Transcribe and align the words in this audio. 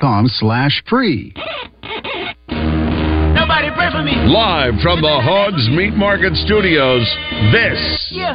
Com 0.00 0.26
slash 0.26 0.82
free. 0.88 1.34
Nobody 2.48 3.68
pray 3.76 3.90
for 3.92 4.02
me. 4.02 4.16
Live 4.26 4.80
from 4.82 5.02
the 5.02 5.20
Hogs 5.20 5.68
Meat 5.70 5.94
Market 5.94 6.34
Studios, 6.46 7.04
this 7.52 7.78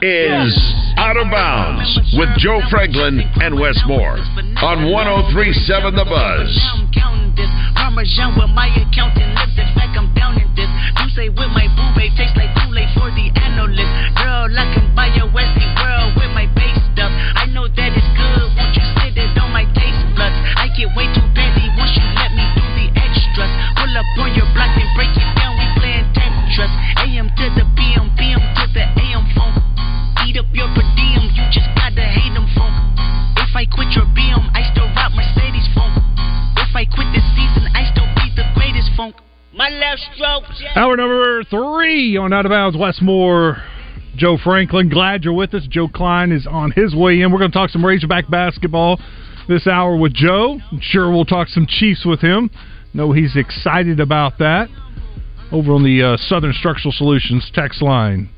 is 0.02 0.54
Out 0.98 1.18
of 1.18 1.30
Bounds 1.32 2.00
with 2.14 2.30
Joe 2.38 2.62
Franklin 2.70 3.20
and 3.42 3.60
Wes 3.60 3.78
Moore 3.88 4.18
on 4.62 4.92
1037 4.92 5.96
The 5.96 6.06
Buzz. 6.06 6.52
My 39.66 39.72
left 39.72 40.02
stroke. 40.14 40.44
Hour 40.76 40.96
number 40.96 41.44
three 41.46 42.18
on 42.18 42.32
Out 42.32 42.46
of 42.46 42.52
Bounds 42.52 42.78
Wes 42.78 43.00
Moore. 43.02 43.64
Joe 44.16 44.38
Franklin, 44.38 44.90
glad 44.90 45.24
you're 45.24 45.34
with 45.34 45.56
us. 45.56 45.66
Joe 45.68 45.88
Kleine 45.88 46.32
is 46.32 46.46
on 46.46 46.70
his 46.70 46.94
way 46.94 47.22
in. 47.22 47.32
We're 47.32 47.40
going 47.40 47.50
to 47.50 47.58
talk 47.58 47.72
some 47.72 47.84
Razorback 47.84 48.30
basketball 48.30 49.00
this 49.48 49.66
hour 49.66 49.98
with 49.98 50.14
Joe. 50.14 50.60
I'm 50.72 50.80
sure 50.82 51.10
we'll 51.10 51.26
talk 51.26 51.48
some 51.48 51.66
Chiefs 51.66 52.06
with 52.06 52.22
him. 52.22 52.52
Know 52.94 53.12
he's 53.12 53.36
excited 53.36 54.00
about 54.00 54.38
that. 54.38 54.70
Over 55.52 55.74
on 55.74 55.84
the 55.84 56.14
uh, 56.14 56.18
Southern 56.18 56.54
Structural 56.54 56.92
Solutions 56.92 57.50
text 57.52 57.82
line. 57.82 58.30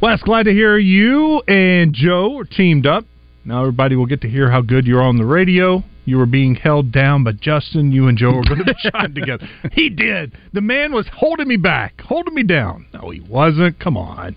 Wes, 0.00 0.22
glad 0.22 0.44
to 0.44 0.52
hear 0.52 0.78
you 0.78 1.40
and 1.48 1.92
Joe 1.92 2.38
are 2.38 2.44
teamed 2.44 2.86
up. 2.86 3.04
Now 3.44 3.62
everybody 3.62 3.96
will 3.96 4.06
get 4.06 4.20
to 4.20 4.28
hear 4.28 4.52
how 4.52 4.60
good 4.60 4.86
you're 4.86 5.02
on 5.02 5.16
the 5.16 5.26
radio. 5.26 5.82
You 6.04 6.18
were 6.18 6.26
being 6.26 6.56
held 6.56 6.90
down, 6.90 7.22
but 7.22 7.40
Justin, 7.40 7.92
you 7.92 8.08
and 8.08 8.18
Joe 8.18 8.34
were 8.34 8.42
going 8.42 8.64
to 8.66 8.74
shine 8.78 9.14
together. 9.14 9.48
He 9.72 9.88
did. 9.88 10.36
The 10.52 10.60
man 10.60 10.92
was 10.92 11.06
holding 11.12 11.48
me 11.48 11.56
back, 11.56 12.00
holding 12.00 12.34
me 12.34 12.42
down. 12.42 12.86
No, 12.92 13.10
he 13.10 13.20
wasn't. 13.20 13.78
Come 13.78 13.96
on. 13.96 14.36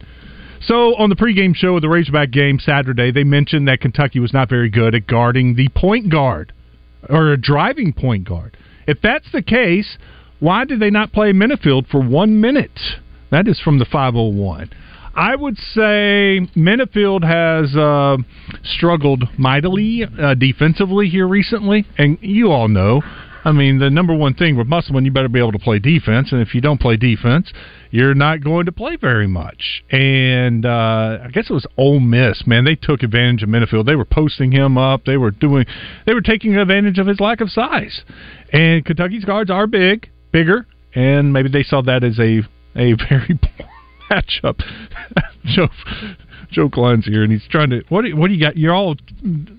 So 0.62 0.96
on 0.96 1.10
the 1.10 1.16
pregame 1.16 1.56
show 1.56 1.76
of 1.76 1.82
the 1.82 1.90
Razorback 1.90 2.32
game 2.32 2.60
Saturday, 2.60 3.12
they 3.12 3.24
mentioned 3.24 3.68
that 3.68 3.82
Kentucky 3.82 4.20
was 4.20 4.34
not 4.34 4.50
very 4.50 4.70
good 4.70 4.96
at 4.96 5.08
guarding 5.08 5.56
the 5.56 5.70
point 5.70 6.10
guard 6.10 6.54
or 7.10 7.32
a 7.32 7.38
driving 7.38 7.94
point 7.94 8.28
guard. 8.28 8.58
If 8.88 9.00
that's 9.02 9.32
the 9.32 9.42
case, 9.42 9.98
why 10.40 10.66
did 10.66 10.80
they 10.80 10.90
not 10.90 11.14
play 11.14 11.34
Menifield 11.34 11.88
for 11.88 12.02
one 12.02 12.42
minute? 12.42 12.80
That 13.32 13.48
is 13.48 13.60
from 13.60 13.80
the 13.80 13.86
501. 13.86 14.70
I 15.16 15.36
would 15.36 15.58
say 15.58 16.42
Menifield 16.56 17.24
has 17.24 17.76
uh, 17.76 18.18
struggled 18.64 19.24
mightily 19.38 20.04
uh, 20.04 20.34
defensively 20.36 21.08
here 21.08 21.28
recently, 21.28 21.86
and 21.98 22.18
you 22.22 22.52
all 22.52 22.68
know. 22.68 23.02
I 23.46 23.52
mean, 23.52 23.78
the 23.78 23.92
number 23.92 24.14
one 24.14 24.34
thing 24.34 24.58
with 24.58 24.68
Musselman, 24.68 25.06
you 25.06 25.12
better 25.12 25.30
be 25.30 25.40
able 25.40 25.52
to 25.52 25.60
play 25.60 25.78
defense, 25.78 26.32
and 26.32 26.42
if 26.42 26.56
you 26.56 26.62
don't 26.62 26.82
play 26.82 26.98
defense, 26.98 27.54
you're 27.92 28.16
not 28.16 28.44
going 28.44 28.66
to 28.66 28.72
play 28.72 28.98
very 28.98 29.28
much. 29.28 29.84
And 29.92 30.66
uh, 30.66 31.20
I 31.24 31.30
guess 31.32 31.50
it 31.50 31.54
was 31.54 31.68
Ole 31.78 32.00
Miss, 32.00 32.46
man. 32.48 32.66
They 32.66 32.76
took 32.76 33.04
advantage 33.04 33.44
of 33.44 33.50
Menifield. 33.50 33.86
They 33.86 33.96
were 33.96 34.04
posting 34.04 34.52
him 34.52 34.78
up. 34.80 35.06
They 35.06 35.18
were 35.18 35.32
doing, 35.32 35.66
they 36.08 36.16
were 36.16 36.22
taking 36.22 36.58
advantage 36.58 36.98
of 36.98 37.06
his 37.06 37.20
lack 37.20 37.40
of 37.40 37.52
size. 37.52 38.02
And 38.52 38.84
Kentucky's 38.84 39.24
guards 39.24 39.52
are 39.52 39.68
big, 39.68 40.10
bigger, 40.32 40.66
and 40.96 41.32
maybe 41.32 41.50
they 41.50 41.64
saw 41.64 41.82
that 41.84 42.04
as 42.04 42.20
a 42.20 42.42
a 42.76 42.94
very 43.10 43.40
matchup. 44.10 44.62
Joe 45.46 45.68
Joe 46.52 46.70
Kleine's 46.70 47.06
here, 47.06 47.24
and 47.24 47.32
he's 47.32 47.46
trying 47.50 47.70
to. 47.72 47.82
What 47.90 48.04
do, 48.06 48.16
what 48.16 48.28
do 48.28 48.34
you 48.34 48.40
got? 48.40 48.58
You're 48.58 48.74
all 48.74 48.96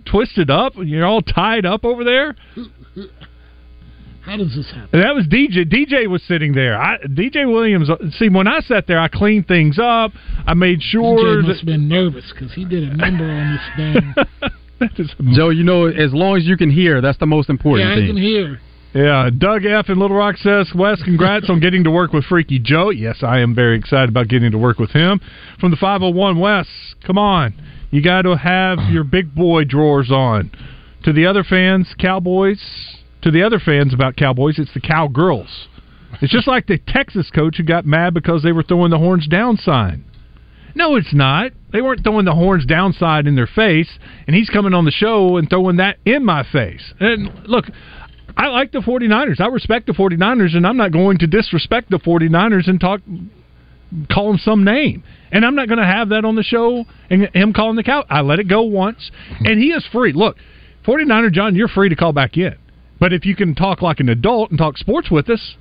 twisted 0.04 0.50
up. 0.50 0.72
You're 0.76 1.06
all 1.06 1.20
tied 1.22 1.64
up 1.66 1.84
over 1.84 2.04
there. 2.04 2.34
How 4.22 4.36
does 4.36 4.54
this 4.56 4.66
happen? 4.72 4.88
And 4.92 5.02
that 5.04 5.14
was 5.14 5.26
DJ. 5.26 5.64
DJ 5.70 6.08
was 6.08 6.22
sitting 6.24 6.52
there. 6.52 6.76
I, 6.80 6.98
DJ 6.98 7.46
Williams. 7.50 7.88
Uh, 7.88 7.96
see, 8.18 8.28
when 8.28 8.48
I 8.48 8.58
sat 8.60 8.86
there, 8.88 8.98
I 8.98 9.06
cleaned 9.08 9.46
things 9.46 9.78
up. 9.80 10.12
I 10.46 10.54
made 10.54 10.82
sure. 10.82 11.16
DJ 11.18 11.42
that- 11.42 11.48
must 11.48 11.60
have 11.60 11.66
been 11.66 11.88
nervous 11.88 12.32
because 12.32 12.52
he 12.52 12.64
did 12.64 12.82
a 12.82 12.96
number 12.96 13.24
on 13.24 13.52
this 13.52 13.76
thing. 13.76 14.50
that 14.80 14.98
is 14.98 15.14
Joe, 15.36 15.50
you 15.50 15.62
know, 15.62 15.86
as 15.86 16.12
long 16.12 16.36
as 16.36 16.44
you 16.44 16.56
can 16.56 16.70
hear, 16.70 17.00
that's 17.00 17.18
the 17.18 17.26
most 17.26 17.48
important 17.50 17.88
thing. 17.88 17.98
yeah, 17.98 18.04
I 18.04 18.06
thing. 18.06 18.16
can 18.16 18.22
hear. 18.22 18.60
Yeah, 18.96 19.28
Doug 19.36 19.66
F. 19.66 19.90
in 19.90 19.98
Little 19.98 20.16
Rock 20.16 20.38
says, 20.38 20.72
Wes, 20.74 21.02
congrats 21.02 21.50
on 21.50 21.60
getting 21.60 21.84
to 21.84 21.90
work 21.90 22.14
with 22.14 22.24
Freaky 22.24 22.58
Joe. 22.58 22.88
Yes, 22.88 23.18
I 23.22 23.40
am 23.40 23.54
very 23.54 23.76
excited 23.76 24.08
about 24.08 24.28
getting 24.28 24.50
to 24.52 24.58
work 24.58 24.78
with 24.78 24.92
him. 24.92 25.20
From 25.60 25.70
the 25.70 25.76
501 25.76 26.40
Wes, 26.40 26.66
come 27.06 27.18
on. 27.18 27.52
You 27.90 28.02
got 28.02 28.22
to 28.22 28.38
have 28.38 28.78
your 28.90 29.04
big 29.04 29.34
boy 29.34 29.64
drawers 29.64 30.10
on. 30.10 30.50
To 31.04 31.12
the 31.12 31.26
other 31.26 31.44
fans, 31.44 31.94
Cowboys, 31.98 32.58
to 33.20 33.30
the 33.30 33.42
other 33.42 33.58
fans 33.58 33.92
about 33.92 34.16
Cowboys, 34.16 34.58
it's 34.58 34.72
the 34.72 34.80
Cowgirls. 34.80 35.68
It's 36.22 36.32
just 36.32 36.48
like 36.48 36.66
the 36.66 36.78
Texas 36.78 37.30
coach 37.30 37.58
who 37.58 37.64
got 37.64 37.84
mad 37.84 38.14
because 38.14 38.42
they 38.42 38.52
were 38.52 38.62
throwing 38.62 38.90
the 38.90 38.98
horns 38.98 39.28
down 39.28 39.58
sign. 39.58 40.06
No, 40.74 40.96
it's 40.96 41.12
not. 41.12 41.52
They 41.70 41.82
weren't 41.82 42.02
throwing 42.02 42.24
the 42.24 42.34
horns 42.34 42.64
downside 42.64 43.26
in 43.26 43.36
their 43.36 43.46
face, 43.46 43.98
and 44.26 44.34
he's 44.34 44.48
coming 44.48 44.72
on 44.72 44.86
the 44.86 44.90
show 44.90 45.36
and 45.36 45.50
throwing 45.50 45.76
that 45.76 45.98
in 46.06 46.24
my 46.24 46.44
face. 46.50 46.94
And 46.98 47.46
look, 47.46 47.66
I 48.36 48.48
like 48.48 48.72
the 48.72 48.80
49ers. 48.80 49.40
I 49.40 49.46
respect 49.46 49.86
the 49.86 49.92
49ers, 49.92 50.54
and 50.54 50.66
I'm 50.66 50.76
not 50.76 50.92
going 50.92 51.18
to 51.18 51.26
disrespect 51.26 51.90
the 51.90 51.98
49ers 51.98 52.68
and 52.68 52.80
talk 52.80 53.00
call 54.12 54.28
them 54.28 54.38
some 54.38 54.64
name. 54.64 55.04
And 55.30 55.44
I'm 55.44 55.54
not 55.54 55.68
going 55.68 55.78
to 55.78 55.86
have 55.86 56.10
that 56.10 56.24
on 56.24 56.34
the 56.34 56.42
show 56.42 56.84
and 57.08 57.28
him 57.34 57.52
calling 57.52 57.76
the 57.76 57.82
cow. 57.82 58.04
I 58.08 58.20
let 58.20 58.38
it 58.38 58.48
go 58.48 58.62
once, 58.62 59.10
and 59.40 59.60
he 59.60 59.68
is 59.68 59.86
free. 59.92 60.12
Look, 60.12 60.36
49er 60.86 61.32
John, 61.32 61.54
you're 61.54 61.68
free 61.68 61.88
to 61.88 61.96
call 61.96 62.12
back 62.12 62.36
in. 62.36 62.56
But 62.98 63.12
if 63.12 63.24
you 63.26 63.36
can 63.36 63.54
talk 63.54 63.82
like 63.82 64.00
an 64.00 64.08
adult 64.08 64.50
and 64.50 64.58
talk 64.58 64.78
sports 64.78 65.10
with 65.10 65.28
us, 65.28 65.56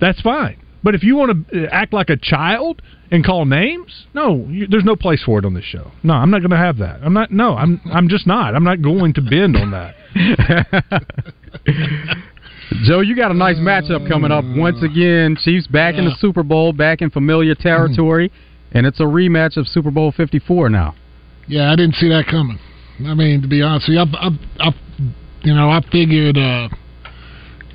that's 0.00 0.20
fine. 0.20 0.60
But 0.82 0.94
if 0.94 1.02
you 1.02 1.16
want 1.16 1.48
to 1.50 1.64
uh, 1.64 1.68
act 1.70 1.92
like 1.92 2.10
a 2.10 2.16
child 2.16 2.82
and 3.10 3.24
call 3.24 3.46
names, 3.46 4.06
no, 4.12 4.46
you, 4.48 4.66
there's 4.66 4.84
no 4.84 4.96
place 4.96 5.22
for 5.24 5.38
it 5.38 5.44
on 5.44 5.54
this 5.54 5.64
show. 5.64 5.90
No, 6.02 6.14
I'm 6.14 6.30
not 6.30 6.40
going 6.40 6.50
to 6.50 6.56
have 6.56 6.78
that. 6.78 7.00
I'm 7.02 7.14
not. 7.14 7.30
No, 7.30 7.54
I'm. 7.56 7.80
I'm 7.90 8.08
just 8.08 8.26
not. 8.26 8.54
I'm 8.54 8.64
not 8.64 8.82
going 8.82 9.14
to 9.14 9.22
bend 9.22 9.56
on 9.56 9.70
that. 9.70 11.34
Joe, 12.84 13.00
you 13.00 13.14
got 13.14 13.30
a 13.30 13.34
nice 13.34 13.56
matchup 13.56 14.08
coming 14.08 14.32
up. 14.32 14.44
Once 14.56 14.82
again, 14.82 15.36
Chiefs 15.42 15.66
back 15.66 15.94
in 15.96 16.04
the 16.04 16.14
Super 16.18 16.42
Bowl, 16.42 16.72
back 16.72 17.02
in 17.02 17.10
familiar 17.10 17.54
territory, 17.54 18.32
and 18.72 18.86
it's 18.86 19.00
a 19.00 19.04
rematch 19.04 19.56
of 19.56 19.68
Super 19.68 19.90
Bowl 19.90 20.12
54 20.12 20.70
now. 20.70 20.94
Yeah, 21.46 21.70
I 21.70 21.76
didn't 21.76 21.94
see 21.96 22.08
that 22.08 22.26
coming. 22.26 22.58
I 23.06 23.14
mean, 23.14 23.42
to 23.42 23.48
be 23.48 23.60
honest 23.60 23.88
you, 23.88 23.98
I, 23.98 24.04
I, 24.04 24.30
I 24.60 24.70
you 25.42 25.54
know, 25.54 25.68
I 25.68 25.80
figured 25.92 26.38
uh, 26.38 26.68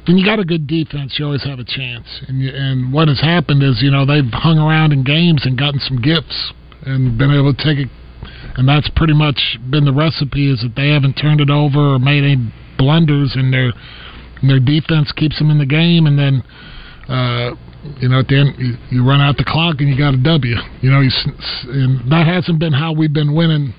when 0.08 0.18
you 0.18 0.26
got 0.26 0.40
a 0.40 0.46
good 0.46 0.66
defense, 0.66 1.16
you 1.20 1.26
always 1.26 1.44
have 1.44 1.60
a 1.60 1.64
chance. 1.64 2.08
And 2.28 2.42
you, 2.42 2.50
and 2.52 2.92
what 2.92 3.08
has 3.08 3.20
happened 3.20 3.62
is, 3.62 3.80
you 3.82 3.92
know, 3.92 4.06
they've 4.06 4.26
hung 4.32 4.58
around 4.58 4.92
in 4.92 5.04
games 5.04 5.46
and 5.46 5.58
gotten 5.58 5.80
some 5.80 6.02
gifts 6.02 6.54
and 6.82 7.18
been 7.18 7.32
able 7.32 7.54
to 7.54 7.64
take 7.64 7.78
it. 7.78 7.90
And 8.56 8.68
that's 8.68 8.90
pretty 8.96 9.14
much 9.14 9.60
been 9.70 9.86
the 9.86 9.94
recipe 9.94 10.52
is 10.52 10.62
that 10.62 10.76
they 10.76 10.90
haven't 10.90 11.14
turned 11.14 11.42
it 11.42 11.50
over 11.50 11.96
or 11.96 12.00
made 12.00 12.24
any 12.24 12.52
blunders, 12.80 13.34
and 13.36 13.54
their 13.54 13.72
and 14.42 14.50
their 14.50 14.60
defense 14.60 15.12
keeps 15.12 15.38
them 15.38 15.52
in 15.52 15.60
the 15.60 15.66
game. 15.68 16.08
And 16.08 16.18
then, 16.18 16.44
uh, 17.08 17.52
you 18.00 18.08
know, 18.10 18.20
at 18.20 18.28
the 18.28 18.40
end, 18.40 18.56
you, 18.58 18.74
you 18.90 19.08
run 19.08 19.20
out 19.22 19.36
the 19.38 19.44
clock 19.46 19.76
and 19.80 19.90
you 19.90 19.98
got 19.98 20.14
a 20.14 20.18
W. 20.24 20.56
You 20.82 20.90
know, 20.90 21.02
you, 21.02 21.10
s- 21.10 21.28
s- 21.38 21.66
and 21.68 22.10
that 22.12 22.26
hasn't 22.26 22.58
been 22.60 22.74
how 22.74 22.94
we've 22.94 23.14
been 23.14 23.36
winning 23.36 23.74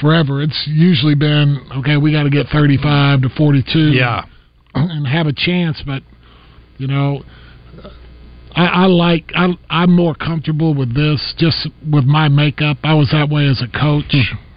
forever. 0.00 0.40
It's 0.42 0.64
usually 0.66 1.16
been 1.16 1.58
okay. 1.78 1.96
We 1.98 2.12
got 2.12 2.22
to 2.22 2.30
get 2.30 2.46
thirty-five 2.48 3.22
to 3.22 3.28
forty-two. 3.36 3.90
Yeah. 3.92 4.24
and 4.74 5.06
have 5.06 5.26
a 5.26 5.32
chance. 5.34 5.82
But 5.84 6.02
you 6.78 6.86
know, 6.86 7.22
I, 8.54 8.66
I 8.66 8.86
like 8.86 9.32
I, 9.34 9.48
I'm 9.68 9.92
more 9.94 10.14
comfortable 10.14 10.74
with 10.74 10.94
this 10.94 11.34
just 11.38 11.68
with 11.92 12.04
my 12.04 12.28
makeup. 12.28 12.78
I 12.84 12.94
was 12.94 13.10
that 13.10 13.28
way 13.28 13.46
as 13.46 13.60
a 13.62 13.68
coach. 13.68 14.14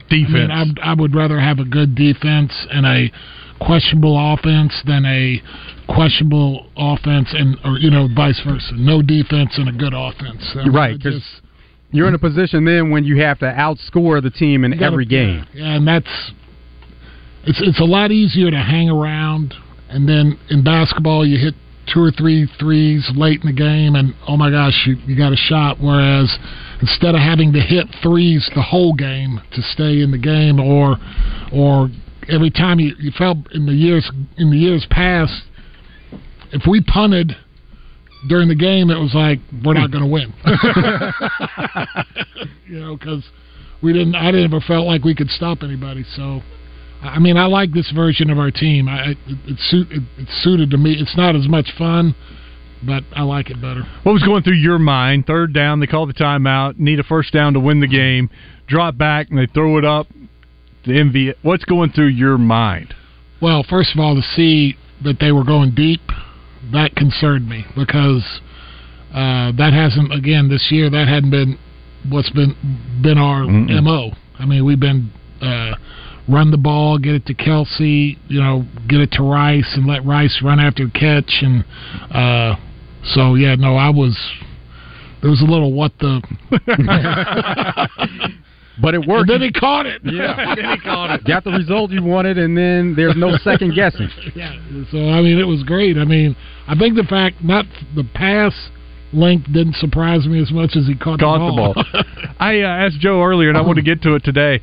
Defense. 0.10 0.52
I, 0.52 0.64
mean, 0.66 0.76
I, 0.84 0.92
I 0.92 0.94
would 0.94 1.16
rather 1.16 1.40
have 1.40 1.60
a 1.60 1.64
good 1.66 1.96
defense 1.96 2.52
and 2.70 2.86
a 2.86 3.10
questionable 3.62 4.18
offense 4.34 4.74
than 4.86 5.06
a 5.06 5.42
questionable 5.88 6.68
offense 6.78 7.30
and 7.34 7.58
or 7.64 7.78
you 7.78 7.90
know 7.92 8.08
vice 8.16 8.40
versa. 8.46 8.74
No 8.76 9.02
defense 9.02 9.58
and 9.58 9.70
a 9.70 9.72
good 9.72 9.94
offense. 9.96 10.44
I 10.56 10.64
mean, 10.64 10.72
Right, 10.74 10.96
it 10.96 11.02
'cause 11.04 11.14
just- 11.14 11.42
You're 11.94 12.08
in 12.08 12.16
a 12.16 12.20
position 12.20 12.64
then 12.64 12.90
when 12.90 13.04
you 13.04 13.18
have 13.18 13.40
to 13.40 13.46
outscore 13.46 14.22
the 14.24 14.30
team 14.30 14.64
in 14.64 14.82
every 14.82 15.04
game. 15.06 15.44
Yeah, 15.54 15.76
and 15.76 15.86
that's 15.88 16.32
it's 17.46 17.60
it's 17.62 17.80
a 17.80 17.84
lot 17.86 18.12
easier 18.12 18.50
to 18.50 18.58
hang 18.58 18.90
around, 18.90 19.54
and 19.90 20.08
then 20.08 20.38
in 20.50 20.64
basketball 20.64 21.26
you 21.26 21.38
hit 21.38 21.54
two 21.88 22.02
or 22.02 22.12
three 22.12 22.46
threes 22.60 23.10
late 23.16 23.42
in 23.42 23.48
the 23.48 23.54
game, 23.54 23.96
and 23.96 24.14
oh 24.28 24.38
my 24.38 24.50
gosh, 24.50 24.88
you, 24.88 24.96
you 25.06 25.16
got 25.18 25.34
a 25.34 25.36
shot. 25.36 25.80
Whereas 25.82 26.30
instead 26.80 27.14
of 27.16 27.20
having 27.22 27.52
to 27.54 27.60
hit 27.60 27.88
threes 28.02 28.50
the 28.56 28.62
whole 28.62 28.94
game 28.94 29.42
to 29.52 29.62
stay 29.62 30.00
in 30.02 30.12
the 30.12 30.18
game, 30.18 30.60
or 30.62 30.98
or 31.52 31.90
every 32.30 32.52
time 32.52 32.80
you, 32.80 32.94
you 33.00 33.12
felt 33.18 33.38
in 33.54 33.66
the 33.66 33.74
years 33.74 34.10
in 34.38 34.52
the 34.52 34.58
years 34.58 34.86
past, 34.90 35.42
if 36.52 36.64
we 36.68 36.82
punted 36.82 37.36
during 38.28 38.48
the 38.48 38.56
game, 38.56 38.90
it 38.90 39.00
was 39.00 39.14
like 39.14 39.40
we're 39.66 39.74
not 39.74 39.92
going 39.92 40.04
to 40.04 40.10
win. 40.10 40.34
you 42.68 42.80
know, 42.80 42.96
because 42.96 43.24
we 43.82 43.94
didn't. 43.94 44.16
I 44.16 44.32
didn't 44.32 44.54
ever 44.54 44.62
felt 44.62 44.86
like 44.86 45.04
we 45.04 45.16
could 45.16 45.30
stop 45.30 45.64
anybody. 45.64 46.06
So, 46.16 46.42
I 47.02 47.20
mean, 47.20 47.38
I 47.38 47.46
like 47.46 47.74
this 47.74 47.92
version 47.92 48.30
of 48.30 48.38
our 48.38 48.52
team. 48.52 48.88
I 48.88 49.12
it, 49.12 49.18
it, 49.28 49.60
suit, 49.70 49.92
it, 49.92 50.04
it's 50.18 50.44
suited 50.44 50.72
to 50.72 50.78
me. 50.78 50.94
It's 50.94 51.18
not 51.18 51.36
as 51.36 51.48
much 51.48 51.72
fun, 51.78 52.16
but 52.86 53.04
I 53.16 53.24
like 53.24 53.50
it 53.50 53.62
better. 53.62 53.84
What 54.04 54.14
was 54.14 54.24
going 54.24 54.44
through 54.44 54.58
your 54.58 54.80
mind? 54.80 55.26
Third 55.26 55.54
down, 55.54 55.80
they 55.80 55.88
call 55.88 56.06
the 56.06 56.14
timeout, 56.14 56.78
need 56.78 57.00
a 57.00 57.04
first 57.04 57.34
down 57.34 57.54
to 57.54 57.60
win 57.60 57.80
the 57.80 57.88
game, 57.88 58.30
drop 58.68 58.98
back, 58.98 59.30
and 59.30 59.40
they 59.40 59.48
throw 59.48 59.78
it 59.78 59.86
up. 59.86 60.08
The 60.86 61.00
envy. 61.00 61.34
What's 61.42 61.66
going 61.66 61.92
through 61.92 62.08
your 62.08 62.38
mind? 62.38 62.94
Well, 63.42 63.64
first 63.68 63.94
of 63.94 64.00
all, 64.00 64.16
to 64.16 64.22
see 64.22 64.76
that 65.04 65.20
they 65.20 65.32
were 65.32 65.44
going 65.44 65.74
deep, 65.76 66.02
that 66.72 66.96
concerned 66.96 67.48
me 67.50 67.66
because 67.76 68.24
uh, 69.12 69.52
that 69.58 69.74
hasn't 69.74 70.14
again 70.14 70.50
this 70.50 70.68
year. 70.72 70.90
That 70.90 71.08
hadn't 71.08 71.32
been 71.32 71.58
what's 72.10 72.30
been 72.32 72.56
been 73.04 73.18
our 73.18 73.42
Mm-mm. 73.42 73.84
mo. 73.84 74.12
I 74.40 74.46
mean, 74.46 74.66
we've 74.66 74.80
been 74.80 75.12
uh, 75.42 75.76
run 76.28 76.52
the 76.52 76.58
ball, 76.58 76.98
get 76.98 77.14
it 77.16 77.26
to 77.28 77.34
Kelce, 77.34 78.18
you 78.28 78.40
know, 78.40 78.66
get 78.88 79.02
it 79.02 79.12
to 79.14 79.24
Rice, 79.24 79.72
and 79.76 79.86
let 79.86 80.06
Rice 80.06 80.42
run 80.44 80.60
after 80.60 80.86
the 80.86 80.92
catch, 80.92 81.42
and 81.42 81.64
uh, 82.12 82.56
so 83.14 83.36
yeah, 83.36 83.56
no, 83.56 83.76
I 83.76 83.90
was. 83.90 84.18
There 85.22 85.30
was 85.30 85.42
a 85.42 85.46
little 85.46 85.74
what 85.74 85.92
the. 86.00 86.22
But 88.82 88.94
it 88.94 89.06
worked. 89.06 89.30
And 89.30 89.42
then 89.42 89.48
he 89.48 89.52
caught 89.52 89.86
it. 89.86 90.02
Yeah. 90.04 90.56
Then 90.56 90.72
he 90.72 90.80
caught 90.80 91.12
it. 91.12 91.24
Got 91.26 91.44
the 91.44 91.52
result 91.52 91.92
you 91.92 92.04
wanted, 92.04 92.38
and 92.38 92.56
then 92.58 92.94
there's 92.96 93.16
no 93.18 93.36
second 93.38 93.74
guessing. 93.76 94.10
yeah. 94.36 94.54
So 94.92 94.98
I 95.10 95.22
mean, 95.22 95.40
it 95.40 95.48
was 95.48 95.64
great. 95.64 95.98
I 95.98 96.06
mean, 96.06 96.36
I 96.68 96.76
think 96.78 96.96
the 96.96 97.04
fact 97.04 97.44
not 97.44 97.66
the 97.96 98.04
pass 98.14 98.54
length 99.14 99.48
didn't 99.52 99.76
surprise 99.76 100.26
me 100.26 100.42
as 100.42 100.52
much 100.52 100.72
as 100.78 100.88
he 100.88 100.96
caught, 100.96 101.20
Caught 101.20 101.40
the 101.40 101.46
the 101.52 101.56
ball. 101.58 101.74
ball. 101.74 102.04
I 102.40 102.62
uh, 102.62 102.68
asked 102.88 103.00
Joe 103.02 103.22
earlier, 103.22 103.50
and 103.50 103.58
I 103.58 103.62
want 103.62 103.76
to 103.76 103.82
get 103.84 104.02
to 104.04 104.16
it 104.16 104.24
today. 104.24 104.62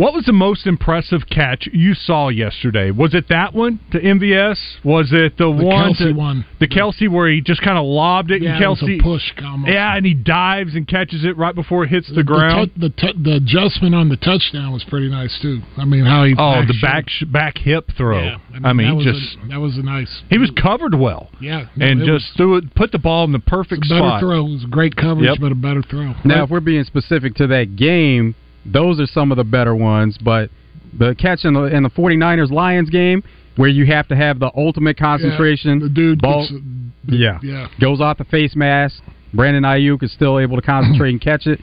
What 0.00 0.14
was 0.14 0.24
the 0.24 0.32
most 0.32 0.66
impressive 0.66 1.28
catch 1.30 1.68
you 1.74 1.92
saw 1.92 2.30
yesterday? 2.30 2.90
Was 2.90 3.12
it 3.12 3.28
that 3.28 3.52
one 3.52 3.80
to 3.92 4.00
MVS? 4.00 4.56
Was 4.82 5.10
it 5.12 5.36
the, 5.36 5.44
The 5.44 5.50
one 5.50 5.92
Kelce 5.92 5.98
to, 6.08 6.12
one. 6.14 6.46
The 6.58 6.68
Kelce 6.68 7.06
where 7.06 7.28
he 7.28 7.42
just 7.42 7.60
kind 7.60 7.76
of 7.76 7.84
lobbed 7.84 8.30
it 8.30 8.40
yeah, 8.40 8.54
and 8.54 8.64
it 8.64 8.66
was 8.66 8.80
Kelce 8.80 8.98
a 8.98 9.02
push 9.02 9.22
almost. 9.44 9.70
Yeah, 9.70 9.94
and 9.94 10.06
he 10.06 10.14
dives 10.14 10.74
and 10.74 10.88
catches 10.88 11.22
it 11.26 11.36
right 11.36 11.54
before 11.54 11.84
it 11.84 11.88
hits 11.88 12.10
the 12.14 12.24
ground. 12.24 12.70
The, 12.78 12.88
tou- 12.88 13.12
the, 13.12 13.12
tou- 13.12 13.22
the 13.22 13.36
adjustment 13.36 13.94
on 13.94 14.08
the 14.08 14.16
touchdown 14.16 14.72
was 14.72 14.82
pretty 14.88 15.10
nice 15.10 15.38
too. 15.42 15.60
I 15.76 15.84
mean, 15.84 16.06
how 16.06 16.24
he 16.24 16.32
oh, 16.32 16.62
back 16.62 16.68
the 16.68 16.78
back 16.80 17.04
sh- 17.10 17.24
back 17.30 17.58
hip 17.58 17.90
throw. 17.94 18.24
Yeah, 18.24 18.36
I 18.64 18.72
mean, 18.72 18.96
that 18.96 19.04
just 19.04 19.36
a, 19.44 19.48
that 19.48 19.60
was 19.60 19.76
a 19.76 19.82
nice. 19.82 20.22
he 20.30 20.38
was 20.38 20.50
covered 20.56 20.94
well. 20.94 21.28
Yeah, 21.42 21.66
no, 21.76 21.86
and 21.86 22.00
it 22.00 22.06
just 22.06 22.34
threw 22.38 22.56
it, 22.56 22.74
put 22.74 22.92
the 22.92 22.98
ball 22.98 23.24
in 23.24 23.32
the 23.32 23.38
perfect 23.38 23.82
was 23.82 23.90
a 23.90 23.94
better 23.96 24.08
spot. 24.08 24.20
throw. 24.22 24.46
It 24.46 24.50
was 24.50 24.64
great 24.70 24.96
coverage, 24.96 25.28
Yep. 25.28 25.38
but 25.42 25.52
a 25.52 25.54
better 25.54 25.82
throw. 25.82 26.14
Now, 26.24 26.44
if 26.44 26.48
we're 26.48 26.60
being 26.60 26.84
specific 26.84 27.34
to 27.34 27.46
that 27.48 27.76
game, 27.76 28.34
those 28.64 29.00
are 29.00 29.06
some 29.06 29.30
of 29.30 29.36
the 29.36 29.44
better 29.44 29.74
ones. 29.74 30.16
But 30.22 30.50
the 30.98 31.14
catch 31.18 31.44
in 31.44 31.54
the, 31.54 31.64
in 31.64 31.82
the 31.82 31.90
49ers 31.90 32.50
Lions 32.50 32.90
game, 32.90 33.22
where 33.56 33.68
you 33.68 33.86
have 33.86 34.08
to 34.08 34.16
have 34.16 34.38
the 34.38 34.50
ultimate 34.56 34.96
concentration, 34.98 35.78
the 35.80 35.88
dude 35.88 36.20
ball, 36.20 36.42
gets 36.48 36.52
a- 36.52 37.14
yeah, 37.16 37.38
yeah. 37.42 37.68
goes 37.80 38.00
off 38.00 38.18
the 38.18 38.24
face 38.24 38.54
mask. 38.56 39.02
Brandon 39.32 39.62
Aiyuk 39.62 40.02
is 40.02 40.12
still 40.12 40.38
able 40.38 40.56
to 40.56 40.62
concentrate 40.62 41.10
and 41.10 41.20
catch 41.20 41.46
it. 41.46 41.60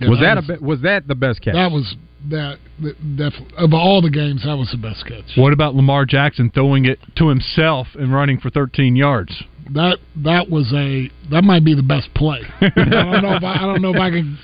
Yeah, 0.00 0.08
was 0.10 0.18
that 0.20 0.34
that, 0.34 0.48
was- 0.48 0.60
a 0.60 0.64
was 0.64 0.80
that 0.82 1.06
the 1.08 1.14
best 1.14 1.40
catch? 1.42 1.54
That 1.54 1.70
was 1.70 1.96
that, 2.28 2.58
that 2.80 3.16
def- 3.16 3.52
of 3.56 3.72
all 3.72 4.02
the 4.02 4.10
games, 4.10 4.42
that 4.44 4.54
was 4.56 4.68
the 4.70 4.76
best 4.78 5.06
catch. 5.06 5.36
What 5.36 5.52
about 5.52 5.74
Lamar 5.76 6.04
Jackson 6.04 6.50
throwing 6.52 6.84
it 6.84 6.98
to 7.16 7.28
himself 7.28 7.86
and 7.94 8.12
running 8.12 8.40
for 8.40 8.50
13 8.50 8.96
yards? 8.96 9.32
That 9.72 9.98
that 10.24 10.48
was 10.50 10.72
a 10.74 11.10
that 11.30 11.42
might 11.44 11.64
be 11.64 11.74
the 11.74 11.82
best 11.82 12.12
play. 12.14 12.40
I 12.60 12.68
don't 12.76 13.22
know 13.22 13.36
if 13.36 13.42
I, 13.44 13.54
I 13.54 13.60
don't 13.62 13.82
know 13.82 13.90
if 13.94 14.00
I 14.00 14.10
can. 14.10 14.38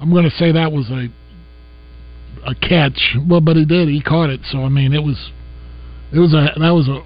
I'm 0.00 0.10
going 0.10 0.24
to 0.24 0.36
say 0.36 0.52
that 0.52 0.70
was 0.72 0.88
a 0.90 1.08
a 2.46 2.54
catch. 2.54 3.16
Well, 3.28 3.40
but 3.40 3.56
he 3.56 3.64
did. 3.64 3.88
He 3.88 4.00
caught 4.02 4.30
it. 4.30 4.40
So 4.50 4.62
I 4.64 4.68
mean, 4.68 4.92
it 4.92 5.02
was 5.02 5.30
it 6.12 6.18
was 6.18 6.32
a 6.34 6.52
that 6.58 6.70
was 6.70 6.88
a 6.88 7.02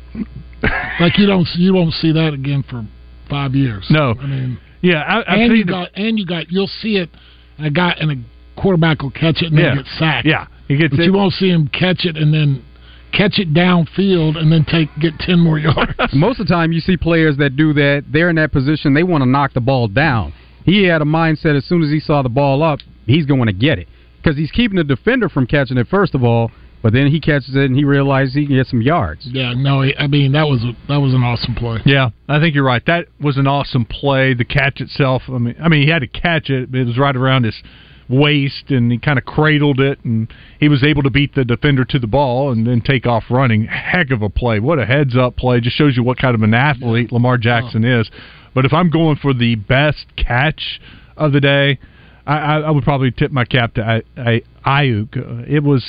like 1.00 1.18
you 1.18 1.26
don't 1.26 1.46
you 1.56 1.74
won't 1.74 1.92
see 1.94 2.12
that 2.12 2.32
again 2.34 2.64
for 2.68 2.84
five 3.28 3.54
years. 3.54 3.86
No. 3.90 4.14
I 4.20 4.26
mean, 4.26 4.58
Yeah, 4.80 5.00
I, 5.02 5.20
I 5.22 5.34
and 5.36 5.56
you 5.56 5.64
got 5.64 5.90
and 5.94 6.18
you 6.18 6.26
got 6.26 6.50
you'll 6.50 6.66
see 6.80 6.96
it. 6.96 7.10
And 7.58 7.66
a 7.66 7.70
guy 7.70 7.94
and 7.98 8.10
a 8.10 8.60
quarterback 8.60 9.02
will 9.02 9.10
catch 9.10 9.42
it 9.42 9.46
and 9.52 9.58
Yeah. 9.58 9.74
then 9.74 9.76
get 9.78 9.86
sacked. 9.98 10.26
Yeah, 10.26 10.46
he 10.68 10.76
gets 10.76 10.90
but 10.94 11.00
it. 11.02 11.06
you 11.06 11.12
won't 11.12 11.32
see 11.34 11.48
him 11.50 11.68
catch 11.68 12.04
it 12.04 12.16
and 12.16 12.32
then 12.32 12.64
catch 13.12 13.38
it 13.38 13.52
downfield 13.52 14.36
and 14.38 14.50
then 14.52 14.64
take 14.64 14.88
get 15.00 15.18
ten 15.18 15.38
more 15.40 15.58
yards. 15.58 15.92
Most 16.14 16.40
of 16.40 16.46
the 16.46 16.52
time, 16.54 16.72
you 16.72 16.80
see 16.80 16.96
players 16.96 17.36
that 17.38 17.56
do 17.56 17.72
that. 17.74 18.04
They're 18.10 18.30
in 18.30 18.36
that 18.36 18.52
position. 18.52 18.94
They 18.94 19.02
want 19.02 19.22
to 19.22 19.28
knock 19.28 19.52
the 19.54 19.60
ball 19.60 19.88
down. 19.88 20.32
He 20.64 20.84
had 20.84 21.02
a 21.02 21.04
mindset 21.04 21.56
as 21.56 21.64
soon 21.64 21.82
as 21.82 21.90
he 21.90 21.98
saw 21.98 22.22
the 22.22 22.28
ball 22.28 22.62
up, 22.62 22.78
he's 23.04 23.26
going 23.26 23.46
to 23.46 23.52
get 23.52 23.78
it 23.80 23.88
because 24.22 24.36
he's 24.36 24.50
keeping 24.50 24.76
the 24.76 24.84
defender 24.84 25.28
from 25.28 25.46
catching 25.46 25.76
it 25.76 25.88
first 25.88 26.14
of 26.14 26.22
all. 26.24 26.50
But 26.82 26.92
then 26.92 27.06
he 27.06 27.20
catches 27.20 27.54
it 27.54 27.62
and 27.62 27.76
he 27.76 27.84
realizes 27.84 28.34
he 28.34 28.44
can 28.44 28.56
get 28.56 28.66
some 28.66 28.82
yards. 28.82 29.22
Yeah, 29.24 29.54
no, 29.56 29.82
I 29.82 30.08
mean 30.08 30.32
that 30.32 30.48
was 30.48 30.64
a, 30.64 30.72
that 30.88 30.96
was 30.96 31.14
an 31.14 31.22
awesome 31.22 31.54
play. 31.54 31.78
Yeah, 31.86 32.10
I 32.28 32.40
think 32.40 32.56
you're 32.56 32.64
right. 32.64 32.84
That 32.86 33.06
was 33.20 33.36
an 33.36 33.46
awesome 33.46 33.84
play. 33.84 34.34
The 34.34 34.44
catch 34.44 34.80
itself, 34.80 35.22
I 35.28 35.38
mean, 35.38 35.54
I 35.62 35.68
mean, 35.68 35.82
he 35.82 35.90
had 35.90 36.00
to 36.00 36.08
catch 36.08 36.50
it. 36.50 36.72
But 36.72 36.80
it 36.80 36.86
was 36.88 36.98
right 36.98 37.14
around 37.14 37.44
his 37.44 37.62
waist, 38.08 38.64
and 38.70 38.90
he 38.90 38.98
kind 38.98 39.16
of 39.16 39.24
cradled 39.24 39.78
it, 39.78 40.04
and 40.04 40.32
he 40.58 40.68
was 40.68 40.82
able 40.82 41.04
to 41.04 41.10
beat 41.10 41.36
the 41.36 41.44
defender 41.44 41.84
to 41.84 42.00
the 42.00 42.08
ball 42.08 42.50
and 42.50 42.66
then 42.66 42.80
take 42.80 43.06
off 43.06 43.24
running. 43.30 43.66
Heck 43.66 44.10
of 44.10 44.22
a 44.22 44.28
play! 44.28 44.58
What 44.58 44.80
a 44.80 44.84
heads 44.84 45.16
up 45.16 45.36
play! 45.36 45.60
Just 45.60 45.76
shows 45.76 45.96
you 45.96 46.02
what 46.02 46.18
kind 46.18 46.34
of 46.34 46.42
an 46.42 46.52
athlete 46.52 47.12
Lamar 47.12 47.38
Jackson 47.38 47.84
is. 47.84 48.10
But 48.54 48.64
if 48.64 48.72
I'm 48.72 48.90
going 48.90 49.16
for 49.16 49.32
the 49.32 49.54
best 49.54 50.06
catch 50.16 50.80
of 51.16 51.32
the 51.32 51.40
day, 51.40 51.78
I, 52.26 52.58
I, 52.60 52.70
would 52.70 52.84
probably 52.84 53.10
tip 53.10 53.32
my 53.32 53.44
cap 53.44 53.74
to 53.74 53.84
I, 53.84 54.02
I, 54.16 54.42
Aiyuk. 54.84 55.16
Uh, 55.16 55.44
It 55.48 55.62
was 55.62 55.84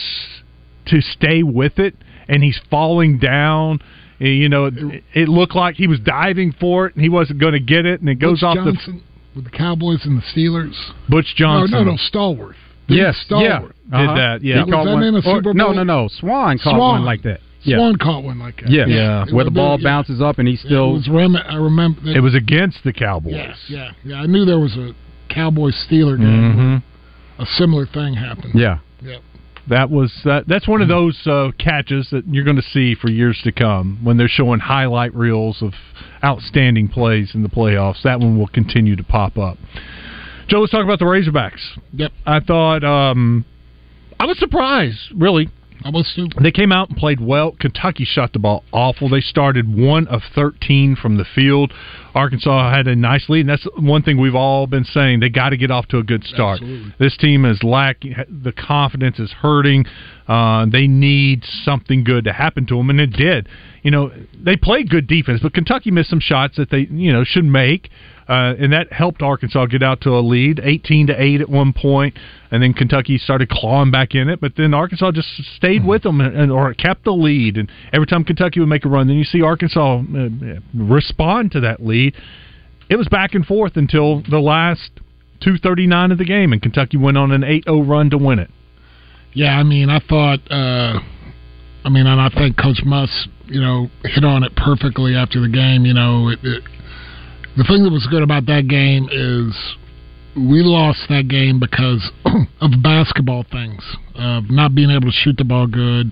to 0.88 1.02
stay 1.02 1.44
with 1.44 1.80
it, 1.80 1.96
and 2.28 2.44
he's 2.44 2.60
falling 2.70 3.20
down. 3.20 3.80
Uh, 4.20 4.25
You 4.25 4.50
know, 4.50 4.66
it, 4.66 5.04
it 5.13 5.30
looked 5.30 5.56
like 5.56 5.75
he 5.75 5.88
was 5.88 6.00
diving 6.00 6.52
for 6.60 6.88
it, 6.88 6.96
and 6.96 7.04
he 7.04 7.10
wasn't 7.10 7.40
going 7.40 7.54
to 7.54 7.60
get 7.60 7.86
it, 7.86 8.00
and 8.02 8.10
it 8.10 8.16
goes 8.16 8.40
Butch 8.40 8.44
off 8.44 8.56
Johnson 8.56 9.04
with 9.36 9.46
the 9.46 9.52
Cowboys 9.52 10.06
and 10.06 10.18
the 10.18 10.25
Steelers. 10.36 10.72
the 11.08 11.12
Butch 11.12 11.36
Johnson. 11.36 11.72
No, 11.72 11.84
no, 11.84 11.92
no, 11.92 11.98
Stallworth. 12.12 12.56
Dave 12.88 12.98
Yes, 12.98 13.25
yeah, 13.30 13.38
Stallworth. 13.38 13.68
did 13.68 13.94
Uh-huh. 13.94 14.16
that. 14.16 14.44
Yeah, 14.44 14.54
He 14.56 14.60
Was 14.72 14.86
that 14.86 14.94
one- 14.94 15.04
in 15.04 15.16
a 15.16 15.22
Super 15.22 15.54
No, 15.54 15.66
Bowl? 15.68 15.74
no, 15.75 15.84
no. 15.84 16.02
no. 16.04 16.08
Swann 16.10 16.58
caught 16.58 16.75
Swann. 16.75 16.80
one 16.80 17.06
like 17.06 17.22
that. 17.24 17.40
Yeah, 17.62 17.78
Swann 17.78 17.96
caught 17.96 18.24
one 18.24 18.40
like 18.40 18.60
that. 18.62 18.70
yeah, 18.70 18.86
Yeah. 18.88 19.25
Where 19.32 19.46
the 19.46 19.52
ball 19.52 19.78
Yeah. 19.80 19.84
bounces 19.86 20.20
up 20.22 20.38
and 20.38 20.50
It 20.50 20.60
still. 20.60 20.94
was 20.94 21.08
rem- 21.08 21.38
I 21.38 21.56
remember. 21.56 22.02
it 22.10 22.20
was 22.20 22.36
against 22.36 22.84
the 22.84 22.92
Cowboys. 22.92 23.34
Yeah, 23.36 23.54
yeah, 23.70 23.90
yeah. 24.04 24.22
I 24.22 24.25
knew 24.25 24.44
there 24.44 24.60
was 24.60 24.75
a 24.75 24.94
Cowboys 25.34 25.75
Steeler 25.90 26.18
game. 26.18 26.82
hmm 27.38 27.42
A 27.42 27.46
similar 27.46 27.86
thing 27.86 28.13
happened. 28.13 28.54
Yeah. 28.56 28.80
Yeah. 29.02 29.18
That 29.70 29.90
was 29.90 30.12
uh, 30.25 30.42
that's 30.46 30.68
one 30.68 30.82
of 30.82 30.90
those 30.90 31.18
uh, 31.25 31.52
catches 31.58 32.10
that 32.12 32.28
you're 32.28 32.44
going 32.44 32.58
to 32.58 32.70
see 32.74 32.96
for 32.96 33.10
years 33.10 33.40
to 33.46 33.52
come 33.54 34.00
when 34.04 34.18
they're 34.18 34.28
showing 34.28 34.60
highlight 34.60 35.16
reels 35.16 35.62
of 35.62 35.72
outstanding 36.22 36.90
plays 36.90 37.32
in 37.34 37.44
the 37.44 37.50
playoffs. 37.50 38.04
That 38.04 38.20
one 38.20 38.38
will 38.38 38.48
continue 38.48 38.98
to 38.98 39.04
pop 39.04 39.38
up. 39.38 39.58
Joe, 40.50 40.60
let's 40.60 40.72
talk 40.72 40.84
about 40.84 41.00
the 41.00 41.06
Razorbacks. 41.06 41.62
Yep. 41.94 42.12
I 42.25 42.42
thought 42.42 42.84
um, 42.84 43.46
I 44.20 44.25
was 44.25 44.38
surprised, 44.38 45.00
really. 45.16 45.50
I 45.84 45.89
was 45.89 46.12
too. 46.15 46.27
They 46.42 46.51
came 46.51 46.72
out 46.72 46.89
and 46.89 46.98
played 46.98 47.20
well. 47.20 47.56
Kentucky 47.60 48.06
shot 48.06 48.34
the 48.34 48.39
ball 48.39 48.63
awful. 48.72 49.10
They 49.10 49.22
started 49.22 49.74
one 49.74 50.08
of 50.08 50.22
13 50.36 50.96
from 50.96 51.18
the 51.18 51.25
field. 51.25 51.74
Arkansas 52.15 52.72
had 52.74 52.88
a 52.88 52.96
nice 52.96 53.27
lead, 53.27 53.42
and 53.42 53.50
that's 53.50 53.68
one 53.77 54.03
thing 54.03 54.20
we've 54.20 54.36
all 54.36 54.68
been 54.68 54.84
saying. 54.84 55.20
They 55.20 55.30
got 55.30 55.50
to 55.50 55.58
get 55.58 55.72
off 55.72 55.88
to 55.88 55.98
a 55.98 56.03
good 56.03 56.24
start. 56.24 56.62
Absolutely. 56.62 56.94
This 57.00 57.18
team 57.18 57.46
is 57.46 57.63
lacking. 57.63 58.15
The 58.44 58.51
confidence 58.51 59.20
is 59.20 59.32
hurting. 59.32 59.86
Uh, 60.27 60.65
they 60.72 60.88
need 60.88 61.44
something 61.63 62.03
good 62.03 62.25
to 62.25 62.34
happen 62.34 62.65
to 62.68 62.77
them, 62.77 62.89
and 62.89 63.00
it 63.00 63.12
did. 63.12 63.50
You 63.82 63.92
know, 63.92 64.12
they 64.34 64.56
played 64.56 64.89
good 64.89 65.08
defense, 65.08 65.39
but 65.42 65.53
Kentucky 65.53 65.92
missed 65.92 66.10
some 66.10 66.20
shots 66.20 66.58
that 66.58 66.70
they, 66.70 66.88
you 66.89 67.12
know, 67.12 67.24
should 67.24 67.46
make. 67.46 67.89
Uh, 68.27 68.53
and 68.58 68.72
that 68.74 68.92
helped 68.92 69.22
Arkansas 69.22 69.65
get 69.68 69.84
out 69.84 70.01
to 70.01 70.12
a 70.12 70.22
lead, 70.22 70.60
eighteen 70.63 71.08
to 71.08 71.22
eight 71.22 71.42
at 71.42 71.50
one 71.50 71.74
point, 71.74 72.18
and 72.51 72.63
then 72.63 72.74
Kentucky 72.74 73.18
started 73.18 73.50
clawing 73.50 73.92
back 73.92 74.15
in 74.15 74.30
it. 74.30 74.39
But 74.39 74.53
then 74.56 74.74
Arkansas 74.74 75.12
just 75.12 75.27
stayed 75.56 75.86
with 75.86 76.03
them 76.03 76.22
and, 76.22 76.51
or 76.51 76.74
kept 76.74 77.03
the 77.03 77.12
lead. 77.12 77.58
And 77.58 77.70
every 77.92 78.08
time 78.08 78.24
Kentucky 78.24 78.60
would 78.60 78.70
make 78.70 78.86
a 78.86 78.89
run, 78.89 79.08
then 79.08 79.18
you 79.18 79.24
see 79.24 79.42
Arkansas 79.42 80.00
uh, 80.00 80.30
respond 80.74 81.51
to 81.53 81.60
that 81.62 81.86
lead. 81.86 82.15
It 82.89 82.96
was 82.96 83.08
back 83.08 83.34
and 83.34 83.46
forth 83.46 83.75
until 83.75 84.22
the 84.30 84.39
last 84.39 84.92
two 85.42 85.58
thirty 85.58 85.88
nine 85.88 86.12
of 86.12 86.18
the 86.18 86.25
game, 86.25 86.53
and 86.53 86.62
Kentucky 86.62 86.98
went 86.98 87.18
on 87.18 87.32
an 87.32 87.42
8-0 87.42 87.88
run 87.88 88.10
to 88.12 88.18
win 88.18 88.39
it. 88.39 88.50
Yeah, 89.34 89.58
I 89.58 89.63
mean, 89.63 89.89
I 89.89 90.00
thought. 90.00 90.39
Uh, 90.50 91.00
I 91.86 91.89
mean, 91.89 92.08
and 92.08 92.22
I 92.22 92.30
think 92.30 92.58
Coach 92.58 92.82
Muss, 92.86 93.27
you 93.46 93.60
know, 93.60 93.89
hit 94.03 94.24
on 94.24 94.44
it 94.44 94.56
perfectly 94.56 95.15
after 95.15 95.42
the 95.42 95.50
game. 95.50 95.86
You 95.86 95.94
know, 95.94 96.30
it, 96.30 96.39
it, 96.44 96.63
the 97.57 97.63
thing 97.63 97.83
that 97.83 97.91
was 97.91 98.07
good 98.10 98.24
about 98.24 98.45
that 98.48 98.67
game 98.67 99.07
is 99.12 99.53
we 100.36 100.63
lost 100.63 101.01
that 101.10 101.27
game 101.27 101.60
because 101.60 102.12
of 102.62 102.72
basketball 102.81 103.45
things, 103.51 103.83
of 104.15 104.50
not 104.50 104.74
being 104.74 104.89
able 104.89 105.12
to 105.12 105.12
shoot 105.12 105.38
the 105.38 105.43
ball 105.43 105.67
good, 105.67 106.12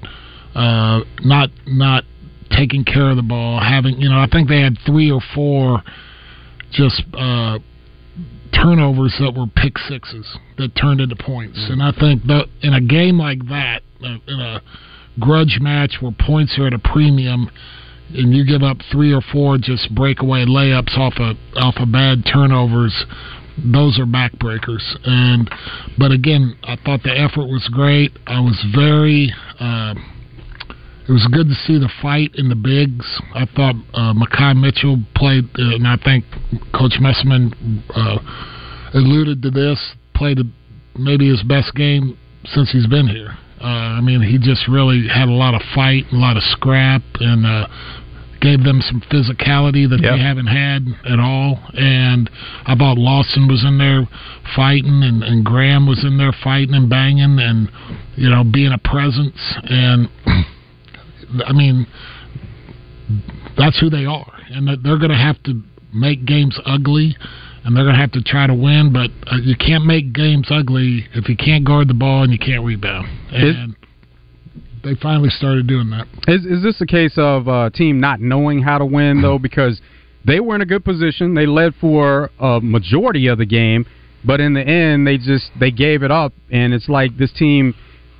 uh, 0.53 1.01
not 1.21 1.49
not 1.65 2.03
taking 2.51 2.83
care 2.83 3.09
of 3.09 3.15
the 3.15 3.23
ball, 3.23 3.59
having 3.59 3.99
you 3.99 4.09
know, 4.09 4.19
I 4.19 4.27
think 4.31 4.49
they 4.49 4.61
had 4.61 4.77
three 4.85 5.09
or 5.09 5.21
four 5.33 5.81
just 6.71 7.03
uh, 7.13 7.57
turnovers 8.53 9.15
that 9.19 9.33
were 9.35 9.47
pick 9.55 9.77
sixes 9.77 10.37
that 10.57 10.75
turned 10.75 11.01
into 11.01 11.15
points, 11.15 11.57
and 11.69 11.81
I 11.81 11.91
think 11.91 12.23
that 12.25 12.45
in 12.61 12.73
a 12.73 12.81
game 12.81 13.17
like 13.17 13.39
that, 13.49 13.81
uh, 14.03 14.17
in 14.27 14.39
a 14.39 14.61
grudge 15.19 15.57
match 15.59 15.95
where 15.99 16.13
points 16.17 16.57
are 16.59 16.67
at 16.67 16.73
a 16.73 16.79
premium 16.79 17.49
and 18.15 18.33
you 18.33 18.45
give 18.45 18.63
up 18.63 18.77
three 18.91 19.13
or 19.13 19.21
four 19.31 19.57
just 19.57 19.93
breakaway 19.93 20.45
layups 20.45 20.97
off 20.97 21.13
of 21.17 21.37
off 21.55 21.75
of 21.77 21.91
bad 21.91 22.23
turnovers, 22.31 22.93
those 23.57 23.99
are 23.99 24.05
backbreakers. 24.05 24.83
And 25.03 25.49
but 25.97 26.11
again, 26.11 26.57
I 26.63 26.77
thought 26.83 27.03
the 27.03 27.17
effort 27.17 27.47
was 27.47 27.67
great. 27.71 28.11
I 28.27 28.39
was 28.39 28.59
very. 28.75 29.33
Uh, 29.59 29.95
it 31.09 31.11
was 31.11 31.27
good 31.33 31.47
to 31.47 31.55
see 31.55 31.77
the 31.77 31.91
fight 32.01 32.31
in 32.35 32.47
the 32.47 32.55
bigs. 32.55 33.05
I 33.33 33.45
thought 33.55 33.75
uh, 33.93 34.13
Makhi 34.13 34.55
Mitchell 34.55 34.97
played, 35.15 35.45
uh, 35.57 35.75
and 35.75 35.87
I 35.87 35.97
think 35.97 36.23
Coach 36.73 36.93
Musselman 37.01 37.83
uh, 37.93 38.19
alluded 38.93 39.41
to 39.41 39.51
this. 39.51 39.77
Played 40.15 40.39
maybe 40.97 41.27
his 41.27 41.41
best 41.43 41.73
game 41.75 42.17
since 42.45 42.71
he's 42.71 42.87
been 42.87 43.07
here. 43.07 43.35
Uh, 43.61 43.97
I 43.97 44.01
mean, 44.01 44.21
he 44.21 44.37
just 44.39 44.67
really 44.67 45.07
had 45.07 45.29
a 45.29 45.33
lot 45.33 45.53
of 45.53 45.61
fight, 45.75 46.05
a 46.11 46.15
lot 46.15 46.35
of 46.35 46.43
scrap, 46.43 47.01
and 47.19 47.45
uh, 47.45 47.67
gave 48.41 48.63
them 48.63 48.81
some 48.81 49.01
physicality 49.11 49.87
that 49.87 50.01
Yep. 50.01 50.13
they 50.13 50.19
haven't 50.19 50.47
had 50.47 50.87
at 51.05 51.19
all. 51.19 51.59
And 51.73 52.29
I 52.65 52.75
thought 52.75 52.97
Lawson 52.97 53.47
was 53.47 53.63
in 53.63 53.77
there 53.77 54.07
fighting, 54.55 55.03
and, 55.03 55.23
and 55.23 55.45
Graham 55.45 55.85
was 55.85 56.03
in 56.03 56.17
there 56.17 56.33
fighting 56.43 56.73
and 56.73 56.89
banging, 56.89 57.37
and 57.39 57.69
you 58.15 58.29
know, 58.29 58.43
being 58.43 58.71
a 58.73 58.79
presence. 58.79 59.37
And 59.63 60.09
I 61.45 61.53
mean, 61.53 61.85
that's 63.57 63.79
who 63.79 63.89
they 63.89 64.05
are, 64.05 64.33
and 64.49 64.67
that 64.67 64.81
they're 64.83 64.97
going 64.97 65.11
to 65.11 65.17
have 65.17 65.41
to 65.43 65.61
make 65.93 66.25
games 66.25 66.57
ugly. 66.65 67.15
And 67.63 67.75
they're 67.75 67.83
going 67.83 67.95
to 67.95 68.01
have 68.01 68.11
to 68.13 68.23
try 68.23 68.47
to 68.47 68.55
win, 68.55 68.91
but 68.91 69.11
uh, 69.31 69.37
you 69.37 69.55
can't 69.55 69.85
make 69.85 70.13
games 70.13 70.47
ugly 70.49 71.07
if 71.13 71.29
you 71.29 71.37
can't 71.37 71.63
guard 71.63 71.87
the 71.87 71.93
ball 71.93 72.23
and 72.23 72.31
you 72.31 72.39
can't 72.39 72.63
rebound. 72.63 73.07
And 73.31 73.75
they 74.83 74.95
finally 74.95 75.29
started 75.29 75.67
doing 75.67 75.89
that. 75.91 76.07
Is 76.27 76.45
is 76.45 76.63
this 76.63 76.81
a 76.81 76.85
case 76.85 77.13
of 77.17 77.47
a 77.47 77.69
team 77.69 77.99
not 77.99 78.19
knowing 78.19 78.61
how 78.61 78.77
to 78.77 78.85
win 78.85 79.21
though? 79.21 79.37
Because 79.51 79.81
they 80.25 80.39
were 80.39 80.55
in 80.55 80.61
a 80.61 80.65
good 80.65 80.85
position, 80.85 81.33
they 81.33 81.45
led 81.45 81.73
for 81.79 82.29
a 82.39 82.59
majority 82.61 83.27
of 83.27 83.37
the 83.37 83.45
game, 83.45 83.85
but 84.23 84.39
in 84.39 84.53
the 84.53 84.61
end 84.61 85.05
they 85.05 85.17
just 85.17 85.51
they 85.59 85.71
gave 85.71 86.03
it 86.03 86.11
up, 86.11 86.33
and 86.49 86.73
it's 86.73 86.89
like 86.89 87.17
this 87.17 87.31
team 87.33 87.75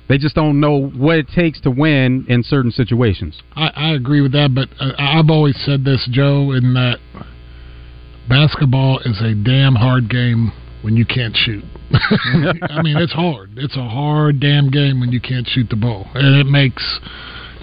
they 0.08 0.18
just 0.18 0.34
don't 0.34 0.60
know 0.60 0.88
what 0.88 1.16
it 1.16 1.28
takes 1.28 1.60
to 1.62 1.70
win 1.70 2.26
in 2.28 2.42
certain 2.42 2.70
situations. 2.70 3.40
I, 3.54 3.68
I 3.68 3.90
agree 3.94 4.20
with 4.20 4.32
that, 4.32 4.54
but 4.54 4.68
uh, 4.78 4.92
I've 4.98 5.30
always 5.30 5.56
said 5.64 5.84
this, 5.84 6.06
Joe, 6.10 6.52
in 6.52 6.74
that 6.74 6.98
basketball 8.28 9.00
is 9.04 9.20
a 9.20 9.34
damn 9.34 9.74
hard 9.74 10.08
game 10.08 10.52
when 10.82 10.96
you 10.96 11.04
can't 11.06 11.36
shoot. 11.36 11.64
I 11.92 12.82
mean, 12.82 12.96
it's 12.96 13.12
hard. 13.12 13.50
It's 13.56 13.76
a 13.76 13.88
hard 13.88 14.40
damn 14.40 14.70
game 14.70 15.00
when 15.00 15.12
you 15.12 15.20
can't 15.20 15.46
shoot 15.46 15.68
the 15.68 15.76
ball, 15.76 16.06
and 16.14 16.36
it 16.36 16.50
makes 16.50 16.82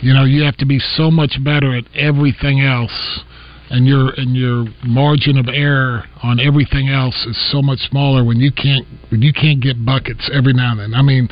you 0.01 0.13
know 0.13 0.23
you 0.23 0.43
have 0.43 0.57
to 0.57 0.65
be 0.65 0.79
so 0.79 1.11
much 1.11 1.37
better 1.43 1.75
at 1.75 1.85
everything 1.95 2.61
else, 2.61 3.21
and 3.69 3.87
your 3.87 4.11
and 4.17 4.35
your 4.35 4.65
margin 4.85 5.37
of 5.37 5.47
error 5.47 6.03
on 6.21 6.39
everything 6.39 6.89
else 6.89 7.25
is 7.25 7.51
so 7.51 7.61
much 7.61 7.79
smaller 7.89 8.23
when 8.23 8.39
you 8.39 8.51
can't 8.51 8.85
when 9.09 9.21
you 9.21 9.33
can't 9.33 9.61
get 9.61 9.83
buckets 9.83 10.29
every 10.33 10.53
now 10.53 10.71
and 10.71 10.79
then. 10.79 10.93
I 10.93 11.01
mean, 11.01 11.27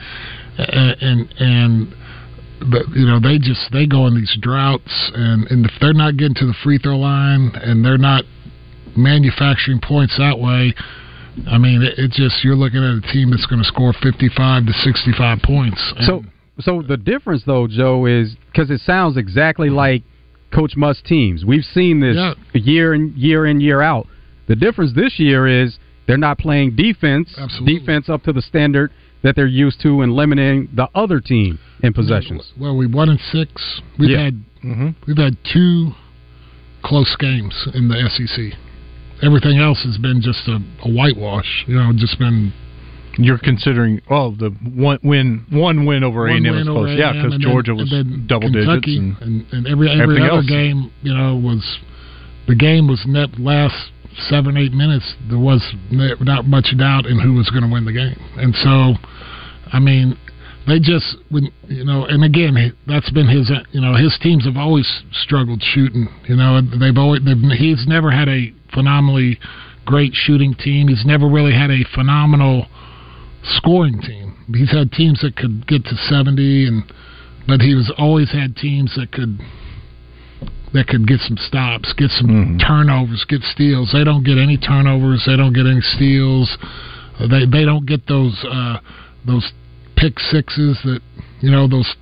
and 0.57 1.33
and 1.39 1.93
you 2.95 3.05
know 3.05 3.19
they 3.19 3.37
just 3.37 3.71
they 3.71 3.85
go 3.85 4.07
in 4.07 4.15
these 4.15 4.35
droughts 4.41 5.11
and 5.13 5.45
and 5.51 5.65
if 5.65 5.71
they're 5.79 5.93
not 5.93 6.17
getting 6.17 6.35
to 6.35 6.47
the 6.47 6.55
free 6.63 6.79
throw 6.79 6.97
line 6.97 7.51
and 7.55 7.85
they're 7.85 7.99
not 7.99 8.25
manufacturing 8.97 9.79
points 9.79 10.17
that 10.17 10.37
way 10.39 10.73
i 11.47 11.57
mean 11.57 11.81
it, 11.83 11.97
it 11.99 12.11
just 12.11 12.43
you're 12.43 12.55
looking 12.55 12.83
at 12.83 12.97
a 13.03 13.13
team 13.13 13.29
that's 13.31 13.45
going 13.45 13.61
to 13.61 13.67
score 13.67 13.93
55 14.01 14.65
to 14.65 14.73
65 14.73 15.39
points 15.43 15.81
So 16.05 16.23
so 16.59 16.81
the 16.81 16.97
difference 16.97 17.43
though, 17.45 17.67
Joe, 17.67 18.07
is 18.07 18.35
because 18.51 18.71
it 18.71 18.81
sounds 18.81 19.15
exactly 19.15 19.69
like 19.69 20.01
Coach 20.51 20.75
Musk's 20.75 21.03
teams. 21.07 21.45
We've 21.45 21.63
seen 21.63 21.99
this 21.99 22.15
Yeah. 22.15 22.33
year 22.53 22.95
in 22.95 23.13
year 23.15 23.45
in 23.45 23.61
year 23.61 23.79
out. 23.83 24.07
The 24.47 24.55
difference 24.55 24.93
this 24.93 25.19
year 25.19 25.45
is 25.45 25.77
they're 26.07 26.17
not 26.17 26.39
playing 26.39 26.75
defense, 26.75 27.29
Absolutely. 27.37 27.77
defense 27.79 28.09
up 28.09 28.23
to 28.23 28.33
the 28.33 28.41
standard 28.41 28.89
that 29.21 29.35
they're 29.35 29.45
used 29.45 29.81
to, 29.81 30.01
and 30.01 30.13
limiting 30.15 30.67
the 30.73 30.87
other 30.95 31.19
team 31.19 31.59
in 31.83 31.93
possessions. 31.93 32.51
well 32.59 32.75
we 32.75 32.87
won 32.87 33.09
in 33.09 33.19
six 33.31 33.81
we've 33.99 34.09
Yeah. 34.09 34.21
had 34.23 34.43
Mhm. 34.63 34.95
we've 35.05 35.17
had 35.17 35.37
two 35.43 35.93
close 36.81 37.15
games 37.17 37.53
in 37.75 37.87
the 37.87 38.09
sec 38.09 38.57
everything 39.23 39.57
else 39.57 39.83
has 39.83 39.97
been 39.97 40.21
just 40.21 40.47
a, 40.47 40.59
a 40.85 40.89
whitewash 40.91 41.65
you 41.67 41.75
know 41.75 41.91
just 41.95 42.17
been 42.19 42.53
You're 43.17 43.39
considering 43.39 43.99
oh 44.11 44.35
the 44.37 44.51
one 44.75 44.99
win 45.03 45.45
one 45.49 45.87
win 45.87 46.03
over 46.03 46.27
A 46.27 46.35
and 46.35 46.45
M 46.45 46.57
is 46.57 46.67
close. 46.67 46.93
Yeah, 46.97 47.13
because 47.13 47.39
Georgia 47.39 47.73
was 47.73 47.89
double 48.27 48.51
Kentucky, 48.51 48.99
digits. 48.99 49.21
And, 49.21 49.41
and, 49.51 49.65
and 49.65 49.67
every 49.67 49.89
every 49.89 50.21
other 50.21 50.45
else. 50.45 50.45
game, 50.45 50.91
you 51.01 51.13
know, 51.13 51.35
was 51.35 51.79
the 52.47 52.53
game 52.53 52.87
was 52.87 53.01
net 53.07 53.39
last 53.39 53.91
seven 54.29 54.55
eight 54.55 54.71
minutes. 54.71 55.15
There 55.29 55.39
was 55.39 55.65
not 55.89 56.45
much 56.45 56.69
doubt 56.77 57.07
in 57.07 57.19
who 57.19 57.33
was 57.33 57.49
going 57.49 57.63
to 57.63 57.73
win 57.73 57.85
the 57.85 57.93
game, 57.93 58.21
and 58.37 58.53
so, 58.53 59.01
I 59.73 59.79
mean, 59.79 60.15
they 60.67 60.77
just 60.77 61.17
when 61.29 61.49
you 61.67 61.85
know, 61.85 62.05
and 62.05 62.23
again, 62.23 62.53
that's 62.85 63.09
been 63.09 63.27
his. 63.27 63.49
You 63.71 63.81
know, 63.81 63.95
his 63.95 64.15
teams 64.21 64.45
have 64.45 64.57
always 64.57 64.85
struggled 65.11 65.63
shooting. 65.63 66.07
You 66.29 66.35
know, 66.35 66.61
they've 66.61 66.97
always 66.97 67.25
they've, 67.25 67.41
he's 67.57 67.87
never 67.87 68.11
had 68.11 68.29
a 68.29 68.53
phenomenally 68.77 69.39
great 69.85 70.11
shooting 70.13 70.53
team. 70.53 70.87
He's 70.87 71.05
never 71.05 71.27
really 71.27 71.53
had 71.53 71.71
a 71.71 71.83
phenomenal 71.95 72.67
scoring 73.43 73.99
team. 74.01 74.35
He's 74.53 74.71
had 74.71 74.91
teams 74.91 75.21
that 75.21 75.35
could 75.35 75.65
get 75.65 75.83
to 75.85 75.95
70 75.95 76.67
and 76.67 76.83
but 77.47 77.61
he 77.61 77.73
was 77.73 77.91
always 77.97 78.31
had 78.31 78.55
teams 78.57 78.93
that 78.97 79.11
could 79.11 79.39
that 80.73 80.87
could 80.87 81.07
get 81.07 81.21
some 81.21 81.37
stops, 81.37 81.93
get 81.93 82.11
some 82.11 82.27
Mhm. 82.27 82.59
turnovers, 82.59 83.23
get 83.23 83.41
steals. 83.43 83.93
They 83.93 84.03
don't 84.03 84.23
get 84.23 84.37
any 84.37 84.57
turnovers, 84.57 85.23
they 85.25 85.37
don't 85.37 85.53
get 85.53 85.65
any 85.65 85.81
steals. 85.81 86.57
They 87.19 87.45
they 87.45 87.65
don't 87.65 87.85
get 87.85 88.05
those 88.07 88.35
uh 88.43 88.77
those 89.25 89.51
pick 89.95 90.19
sixes 90.19 90.77
that 90.83 91.01
you 91.41 91.49
know 91.49 91.67
those 91.67 91.95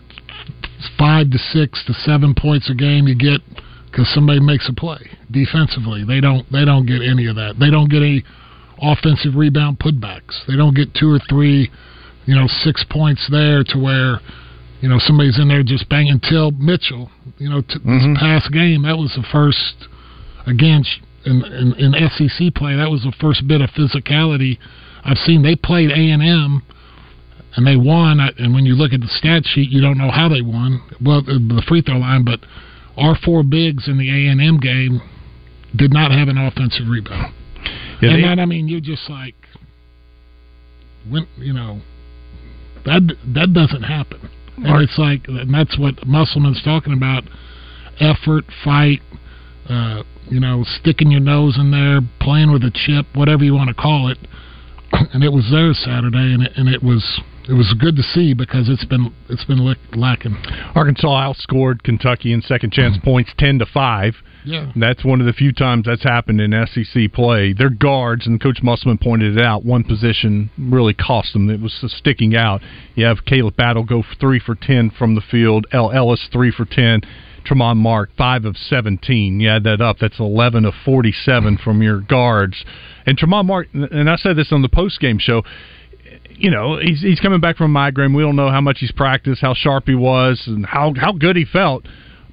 5 0.97 1.29
to 1.31 1.37
6 1.37 1.83
to 1.85 1.93
7 1.93 2.33
points 2.33 2.69
a 2.69 2.73
game 2.75 3.07
you 3.07 3.15
get 3.15 3.41
cuz 3.95 4.07
somebody 4.13 4.39
makes 4.39 4.67
a 4.69 4.73
play 4.73 5.09
defensively. 5.31 6.03
They 6.03 6.19
don't 6.21 6.49
they 6.51 6.65
don't 6.65 6.85
get 6.85 7.01
any 7.01 7.25
of 7.27 7.35
that. 7.37 7.57
They 7.59 7.69
don't 7.69 7.89
get 7.89 8.01
any 8.03 8.23
offensive 8.81 9.35
rebound 9.35 9.79
putbacks. 9.79 10.45
They 10.47 10.55
don't 10.55 10.75
get 10.75 10.93
two 10.93 11.09
or 11.09 11.19
three, 11.29 11.71
you 12.25 12.35
know, 12.35 12.47
six 12.47 12.83
points 12.89 13.25
there 13.29 13.63
to 13.63 13.77
where, 13.79 14.19
you 14.81 14.89
know, 14.89 14.99
somebody's 14.99 15.39
in 15.39 15.47
there 15.47 15.63
just 15.63 15.87
banging. 15.87 16.11
Until 16.13 16.51
Mitchell, 16.51 17.09
you 17.37 17.49
know, 17.49 17.61
t- 17.61 17.79
Mhm. 17.79 18.13
this 18.13 18.19
past 18.19 18.51
game, 18.51 18.81
that 18.81 18.97
was 18.97 19.13
the 19.15 19.23
first, 19.23 19.87
again, 20.45 20.83
sh- 20.83 20.99
in, 21.23 21.43
in, 21.45 21.73
in 21.73 22.09
SEC 22.11 22.51
play, 22.51 22.75
that 22.75 22.91
was 22.91 23.03
the 23.03 23.13
first 23.13 23.47
bit 23.47 23.61
of 23.61 23.71
physicality 23.71 24.57
I've 25.05 25.17
seen. 25.19 25.41
They 25.41 25.55
played 25.55 25.91
A 25.91 26.11
and 26.11 26.21
M. 26.21 26.61
And 27.57 27.65
they 27.65 27.77
won, 27.77 28.19
and 28.19 28.53
when 28.53 28.65
you 28.65 28.75
look 28.75 28.91
at 28.91 28.99
the 28.99 29.07
stat 29.07 29.45
sheet, 29.47 29.69
you 29.69 29.79
don't 29.79 29.97
know 29.97 30.11
how 30.11 30.27
they 30.27 30.41
won. 30.41 30.81
Well, 31.01 31.21
the 31.21 31.63
free 31.65 31.79
throw 31.79 31.95
line, 31.99 32.23
but 32.23 32.41
our 32.97 33.15
four 33.15 33.43
bigs 33.43 33.87
in 33.87 33.97
the 33.97 34.09
A 34.09 34.31
and 34.31 34.41
M 34.41 34.57
game 34.59 35.01
did 35.75 35.91
not 35.93 36.11
have 36.11 36.27
an 36.27 36.37
offensive 36.37 36.87
rebound. 36.87 37.33
Yeah, 38.01 38.09
and 38.11 38.17
they- 38.23 38.27
then 38.27 38.39
I 38.39 38.45
mean, 38.45 38.67
you're 38.67 38.79
just 38.79 39.09
like, 39.09 39.35
when 41.09 41.27
you 41.37 41.53
know, 41.53 41.81
that 42.85 43.01
that 43.33 43.53
doesn't 43.53 43.83
happen. 43.83 44.29
And 44.57 44.65
Right. 44.67 44.83
it's 44.83 44.97
like, 44.97 45.27
and 45.27 45.53
that's 45.53 45.77
what 45.77 46.05
Musselman's 46.07 46.61
talking 46.63 46.93
about: 46.93 47.25
effort, 47.99 48.45
fight, 48.63 49.01
uh, 49.67 50.03
you 50.29 50.39
know, 50.39 50.63
sticking 50.63 51.11
your 51.11 51.19
nose 51.21 51.57
in 51.57 51.71
there, 51.71 52.01
playing 52.19 52.51
with 52.51 52.63
a 52.63 52.71
chip, 52.71 53.05
whatever 53.13 53.43
you 53.43 53.53
want 53.53 53.67
to 53.67 53.73
call 53.73 54.07
it. 54.07 54.17
And 55.13 55.23
it 55.23 55.33
was 55.33 55.49
there 55.51 55.73
Saturday, 55.73 56.33
and 56.33 56.43
it, 56.43 56.53
and 56.55 56.69
it 56.69 56.81
was 56.81 57.19
it 57.47 57.53
was 57.53 57.73
good 57.79 57.95
to 57.95 58.03
see 58.03 58.33
because 58.33 58.69
it's 58.69 58.85
been 58.85 59.13
it's 59.29 59.45
been 59.45 59.75
lacking. 59.93 60.35
Arkansas 60.73 61.07
outscored 61.07 61.83
Kentucky 61.83 62.33
in 62.33 62.41
second 62.41 62.73
chance 62.73 62.97
mm-hmm. 62.97 63.05
points 63.05 63.31
ten 63.37 63.59
to 63.59 63.65
five. 63.65 64.15
Yeah, 64.43 64.71
that's 64.75 65.03
one 65.03 65.21
of 65.21 65.27
the 65.27 65.33
few 65.33 65.51
times 65.51 65.85
that's 65.85 66.03
happened 66.03 66.41
in 66.41 66.53
SEC 66.67 67.11
play. 67.13 67.53
Their 67.53 67.69
guards 67.69 68.27
and 68.27 68.41
Coach 68.41 68.59
Musselman 68.61 68.97
pointed 68.97 69.37
it 69.37 69.43
out. 69.43 69.65
One 69.65 69.83
position 69.83 70.49
really 70.57 70.93
cost 70.93 71.33
them. 71.33 71.49
It 71.49 71.59
was 71.59 71.73
sticking 71.97 72.35
out. 72.35 72.61
You 72.95 73.05
have 73.05 73.25
Khalif 73.25 73.55
Battle 73.55 73.83
go 73.83 74.03
three 74.19 74.39
for 74.39 74.55
ten 74.55 74.91
from 74.91 75.15
the 75.15 75.21
field. 75.21 75.67
El 75.71 75.91
Ellis 75.91 76.27
three 76.31 76.51
for 76.51 76.65
ten. 76.65 77.01
Tramon 77.45 77.77
Mark, 77.77 78.09
5 78.17 78.45
of 78.45 78.57
17. 78.57 79.39
You 79.39 79.49
add 79.49 79.65
that 79.65 79.79
up, 79.79 79.97
that's 79.99 80.19
11 80.19 80.65
of 80.65 80.73
47 80.83 81.59
from 81.63 81.83
your 81.83 82.01
guards. 82.01 82.65
And 83.05 83.19
Tramon 83.19 83.45
Mark, 83.45 83.67
and 83.71 84.09
I 84.09 84.15
said 84.15 84.35
this 84.35 84.51
on 84.51 84.63
the 84.63 84.69
post 84.69 84.99
game 84.99 85.19
show, 85.19 85.43
you 86.31 86.51
know, 86.51 86.77
he's 86.79 87.01
he's 87.01 87.19
coming 87.19 87.39
back 87.39 87.57
from 87.57 87.65
a 87.65 87.73
migraine. 87.73 88.13
We 88.13 88.23
don't 88.23 88.35
know 88.35 88.49
how 88.49 88.61
much 88.61 88.77
he's 88.79 88.91
practiced, 88.91 89.41
how 89.41 89.53
sharp 89.53 89.87
he 89.87 89.95
was, 89.95 90.43
and 90.47 90.65
how 90.65 90.93
how 90.95 91.11
good 91.11 91.35
he 91.35 91.45
felt. 91.45 91.85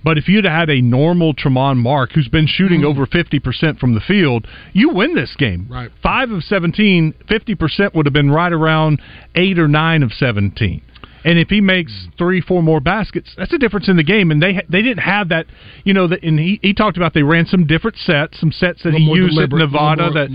But 0.05 0.19
if 0.19 0.29
you'd 0.29 0.45
had 0.45 0.69
a 0.69 0.81
normal 0.81 1.35
Tramon 1.35 1.77
Mark 1.77 2.13
who's 2.13 2.29
been 2.29 2.47
shooting 2.49 2.81
mm. 2.81 2.87
over 2.87 3.07
50% 3.07 3.79
from 3.79 3.95
the 3.95 4.01
field, 4.01 4.47
you 4.73 4.91
win 4.91 5.15
this 5.15 5.35
game. 5.37 5.69
Right. 5.71 5.91
5 6.03 6.31
of 6.33 6.43
17, 6.43 7.15
50% 7.31 7.95
would 7.95 8.07
have 8.07 8.13
been 8.13 8.31
right 8.31 8.53
around 8.53 9.01
8 9.37 9.59
or 9.61 9.69
9 9.69 10.03
of 10.03 10.13
17. 10.13 10.83
And 11.25 11.39
if 11.39 11.49
he 11.49 11.61
makes 11.61 11.93
three, 12.19 12.41
four 12.41 12.63
more 12.63 12.81
baskets, 12.81 13.33
that's 13.37 13.53
a 13.53 13.59
difference 13.59 13.89
in 13.89 13.97
the 13.97 14.03
game. 14.03 14.31
And 14.31 14.43
they 14.43 14.63
they 14.69 14.83
didn't 14.83 15.03
have 15.03 15.29
that, 15.31 15.47
you 15.85 15.95
know. 15.95 16.09
That 16.09 16.23
and 16.23 16.39
he, 16.39 16.59
he 16.63 16.75
talked 16.75 16.97
about 16.97 17.15
they 17.15 17.23
ran 17.23 17.47
some 17.47 17.67
different 17.67 17.97
sets, 17.99 18.41
some 18.41 18.53
sets 18.53 18.83
that 18.83 18.95
he 18.95 19.05
used 19.05 19.39
at 19.39 19.51
Nevada 19.51 20.03
more, 20.03 20.13
that 20.13 20.31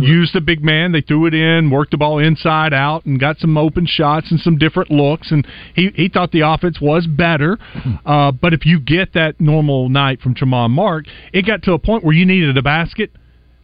used 0.00 0.34
the 0.34 0.40
big 0.40 0.62
man. 0.62 0.92
They 0.92 1.00
threw 1.00 1.26
it 1.26 1.34
in, 1.34 1.70
worked 1.70 1.92
the 1.92 1.96
ball 1.96 2.18
inside 2.18 2.72
out, 2.72 3.04
and 3.06 3.18
got 3.20 3.38
some 3.38 3.56
open 3.56 3.86
shots 3.86 4.30
and 4.30 4.40
some 4.40 4.58
different 4.58 4.90
looks. 4.90 5.30
And 5.30 5.46
he 5.74 5.90
he 5.94 6.08
thought 6.08 6.32
the 6.32 6.40
offense 6.40 6.80
was 6.80 7.06
better. 7.06 7.58
Hmm. 7.60 7.94
Uh, 8.04 8.32
but 8.32 8.52
if 8.54 8.66
you 8.66 8.80
get 8.80 9.14
that 9.14 9.40
normal 9.40 9.88
night 9.88 10.20
from 10.20 10.34
Tramon 10.34 10.70
Mark, 10.70 11.06
it 11.32 11.46
got 11.46 11.62
to 11.64 11.72
a 11.72 11.78
point 11.78 12.04
where 12.04 12.14
you 12.14 12.26
needed 12.26 12.56
a 12.56 12.62
basket 12.62 13.12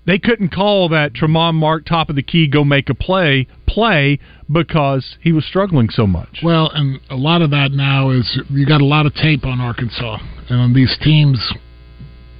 they 0.07 0.19
couldn't 0.19 0.51
call 0.53 0.89
that 0.91 1.13
Tramon 1.13 1.55
Mark 1.55 1.87
top 1.87 2.11
of 2.11 2.17
the 2.17 2.23
key 2.23 2.47
go 2.47 2.65
make 2.65 2.89
a 2.91 2.95
play 2.95 3.47
play 3.67 4.19
because 4.53 5.17
he 5.21 5.33
was 5.33 5.45
struggling 5.45 5.89
so 5.89 6.07
much. 6.07 6.41
Well, 6.43 6.71
and 6.73 7.01
a 7.11 7.17
lot 7.17 7.43
of 7.43 7.51
that 7.51 7.73
now 7.73 8.11
is 8.11 8.41
you 8.51 8.67
got 8.67 8.81
a 8.81 8.85
lot 8.85 9.07
of 9.07 9.15
tape 9.15 9.45
on 9.45 9.61
Arkansas 9.61 10.19
and 10.49 10.61
on 10.61 10.75
these 10.75 10.97
teams. 11.03 11.53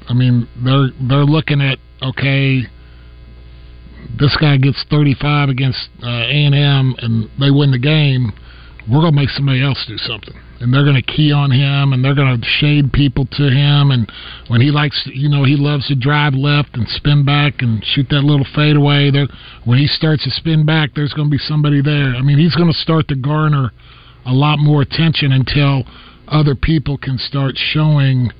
I 0.09 0.15
mean, 0.15 0.49
they're 0.63 0.89
they're 1.09 1.25
looking 1.25 1.61
at 1.61 1.79
okay, 2.03 2.63
this 4.19 4.37
guy 4.41 4.59
gets 4.59 4.85
35 4.91 5.49
against 5.49 5.89
uh, 6.03 6.07
A&M 6.07 6.95
and 6.99 7.31
they 7.41 7.51
win 7.51 7.71
the 7.71 7.79
game. 7.79 8.33
We're 8.91 9.01
gonna 9.01 9.17
make 9.17 9.31
somebody 9.31 9.63
else 9.63 9.83
do 9.89 9.97
something 9.97 10.35
and 10.65 10.73
they're 10.73 10.83
going 10.83 10.97
to 10.97 11.03
key 11.03 11.31
on 11.31 11.51
him 11.51 11.93
and 11.93 12.03
they're 12.03 12.15
going 12.15 12.41
to 12.41 12.47
shade 12.59 12.91
people 12.91 13.27
to 13.27 13.51
him 13.51 13.91
and 13.91 14.11
when 14.49 14.63
he 14.63 14.71
likes 14.71 15.07
you 15.13 15.29
know 15.29 15.45
he 15.45 15.57
loves 15.57 15.87
to 15.87 15.95
drive 15.95 16.33
left 16.33 16.71
and 16.73 16.89
spin 16.89 17.23
back 17.23 17.61
and 17.61 17.85
shoot 17.85 18.07
that 18.09 18.25
little 18.25 18.47
fadeaway 18.55 19.11
there 19.11 19.29
when 19.65 19.79
he 19.79 19.87
starts 19.87 20.25
to 20.25 20.31
spin 20.31 20.65
back 20.65 20.91
there's 20.95 21.13
going 21.13 21.29
to 21.29 21.31
be 21.31 21.39
somebody 21.39 21.83
there. 21.83 22.17
I 22.17 22.23
mean 22.23 22.39
he's 22.39 22.57
going 22.57 22.73
to 22.73 22.79
start 22.79 23.09
to 23.09 23.15
garner 23.15 23.73
a 24.25 24.33
lot 24.33 24.59
more 24.59 24.81
attention 24.81 25.33
until 25.33 25.85
other 26.29 26.55
people 26.55 26.97
can 26.97 27.19
start 27.19 27.53
showing 27.57 28.31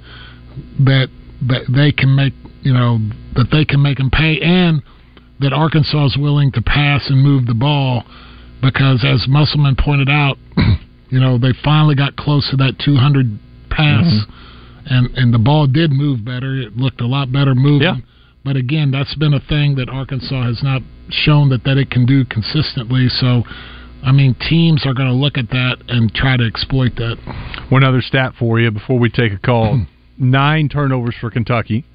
that 0.81 1.09
that 1.47 1.69
they 1.69 1.93
can 1.93 2.17
make 2.17 2.33
you 2.63 2.73
know 2.73 2.99
that 3.35 3.49
they 3.53 3.67
can 3.67 3.83
make 3.83 4.01
him 4.01 4.09
pay 4.09 4.41
and 4.41 4.83
that 5.41 5.53
Arkansas 5.53 6.07
is 6.07 6.17
willing 6.17 6.51
to 6.53 6.63
pass 6.63 7.11
and 7.11 7.23
move 7.23 7.45
the 7.45 7.55
ball 7.55 8.03
because 8.63 9.05
as 9.05 9.27
Musselman 9.29 9.77
pointed 9.77 10.09
out 10.09 10.39
You 11.15 11.21
know, 11.21 11.39
they 11.39 11.53
finally 11.63 11.95
got 11.95 12.17
close 12.17 12.51
to 12.51 12.57
that 12.57 12.75
200 12.85 13.39
pass, 13.71 14.05
mm-hmm. 14.05 14.87
and 14.87 15.07
and 15.17 15.33
the 15.33 15.39
ball 15.39 15.69
did 15.69 15.93
move 15.93 16.25
better. 16.25 16.57
It 16.57 16.77
looked 16.77 17.01
a 17.01 17.07
lot 17.07 17.31
better 17.31 17.55
moving. 17.55 17.83
Yeah. 17.83 17.97
But 18.45 18.57
again, 18.57 18.91
that's 18.91 19.15
been 19.15 19.33
a 19.33 19.39
thing 19.39 19.77
that 19.77 19.89
Arkansas 19.89 20.43
has 20.43 20.61
not 20.65 20.83
shown 21.11 21.51
that 21.51 21.63
that 21.63 21.79
it 21.79 21.91
can 21.91 22.05
do 22.05 22.25
consistently. 22.25 23.07
So. 23.09 23.45
I 24.07 24.13
mean, 24.13 24.37
teams 24.51 24.85
are 24.85 24.93
going 24.93 25.09
to 25.09 25.15
look 25.15 25.39
at 25.39 25.49
that 25.49 25.77
and 25.89 26.13
try 26.13 26.37
to 26.37 26.45
exploit 26.45 26.95
that. 26.97 27.17
One 27.71 27.83
other 27.83 28.03
stat 28.03 28.35
for 28.39 28.61
you 28.61 28.71
before 28.71 28.99
we 28.99 29.09
take 29.09 29.33
a 29.33 29.39
call: 29.39 29.87
nine 30.19 30.69
turnovers 30.69 31.15
for 31.19 31.31
Kentucky, 31.31 31.87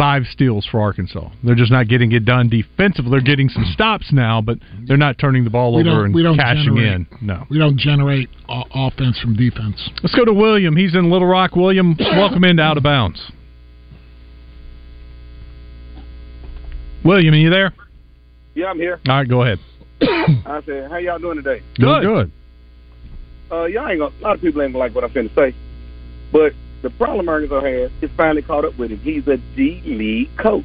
five 0.00 0.22
steals 0.32 0.66
for 0.70 0.80
Arkansas. 0.80 1.28
They're 1.44 1.54
just 1.54 1.70
not 1.70 1.86
getting 1.86 2.10
it 2.12 2.24
done 2.24 2.48
defensively. 2.48 3.10
They're 3.10 3.20
getting 3.20 3.50
some 3.50 3.66
stops 3.66 4.10
now, 4.14 4.40
but 4.40 4.56
they're 4.86 4.96
not 4.96 5.18
turning 5.18 5.44
the 5.44 5.50
ball 5.50 5.74
we 5.74 5.86
over 5.86 6.06
and 6.06 6.14
cashing 6.38 6.74
generate, 6.74 6.92
in. 6.94 7.06
No, 7.20 7.44
we 7.50 7.58
don't 7.58 7.76
generate 7.76 8.30
offense 8.48 9.20
from 9.20 9.36
defense. 9.36 9.90
Let's 10.02 10.14
go 10.14 10.24
to 10.24 10.32
William. 10.32 10.74
He's 10.74 10.94
in 10.94 11.10
Little 11.10 11.28
Rock. 11.28 11.54
William, 11.54 11.94
welcome 11.98 12.44
into 12.44 12.62
Out 12.62 12.78
of 12.78 12.82
Bounds. 12.82 13.20
William, 17.04 17.34
are 17.34 17.36
you 17.36 17.50
there? 17.50 17.74
Yeah, 18.54 18.68
I'm 18.68 18.78
here. 18.78 19.00
All 19.06 19.16
right, 19.16 19.28
go 19.28 19.42
ahead. 19.42 19.58
I 20.00 20.62
said, 20.64 20.90
how 20.90 20.96
y'all 20.96 21.18
doing 21.18 21.36
today? 21.36 21.62
Good. 21.74 22.04
Good. 22.04 22.32
Uh, 23.52 23.64
y'all 23.66 23.86
ain't 23.86 23.98
gonna, 24.00 24.14
a 24.18 24.22
lot 24.22 24.36
of 24.36 24.40
people 24.40 24.62
ain't 24.62 24.72
gonna 24.72 24.82
like 24.82 24.94
what 24.94 25.04
I'm 25.04 25.10
finna 25.10 25.34
say, 25.34 25.54
but 26.32 26.54
the 26.82 26.90
problem 26.90 27.28
Arkansas 27.28 27.60
has 27.60 27.90
is 28.00 28.10
finally 28.16 28.42
caught 28.42 28.64
up 28.64 28.76
with 28.78 28.90
him. 28.90 28.98
He's 29.00 29.26
a 29.28 29.36
G 29.54 29.82
League 29.84 30.34
coach. 30.36 30.64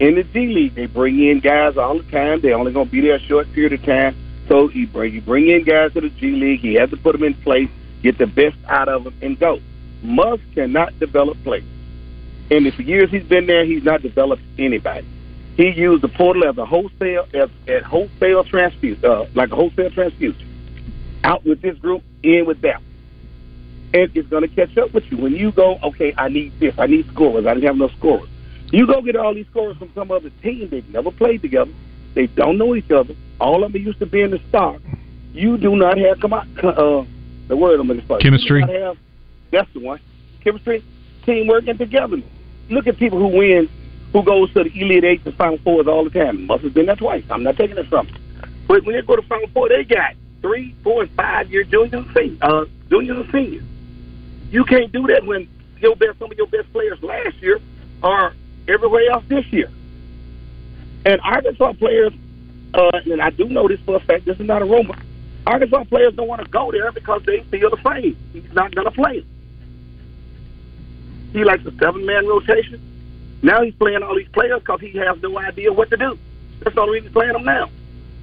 In 0.00 0.14
the 0.14 0.22
G 0.22 0.46
League, 0.46 0.74
they 0.74 0.86
bring 0.86 1.22
in 1.22 1.40
guys 1.40 1.76
all 1.76 1.98
the 1.98 2.10
time. 2.10 2.40
They're 2.40 2.56
only 2.56 2.72
going 2.72 2.86
to 2.86 2.92
be 2.92 3.00
there 3.00 3.16
a 3.16 3.20
short 3.20 3.52
period 3.52 3.72
of 3.74 3.84
time. 3.84 4.16
So 4.48 4.68
he 4.68 4.86
bring, 4.86 5.12
you 5.12 5.20
bring 5.20 5.48
in 5.48 5.64
guys 5.64 5.92
to 5.94 6.00
the 6.00 6.08
G 6.08 6.30
League. 6.30 6.60
He 6.60 6.74
has 6.74 6.88
to 6.90 6.96
put 6.96 7.12
them 7.12 7.24
in 7.24 7.34
place, 7.34 7.68
get 8.02 8.16
the 8.16 8.26
best 8.26 8.56
out 8.66 8.88
of 8.88 9.04
them, 9.04 9.14
and 9.20 9.38
go. 9.38 9.60
Muss 10.02 10.40
cannot 10.54 10.98
develop 10.98 11.42
players. 11.42 11.64
And 12.50 12.64
the 12.64 12.82
years 12.82 13.10
he's 13.10 13.24
been 13.24 13.46
there, 13.46 13.64
he's 13.64 13.82
not 13.82 14.00
developed 14.00 14.42
anybody. 14.58 15.06
He 15.56 15.70
used 15.70 16.02
the 16.02 16.08
portal 16.08 16.44
as 16.44 16.56
a 16.56 16.64
wholesale, 16.64 17.26
as, 17.34 17.50
as 17.66 17.82
wholesale 17.82 18.44
transfuse, 18.44 19.02
uh, 19.04 19.26
like 19.34 19.50
a 19.50 19.56
wholesale 19.56 19.90
transfusion. 19.90 20.46
Out 21.24 21.44
with 21.44 21.60
this 21.60 21.76
group, 21.78 22.02
in 22.22 22.46
with 22.46 22.60
that 22.62 22.80
and 23.94 24.10
it's 24.14 24.28
going 24.28 24.42
to 24.42 24.48
catch 24.48 24.76
up 24.76 24.92
with 24.92 25.10
you. 25.10 25.16
When 25.18 25.34
you 25.34 25.52
go, 25.52 25.78
okay, 25.82 26.14
I 26.16 26.28
need 26.28 26.58
this, 26.60 26.74
I 26.78 26.86
need 26.86 27.06
scorers, 27.12 27.46
I 27.46 27.54
didn't 27.54 27.66
have 27.66 27.76
no 27.76 27.88
scorers. 27.88 28.28
You 28.70 28.86
go 28.86 29.00
get 29.00 29.16
all 29.16 29.34
these 29.34 29.46
scorers 29.46 29.76
from 29.78 29.90
some 29.94 30.10
other 30.10 30.30
team 30.42 30.68
they've 30.68 30.88
never 30.90 31.10
played 31.10 31.42
together, 31.42 31.72
they 32.14 32.26
don't 32.26 32.58
know 32.58 32.74
each 32.74 32.90
other. 32.90 33.14
All 33.40 33.64
of 33.64 33.72
them 33.72 33.82
used 33.82 33.98
to 34.00 34.06
be 34.06 34.20
in 34.22 34.32
the 34.32 34.40
star. 34.48 34.76
You 35.32 35.56
do 35.56 35.76
not 35.76 35.96
have 35.98 36.20
come 36.20 36.32
out, 36.32 36.46
uh, 36.62 37.04
the 37.46 37.56
word 37.56 37.80
I'm 37.80 37.86
going 37.86 38.00
to 38.00 38.18
Chemistry. 38.18 38.62
Have, 38.62 38.98
that's 39.50 39.72
the 39.72 39.80
one. 39.80 40.00
Chemistry, 40.42 40.84
teamwork, 41.24 41.66
and 41.68 41.78
togetherness. 41.78 42.28
Look 42.70 42.86
at 42.86 42.98
people 42.98 43.18
who 43.18 43.28
win, 43.28 43.68
who 44.12 44.22
goes 44.22 44.52
to 44.54 44.64
the 44.64 44.80
Elite 44.80 45.04
Eight 45.04 45.24
and 45.24 45.34
Final 45.36 45.58
Fours 45.58 45.86
all 45.86 46.04
the 46.04 46.10
time. 46.10 46.46
Must 46.46 46.64
have 46.64 46.74
been 46.74 46.86
there 46.86 46.96
twice. 46.96 47.24
I'm 47.30 47.42
not 47.42 47.56
taking 47.56 47.78
it 47.78 47.86
from 47.88 48.06
them. 48.06 48.16
But 48.66 48.84
when 48.84 48.94
they 48.94 49.02
go 49.02 49.16
to 49.16 49.22
Final 49.22 49.48
Four, 49.48 49.68
they 49.70 49.84
got 49.84 50.14
three, 50.42 50.74
four, 50.82 51.02
and 51.02 51.10
five 51.12 51.50
year 51.50 51.64
juniors 51.64 51.92
and 51.92 52.06
seniors. 52.14 52.42
Uh, 52.42 52.64
juniors 52.90 53.18
and 53.18 53.32
seniors. 53.32 53.64
You 54.50 54.64
can't 54.64 54.90
do 54.92 55.06
that 55.08 55.24
when 55.24 55.48
your 55.80 55.96
best, 55.96 56.18
some 56.18 56.30
of 56.30 56.38
your 56.38 56.46
best 56.46 56.72
players 56.72 57.02
last 57.02 57.36
year 57.42 57.60
are 58.02 58.34
everywhere 58.66 59.10
else 59.10 59.24
this 59.28 59.46
year. 59.52 59.70
And 61.04 61.20
Arkansas 61.22 61.74
players, 61.74 62.12
uh, 62.74 62.90
and 63.04 63.20
I 63.20 63.30
do 63.30 63.44
know 63.46 63.68
this 63.68 63.80
for 63.80 63.96
a 63.96 64.00
fact, 64.00 64.24
this 64.24 64.38
is 64.40 64.46
not 64.46 64.62
a 64.62 64.64
rumor. 64.64 64.96
Arkansas 65.46 65.84
players 65.84 66.14
don't 66.14 66.28
want 66.28 66.42
to 66.42 66.48
go 66.48 66.70
there 66.72 66.90
because 66.92 67.22
they 67.24 67.40
feel 67.44 67.70
the 67.70 67.80
same. 67.82 68.16
He's 68.32 68.52
not 68.52 68.74
going 68.74 68.86
to 68.86 68.90
play. 68.90 69.24
He 71.32 71.44
likes 71.44 71.64
a 71.66 71.72
seven 71.78 72.04
man 72.06 72.26
rotation. 72.26 72.80
Now 73.42 73.62
he's 73.62 73.74
playing 73.74 74.02
all 74.02 74.16
these 74.16 74.28
players 74.28 74.60
because 74.60 74.80
he 74.80 74.92
has 74.92 75.20
no 75.22 75.38
idea 75.38 75.72
what 75.72 75.90
to 75.90 75.96
do. 75.96 76.18
That's 76.60 76.74
the 76.74 76.80
only 76.80 76.94
reason 76.94 77.08
he's 77.08 77.12
playing 77.12 77.34
them 77.34 77.44
now. 77.44 77.70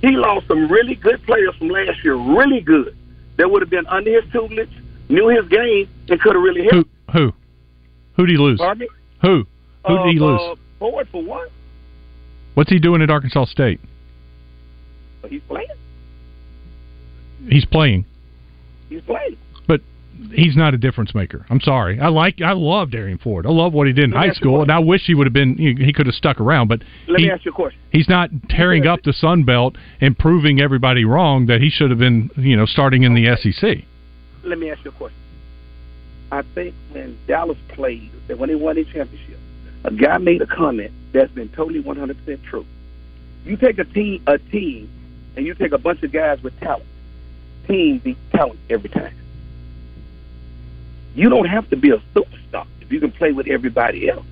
He 0.01 0.11
lost 0.11 0.47
some 0.47 0.67
really 0.67 0.95
good 0.95 1.23
players 1.23 1.55
from 1.55 1.69
last 1.69 2.03
year, 2.03 2.15
really 2.15 2.61
good, 2.61 2.95
that 3.37 3.49
would 3.49 3.61
have 3.61 3.69
been 3.69 3.87
under 3.87 4.21
his 4.21 4.31
tutelage 4.31 4.69
knew 5.09 5.27
his 5.29 5.47
game 5.49 5.89
and 6.09 6.19
could 6.19 6.35
have 6.35 6.43
really 6.43 6.67
helped. 6.69 6.89
Who? 7.11 7.19
Who? 7.19 7.33
Who 8.17 8.25
did 8.25 8.33
he 8.33 8.37
lose? 8.37 8.59
Pardon 8.59 8.81
me? 8.81 8.87
Who? 9.21 9.43
Who 9.87 9.97
did 9.97 10.13
he 10.13 10.19
uh, 10.19 10.23
lose? 10.23 10.41
Uh, 10.41 10.55
Ford 10.79 11.07
for 11.11 11.23
what? 11.23 11.49
What's 12.53 12.69
he 12.69 12.79
doing 12.79 13.01
at 13.01 13.09
Arkansas 13.09 13.45
State? 13.45 13.79
He's 15.29 15.41
playing. 15.47 15.67
He's 17.49 17.65
playing. 17.65 18.05
He's 18.89 19.01
playing. 19.01 19.37
But 19.67 19.81
he's 20.31 20.55
not 20.55 20.73
a 20.73 20.77
difference 20.77 21.13
maker. 21.13 21.45
I'm 21.49 21.59
sorry. 21.59 21.99
I 21.99 22.07
like. 22.07 22.41
I 22.41 22.53
love 22.53 22.89
Derrian 22.89 23.19
Ford. 23.21 23.45
I 23.45 23.49
love 23.49 23.73
what 23.73 23.87
he 23.87 23.93
did 23.93 24.05
in 24.05 24.11
Let 24.11 24.27
high 24.27 24.33
school, 24.33 24.61
and 24.61 24.71
I 24.71 24.79
wish 24.79 25.01
he 25.05 25.15
would 25.15 25.27
have 25.27 25.33
been. 25.33 25.57
He, 25.57 25.85
he 25.85 25.91
could 25.91 26.05
have 26.05 26.15
stuck 26.15 26.39
around. 26.39 26.67
But 26.67 26.83
let 27.07 27.19
he, 27.19 27.25
me 27.25 27.31
ask 27.31 27.43
you 27.43 27.51
a 27.51 27.55
question. 27.55 27.79
He's 27.91 28.07
not 28.07 28.29
tearing 28.49 28.87
up 28.87 29.01
the 29.03 29.13
Sun 29.13 29.43
Belt 29.43 29.75
and 29.99 30.17
proving 30.17 30.61
everybody 30.61 31.03
wrong 31.03 31.47
that 31.47 31.61
he 31.61 31.69
should 31.69 31.89
have 31.89 31.99
been. 31.99 32.29
You 32.37 32.55
know, 32.55 32.65
starting 32.65 33.03
in 33.03 33.15
the 33.15 33.35
SEC 33.35 33.85
let 34.45 34.59
me 34.59 34.69
ask 34.71 34.83
you 34.83 34.91
a 34.91 34.93
question. 34.93 35.19
I 36.31 36.41
think 36.41 36.73
when 36.91 37.17
Dallas 37.27 37.57
played, 37.69 38.11
that 38.27 38.37
when 38.37 38.49
they 38.49 38.55
won 38.55 38.77
a 38.77 38.83
championship, 38.83 39.39
a 39.83 39.91
guy 39.91 40.17
made 40.17 40.41
a 40.41 40.47
comment 40.47 40.91
that's 41.11 41.31
been 41.31 41.49
totally 41.49 41.81
100% 41.81 42.43
true. 42.43 42.65
You 43.45 43.57
take 43.57 43.77
a 43.77 43.83
team, 43.83 44.23
a 44.25 44.37
team, 44.37 44.89
and 45.35 45.45
you 45.45 45.53
take 45.53 45.71
a 45.71 45.77
bunch 45.77 46.01
of 46.03 46.11
guys 46.11 46.41
with 46.41 46.59
talent. 46.59 46.85
Team 47.67 47.99
beats 47.99 48.19
talent 48.31 48.59
every 48.69 48.89
time. 48.89 49.15
You 51.15 51.29
don't 51.29 51.45
have 51.45 51.69
to 51.69 51.75
be 51.75 51.91
a 51.91 51.97
superstar 52.15 52.65
if 52.81 52.91
you 52.91 52.99
can 52.99 53.11
play 53.11 53.31
with 53.31 53.47
everybody 53.47 54.09
else, 54.09 54.25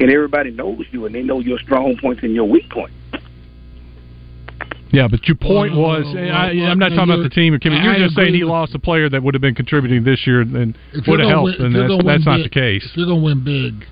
and 0.00 0.10
everybody 0.10 0.50
knows 0.50 0.86
you, 0.90 1.06
and 1.06 1.14
they 1.14 1.22
know 1.22 1.40
your 1.40 1.58
strong 1.58 1.96
points 1.96 2.22
and 2.22 2.34
your 2.34 2.46
weak 2.46 2.70
points. 2.70 2.94
Yeah, 4.90 5.06
but 5.08 5.26
your 5.28 5.36
point 5.36 5.76
was, 5.76 6.04
well, 6.14 6.32
I, 6.32 6.48
I'm 6.64 6.78
not 6.78 6.90
talking 6.90 7.12
about 7.12 7.22
the 7.22 7.28
team 7.28 7.52
or 7.52 7.58
Kimmy. 7.58 7.82
You're 7.82 8.06
just 8.06 8.16
saying 8.16 8.34
he 8.34 8.44
lost 8.44 8.74
a 8.74 8.78
player 8.78 9.08
that 9.10 9.22
would 9.22 9.34
have 9.34 9.42
been 9.42 9.54
contributing 9.54 10.04
this 10.04 10.26
year 10.26 10.40
and 10.40 10.76
would 11.06 11.20
have 11.20 11.28
helped, 11.28 11.58
win- 11.58 11.76
and 11.76 11.76
that's, 11.76 12.04
that's 12.04 12.24
not 12.24 12.38
big- 12.38 12.44
the 12.44 12.50
case. 12.50 12.88
If 12.90 12.96
you're 12.96 13.06
going 13.06 13.20
to 13.20 13.24
win 13.24 13.44
big, 13.44 13.86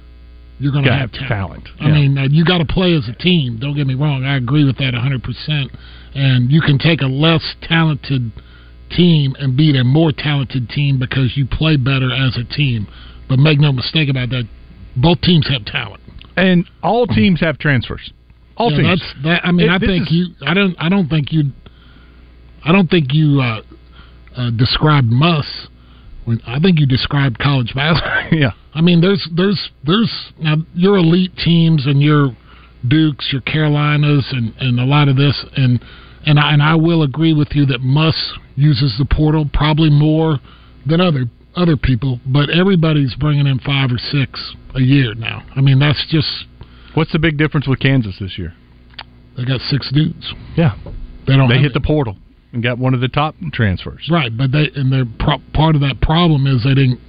you're 0.58 0.72
going 0.72 0.84
to 0.84 0.92
have 0.92 1.12
talent. 1.12 1.28
talent, 1.28 1.68
I 1.80 1.88
yeah. 1.88 2.08
mean, 2.08 2.32
you 2.32 2.44
got 2.44 2.58
to 2.58 2.64
play 2.64 2.94
as 2.94 3.06
a 3.08 3.12
team. 3.12 3.58
Don't 3.60 3.76
get 3.76 3.86
me 3.86 3.94
wrong. 3.94 4.24
I 4.24 4.36
agree 4.36 4.64
with 4.64 4.78
that 4.78 4.94
100%. 4.94 5.68
And 6.14 6.50
you 6.50 6.62
can 6.62 6.78
take 6.78 7.02
a 7.02 7.06
less 7.06 7.44
talented 7.60 8.32
team 8.90 9.34
and 9.38 9.54
beat 9.54 9.76
a 9.76 9.84
more 9.84 10.12
talented 10.16 10.70
team 10.70 10.98
because 10.98 11.36
you 11.36 11.46
play 11.46 11.76
better 11.76 12.10
as 12.10 12.38
a 12.38 12.44
team. 12.44 12.86
But 13.28 13.38
make 13.38 13.60
no 13.60 13.70
mistake 13.70 14.08
about 14.08 14.30
that, 14.30 14.48
both 14.96 15.20
teams 15.20 15.46
have 15.48 15.66
talent. 15.66 16.02
And 16.36 16.66
all 16.82 17.06
teams 17.06 17.40
have 17.40 17.58
transfers. 17.58 18.12
All 18.56 18.70
Yeah, 18.72 18.76
teams. 18.78 19.00
That's 19.00 19.22
that. 19.24 19.46
I 19.46 19.52
mean, 19.52 19.68
It- 19.68 19.72
I 19.72 19.78
think 19.78 20.06
is- 20.10 20.12
you. 20.12 20.26
I 20.46 20.54
don't. 20.54 20.74
I 20.78 20.88
don't 20.88 21.08
think 21.08 21.32
you. 21.32 21.52
I 22.64 22.72
don't 22.72 22.90
think 22.90 23.12
you 23.14 23.40
uh, 23.40 23.60
uh, 24.36 24.50
described 24.50 25.10
Muss. 25.10 25.68
When 26.24 26.40
I 26.46 26.58
think 26.58 26.80
you 26.80 26.86
described 26.86 27.38
college 27.38 27.72
basketball. 27.74 28.26
yeah. 28.38 28.50
I 28.74 28.80
mean, 28.80 29.00
there's 29.00 29.28
there's 29.34 29.70
there's 29.84 30.32
now 30.40 30.56
your 30.74 30.96
elite 30.96 31.36
teams 31.36 31.86
and 31.86 32.02
your 32.02 32.36
Dukes, 32.88 33.28
your 33.32 33.42
Carolinas, 33.42 34.26
and 34.32 34.52
and 34.58 34.80
a 34.80 34.84
lot 34.84 35.08
of 35.08 35.16
this, 35.16 35.44
and 35.56 35.80
and 36.24 36.38
I, 36.40 36.52
and 36.52 36.62
I 36.62 36.74
will 36.74 37.02
agree 37.02 37.32
with 37.32 37.48
you 37.54 37.66
that 37.66 37.80
Muss 37.82 38.32
uses 38.56 38.96
the 38.98 39.04
portal 39.04 39.48
probably 39.52 39.90
more 39.90 40.38
than 40.84 41.00
other 41.00 41.26
other 41.54 41.76
people, 41.76 42.20
but 42.26 42.50
everybody's 42.50 43.14
bringing 43.14 43.46
in 43.46 43.58
five 43.60 43.90
or 43.90 43.98
six 43.98 44.54
a 44.74 44.80
year 44.80 45.14
now. 45.14 45.42
I 45.54 45.60
mean, 45.60 45.78
that's 45.78 46.04
just 46.10 46.28
What's 46.96 47.12
the 47.12 47.18
big 47.18 47.36
difference 47.36 47.68
with 47.68 47.78
Kansas 47.78 48.16
this 48.18 48.38
year? 48.38 48.54
they 49.36 49.44
got 49.44 49.60
six 49.60 49.92
dudes. 49.92 50.32
Yeah. 50.56 50.76
They 51.26 51.36
don't. 51.36 51.50
They 51.50 51.58
hit 51.58 51.72
it. 51.72 51.74
the 51.74 51.80
portal 51.80 52.16
and 52.52 52.62
got 52.62 52.78
one 52.78 52.94
of 52.94 53.00
the 53.00 53.08
top 53.08 53.34
transfers. 53.52 54.08
Right, 54.10 54.34
but 54.34 54.50
they 54.50 54.70
and 54.74 54.90
they're 54.90 55.04
pro- 55.18 55.42
part 55.52 55.74
of 55.74 55.82
that 55.82 56.00
problem 56.00 56.46
is 56.46 56.64
they 56.64 56.74
didn't. 56.74 57.00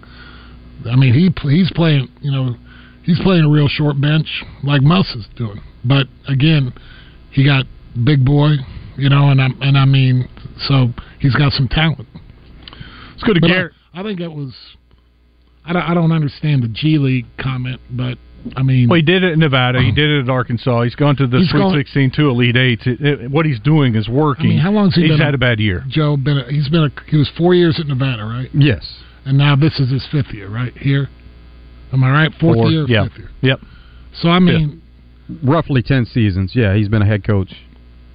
I 0.86 0.98
mean, 0.98 1.14
he 1.14 1.32
he's 1.50 1.72
playing. 1.74 2.10
You 2.22 2.32
know, 2.32 2.56
he's 3.04 3.20
playing 3.22 3.46
a 3.46 3.50
real 3.50 3.70
short 3.70 4.00
bench 4.02 4.28
like 4.62 4.82
Muss 4.82 5.08
is 5.16 5.26
doing. 5.38 5.62
But 5.86 6.08
again, 6.28 6.74
he 7.32 7.46
got 7.46 7.66
big 8.04 8.26
boy. 8.26 8.56
You 8.98 9.10
know, 9.10 9.30
and 9.30 9.42
I 9.42 9.48
and 9.62 9.78
I 9.78 9.86
mean, 9.86 10.28
so 10.68 10.90
he's 11.20 11.36
got 11.36 11.54
some 11.54 11.70
talent. 11.70 12.08
Let's 13.12 13.24
go 13.24 13.34
to 13.34 13.40
Garrett. 13.40 13.74
I, 13.94 14.02
I 14.02 14.04
think 14.04 14.20
it 14.20 14.32
was. 14.32 14.54
I 15.66 15.74
don't, 15.74 15.84
I 15.84 15.94
don't 15.94 16.12
understand 16.12 16.64
the 16.64 16.70
G 16.70 16.98
League 16.98 17.26
comment, 17.38 17.80
but 17.90 18.18
I 18.56 18.64
mean, 18.64 18.88
Well, 18.88 18.96
he 18.98 19.02
did 19.02 19.24
it 19.24 19.34
in 19.34 19.40
Nevada. 19.40 19.82
He 19.82 19.92
did 19.92 20.10
it 20.10 20.24
at 20.24 20.30
Arkansas. 20.30 20.84
He's 20.84 20.96
gone 20.96 21.16
to 21.18 21.28
the 21.28 21.40
He's 21.40 21.50
Sweet 21.50 21.60
gone- 21.60 21.74
16 21.76 22.12
to 22.12 22.30
Elite 22.30 22.56
Eight. 22.56 22.88
It- 22.88 23.02
it- 23.02 23.32
what 23.32 23.46
he's 23.46 23.60
doing 23.60 23.96
is 23.96 24.08
I 24.08 24.12
working. 24.12 24.50
mean, 24.50 24.60
how 24.60 24.72
long's 24.72 24.96
he 24.96 25.02
he's 25.02 25.12
been? 25.12 25.20
had 25.20 25.34
a 25.34 25.38
bad 25.38 25.60
year. 25.60 25.84
Joe 25.90 26.16
been. 26.18 26.38
A, 26.38 26.52
he's 26.52 26.70
been. 26.70 26.84
A, 26.86 26.92
he 27.10 27.18
was 27.18 27.28
four 27.38 27.54
years 27.56 27.80
at 27.80 27.88
Nevada, 27.88 28.24
right? 28.24 28.50
Yes. 28.54 29.00
And 29.26 29.38
now 29.38 29.56
this 29.56 29.80
is 29.80 29.90
his 29.92 30.06
fifth 30.08 30.34
year, 30.34 30.48
right 30.48 30.76
here. 30.78 31.10
Am 31.92 32.04
I 32.04 32.12
right? 32.12 32.34
Fourth 32.40 32.58
Four, 32.58 32.72
year, 32.72 32.86
yeah. 32.88 33.04
fifth 33.06 33.18
year. 33.18 33.30
Yep. 33.42 33.60
So 34.14 34.30
I 34.30 34.40
mean, 34.40 34.82
Roughly 35.44 35.82
10 35.82 36.06
seasons. 36.06 36.56
Yeah, 36.56 36.74
he's 36.74 36.88
been 36.88 37.02
a 37.02 37.06
head 37.06 37.26
coach. 37.26 37.52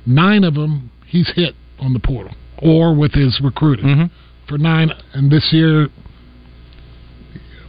nine 0.07 0.45
of 0.45 0.55
them 0.55 0.91
he's 1.07 1.29
hit 1.37 1.55
on 1.79 1.93
the 1.93 1.99
portal 2.01 2.33
or 2.59 2.95
with 2.95 3.13
his 3.13 3.39
recruiting 3.43 3.85
Mhm. 3.85 4.11
for 4.49 4.57
nine. 4.57 4.91
And 5.13 5.31
this 5.31 5.53
year, 5.53 5.89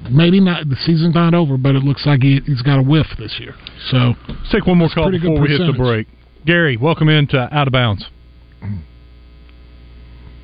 maybe 0.10 0.40
not. 0.40 0.70
The 0.70 0.76
season's 0.76 1.16
not 1.16 1.34
over, 1.34 1.58
but 1.58 1.76
it 1.76 1.84
looks 1.84 2.06
like 2.06 2.22
he, 2.22 2.40
he's 2.46 2.62
got 2.62 2.80
a 2.80 2.84
whiff 2.84 3.08
this 3.18 3.38
year. 3.40 3.56
So 3.90 4.14
Let's 4.28 4.52
take 4.52 4.66
one 4.66 4.78
more 4.78 4.90
call 4.90 5.06
pretty 5.06 5.20
good 5.20 5.30
before 5.32 5.42
we 5.44 5.50
hit 5.50 5.66
the 5.66 5.74
break. 5.78 6.08
Gary, 6.46 6.78
welcome 6.78 7.10
into 7.10 7.38
Out 7.38 7.68
of 7.68 7.72
Bounds. 7.74 8.06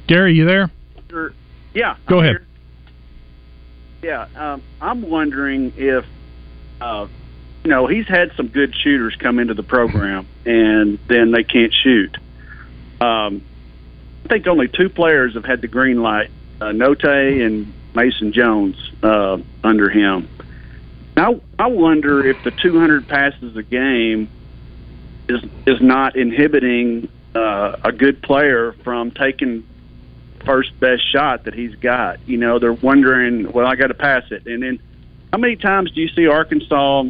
Gary, 0.08 0.34
you 0.34 0.46
there? 0.46 0.72
Sure. 1.10 1.34
Yeah. 1.74 1.98
Go 2.08 2.20
I'm 2.20 2.24
ahead. 2.26 2.36
here. 2.38 2.46
Yeah, 4.02 4.54
um, 4.54 4.64
I'm 4.80 5.10
wondering 5.10 5.74
if, 5.76 6.06
uh, 6.80 7.08
you 7.64 7.70
know, 7.70 7.88
he's 7.88 8.08
had 8.08 8.32
some 8.38 8.48
good 8.48 8.74
shooters 8.74 9.16
come 9.20 9.40
into 9.40 9.54
the 9.54 9.64
program, 9.64 10.26
and 10.46 10.98
then 11.10 11.32
they 11.32 11.44
can't 11.44 11.74
shoot. 11.74 12.18
Um, 13.02 13.44
I 14.24 14.28
think 14.30 14.48
only 14.48 14.70
two 14.70 14.90
players 14.90 15.34
have 15.34 15.44
had 15.44 15.62
the 15.62 15.68
green 15.68 16.02
light: 16.02 16.32
uh, 16.62 16.72
Note 16.72 17.04
and 17.04 17.74
Mason 18.00 18.32
Jones 18.32 18.78
uh, 19.04 19.38
under 19.62 19.90
him. 19.90 20.30
Now, 21.18 21.42
I 21.58 21.68
wonder 21.68 22.26
if 22.26 22.42
the 22.46 22.52
200 22.52 23.10
passes 23.10 23.58
a 23.58 23.64
game 23.64 24.30
is 25.28 25.44
is 25.66 25.82
not 25.82 26.16
inhibiting 26.16 27.10
uh, 27.36 27.76
a 27.84 27.92
good 27.92 28.24
player 28.24 28.72
from 28.84 29.12
taking 29.12 29.68
first 30.46 30.80
best 30.80 31.12
shot 31.12 31.44
that 31.44 31.54
he's 31.54 31.76
got. 31.76 32.26
You 32.26 32.38
know, 32.38 32.58
they're 32.58 32.72
wondering, 32.72 33.52
well, 33.52 33.68
I 33.68 33.76
got 33.76 33.88
to 33.88 33.94
pass 33.94 34.24
it, 34.32 34.48
and 34.48 34.64
then 34.64 34.80
how 35.34 35.40
many 35.40 35.58
times 35.58 35.92
do 35.92 36.00
you 36.00 36.08
see 36.08 36.26
Arkansas 36.26 37.04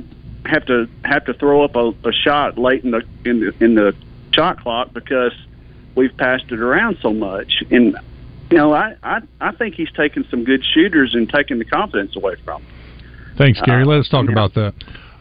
have 0.46 0.66
to 0.66 0.90
have 1.06 1.26
to 1.26 1.36
throw 1.36 1.64
up 1.64 1.76
a, 1.76 1.94
a 2.04 2.12
shot 2.12 2.58
late 2.58 2.84
in 2.84 2.90
the 2.92 3.06
in 3.26 3.40
the 3.42 3.64
in 3.64 3.76
the 3.76 3.96
shot 4.32 4.60
clock 4.62 4.92
because 4.92 5.34
we've 5.94 6.18
passed 6.18 6.46
it 6.52 6.60
around 6.60 6.98
so 7.00 7.14
much? 7.14 7.64
And 7.70 7.96
you 8.52 8.58
know, 8.58 8.74
I 8.74 8.96
I 9.04 9.20
I 9.40 9.52
think 9.54 9.76
he's 9.76 9.92
taking 9.96 10.26
some 10.30 10.44
good 10.44 10.64
shooters 10.74 11.14
and 11.14 11.30
taking 11.30 11.60
the 11.60 11.66
confidence 11.66 12.16
away 12.16 12.36
from. 12.44 12.62
Them. 12.64 12.72
Thanks, 13.38 13.62
Gary. 13.64 13.84
Uh, 13.84 13.88
Let 13.88 14.00
us 14.00 14.10
talk 14.10 14.26
yeah. 14.26 14.32
about 14.32 14.54
that. 14.56 14.74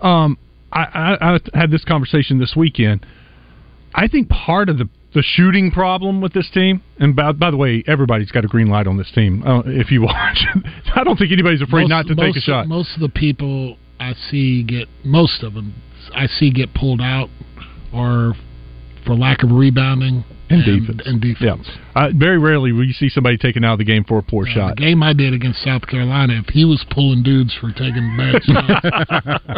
Um, 0.05 0.39
I, 0.73 0.81
I, 0.83 1.35
I 1.35 1.59
had 1.59 1.71
this 1.71 1.85
conversation 1.85 2.39
this 2.39 2.55
weekend. 2.57 3.07
I 3.95 4.09
think 4.09 4.29
part 4.29 4.69
of 4.69 4.79
the 4.79 4.89
the 5.15 5.23
shooting 5.23 5.71
problem 5.71 6.21
with 6.21 6.35
this 6.35 6.51
team, 6.51 6.83
and 6.99 7.17
by, 7.17 7.33
by 7.33 7.51
the 7.51 7.57
way, 7.57 7.83
everybody's 7.87 8.31
got 8.31 8.45
a 8.45 8.49
green 8.49 8.69
light 8.69 8.87
on 8.87 8.99
this 8.99 9.11
team. 9.15 9.43
Uh, 9.47 9.63
if 9.65 9.91
you 9.91 10.03
watch, 10.03 10.45
I 10.95 11.03
don't 11.05 11.17
think 11.17 11.33
anybody's 11.33 11.63
afraid 11.63 11.85
most, 11.85 11.91
not 11.91 12.07
to 12.07 12.15
take 12.15 12.35
a 12.35 12.37
most- 12.37 12.43
shot. 12.43 12.69
Most 12.69 12.95
of 12.95 13.01
the 13.01 13.09
people 13.09 13.77
I 13.99 14.15
see 14.31 14.63
get 14.63 14.89
most 15.05 15.43
of 15.43 15.55
them 15.55 15.75
I 16.15 16.27
see 16.27 16.51
get 16.51 16.75
pulled 16.75 17.01
out 17.01 17.29
or 17.93 18.35
for 19.07 19.15
lack 19.15 19.43
of 19.43 19.51
rebounding 19.51 20.25
And 20.51 20.65
defense. 20.65 21.03
And 21.07 21.21
defense. 21.21 21.67
Yeah, 21.69 22.03
uh, 22.03 22.11
very 22.15 22.39
rarely 22.39 22.73
will 22.73 22.85
you 22.85 22.93
see 22.93 23.09
somebody 23.09 23.37
taken 23.37 23.65
out 23.65 23.73
of 23.75 23.79
the 23.79 23.85
game 23.85 24.05
for 24.05 24.19
a 24.19 24.23
poor 24.23 24.47
Uh, 24.47 24.51
shot. 24.53 24.77
The 24.77 24.83
game 24.83 25.03
I 25.03 25.13
did 25.13 25.35
against 25.35 25.63
South 25.63 25.87
Carolina, 25.87 26.43
if 26.47 26.49
he 26.55 26.65
was 26.65 26.85
pulling 26.91 27.23
dudes 27.23 27.55
for 27.61 27.71
taking 27.73 28.17
bad 28.17 28.43
shots, 28.45 28.87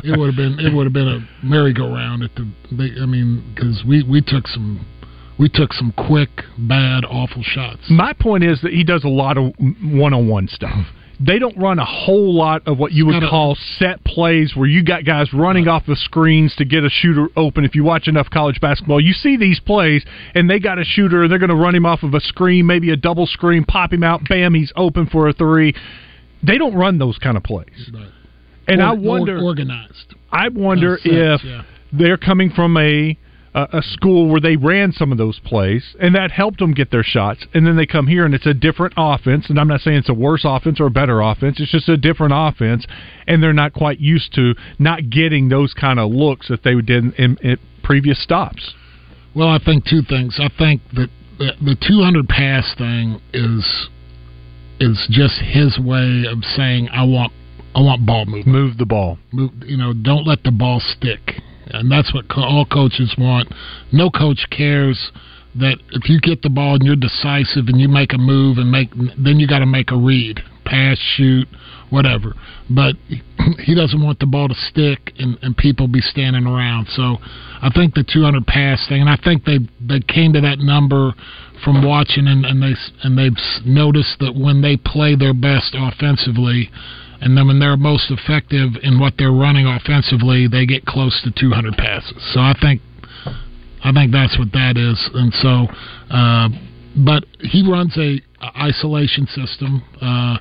it 0.05 0.19
would 0.19 0.27
have 0.27 0.37
been 0.37 0.59
it 0.59 0.75
would 0.75 0.85
have 0.85 0.93
been 0.93 1.09
a 1.09 1.29
merry-go-round 1.45 2.23
at 2.23 2.35
the. 2.35 2.49
They, 2.73 3.01
I 3.01 3.07
mean, 3.07 3.43
because 3.55 3.83
we 3.87 4.03
we 4.03 4.21
took 4.21 4.47
some 4.49 4.85
we 5.39 5.49
took 5.49 5.73
some 5.73 5.93
quick, 5.97 6.29
bad, 6.59 7.05
awful 7.05 7.43
shots. 7.43 7.81
My 7.89 8.13
point 8.13 8.45
is 8.45 8.61
that 8.63 8.73
he 8.73 8.85
does 8.85 9.05
a 9.05 9.09
lot 9.09 9.39
of 9.39 9.53
one-on-one 9.83 10.49
stuff. 10.49 10.87
They 11.23 11.39
don't 11.39 11.57
run 11.59 11.79
a 11.79 11.85
whole 11.85 12.35
lot 12.35 12.67
of 12.67 12.79
what 12.79 12.93
you 12.93 13.05
would 13.05 13.23
call 13.29 13.55
set 13.79 14.03
plays 14.05 14.57
where 14.57 14.67
you 14.67 14.83
got 14.83 15.05
guys 15.05 15.31
running 15.35 15.69
off 15.69 15.85
the 15.87 15.95
screens 15.97 16.55
to 16.57 16.65
get 16.65 16.83
a 16.83 16.89
shooter 16.89 17.29
open. 17.37 17.65
If 17.67 17.75
you 17.75 17.85
watch 17.85 18.09
enough 18.09 18.31
college 18.31 18.59
basketball, 18.59 19.03
you 19.03 19.13
see 19.13 19.37
these 19.37 19.61
plays 19.61 20.03
and 20.35 20.49
they 20.49 20.59
got 20.59 20.79
a 20.79 20.85
shooter 20.85 21.23
and 21.23 21.31
they're 21.31 21.39
going 21.39 21.51
to 21.51 21.57
run 21.57 21.75
him 21.75 21.85
off 21.85 22.03
of 22.03 22.15
a 22.15 22.21
screen, 22.21 22.65
maybe 22.67 22.91
a 22.91 22.97
double 22.97 23.27
screen, 23.27 23.65
pop 23.65 23.93
him 23.93 24.03
out, 24.03 24.23
bam, 24.31 24.55
he's 24.55 24.73
open 24.77 25.07
for 25.09 25.29
a 25.29 25.35
three. 25.35 25.75
They 26.43 26.57
don't 26.57 26.75
run 26.75 26.97
those 26.97 27.19
kind 27.19 27.37
of 27.37 27.43
plays. 27.43 27.91
Right. 27.93 28.09
And 28.67 28.81
Or- 28.81 28.85
I 28.85 28.91
or- 28.93 28.97
wonder 28.97 29.39
organized. 29.43 30.15
I 30.33 30.49
wonder 30.49 30.99
if 31.05 31.45
yeah. 31.45 31.63
they're 31.93 32.17
coming 32.17 32.49
from 32.51 32.79
a 32.79 33.19
a 33.55 33.79
a 33.79 33.83
school 33.83 34.29
where 34.29 34.41
they 34.41 34.57
ran 34.57 34.93
some 34.93 35.13
of 35.13 35.19
those 35.19 35.41
plays 35.41 35.97
and 36.01 36.15
that 36.15 36.31
helped 36.31 36.59
them 36.59 36.73
get 36.73 36.91
their 36.91 37.03
shots. 37.03 37.47
And 37.55 37.67
then 37.67 37.77
they 37.77 37.87
come 37.87 38.07
here 38.07 38.25
and 38.25 38.35
it's 38.35 38.47
a 38.47 38.55
different 38.55 38.95
offense. 38.97 39.51
And 39.51 39.59
I'm 39.59 39.69
not 39.69 39.81
saying 39.81 39.99
it's 39.99 40.09
a 40.09 40.15
worse 40.15 40.43
offense 40.45 40.81
or 40.81 40.87
a 40.87 40.91
better 40.91 41.21
offense. 41.21 41.61
It's 41.61 41.73
just 41.73 41.89
a 41.89 41.97
different 41.97 42.33
offense 42.35 42.87
and 43.27 43.43
they're 43.43 43.53
not 43.53 43.73
quite 43.73 44.01
used 44.01 44.35
to 44.35 44.55
not 44.79 45.11
getting 45.11 45.49
those 45.49 45.75
kind 45.75 45.99
of 45.99 46.11
looks 46.11 46.49
that 46.49 46.63
they 46.63 46.75
did 46.75 46.91
in, 47.05 47.13
in, 47.15 47.37
in 47.43 47.57
previous 47.83 48.23
stops. 48.23 48.75
Well, 49.35 49.49
I 49.49 49.59
think 49.65 49.85
two 49.85 50.03
things. 50.03 50.39
I 50.41 50.51
think 50.59 50.83
that 50.95 51.09
the, 51.39 51.53
the 51.63 51.77
200 51.87 52.29
pass 52.29 52.75
thing 52.77 53.21
is 53.33 53.89
is 54.81 55.07
just 55.11 55.41
his 55.41 55.79
way 55.79 56.25
of 56.31 56.43
saying 56.57 56.89
I 56.91 57.05
want 57.05 57.33
I 57.75 57.81
want 57.81 58.05
ball 58.05 58.27
movement. 58.27 58.47
move 58.47 58.79
the 58.79 58.87
ball. 58.87 59.19
Move, 59.33 59.53
you 59.65 59.77
know, 59.77 59.93
don't 59.93 60.27
let 60.27 60.43
the 60.43 60.51
ball 60.51 60.81
stick, 60.81 61.41
and 61.73 61.91
that's 61.91 62.13
what 62.15 62.25
all 62.37 62.67
coaches 62.67 63.15
want. 63.19 63.53
No 63.93 64.11
coach 64.11 64.47
cares 64.51 65.11
that 65.55 65.79
if 65.91 66.09
you 66.09 66.21
get 66.21 66.43
the 66.43 66.51
ball 66.51 66.75
and 66.75 66.85
you're 66.85 66.97
decisive 66.97 67.67
and 67.67 67.81
you 67.81 67.89
make 67.89 68.13
a 68.13 68.19
move 68.19 68.59
and 68.59 68.71
make 68.71 68.91
then 68.95 69.41
you 69.41 69.49
got 69.49 69.59
to 69.61 69.67
make 69.67 69.91
a 69.91 69.97
read. 69.97 70.41
pass, 70.65 70.99
shoot, 71.17 71.49
whatever. 71.91 72.35
But 72.69 72.95
he 73.65 73.75
doesn't 73.75 74.03
want 74.03 74.21
the 74.21 74.27
ball 74.27 74.49
to 74.49 74.55
stick 74.55 75.13
and, 75.19 75.37
and 75.43 75.57
people 75.57 75.89
be 75.89 76.01
standing 76.01 76.47
around. 76.47 76.87
So 76.91 77.19
I 77.63 77.71
think 77.75 77.95
the 77.95 78.05
200 78.05 78.47
pass 78.47 78.87
thing, 78.89 79.01
and 79.01 79.11
I 79.11 79.19
think 79.23 79.45
they 79.45 79.59
they 79.81 80.01
came 80.01 80.33
to 80.35 80.41
that 80.41 80.59
number 80.59 81.13
from 81.65 81.85
watching, 81.85 82.27
and, 82.27 82.47
and 82.47 82.63
they 82.63 82.75
and 83.03 83.19
they've 83.19 83.67
noticed 83.67 84.19
that 84.21 84.35
when 84.35 84.63
they 84.63 84.77
play 84.77 85.15
their 85.17 85.35
best 85.35 85.75
offensively, 85.77 86.71
and 87.21 87.37
then 87.37 87.47
when 87.47 87.59
they're 87.59 87.77
most 87.77 88.11
effective 88.11 88.71
in 88.83 88.99
what 88.99 89.15
they're 89.19 89.33
running 89.33 89.67
offensively, 89.67 90.49
they 90.49 90.67
get 90.67 90.85
close 90.87 91.21
to 91.25 91.31
200 91.31 91.75
passes. 91.77 92.17
So 92.33 92.41
I 92.41 92.55
think 92.61 92.81
I 93.83 93.93
think 93.93 94.13
that's 94.13 94.39
what 94.39 94.53
that 94.53 94.77
is, 94.77 94.99
and 95.15 95.33
so. 95.35 95.67
Uh, 96.11 96.49
but 97.05 97.25
he 97.41 97.63
runs 97.69 97.97
a, 97.97 98.21
a 98.43 98.63
isolation 98.63 99.27
system. 99.27 99.83
Uh, 100.01 100.37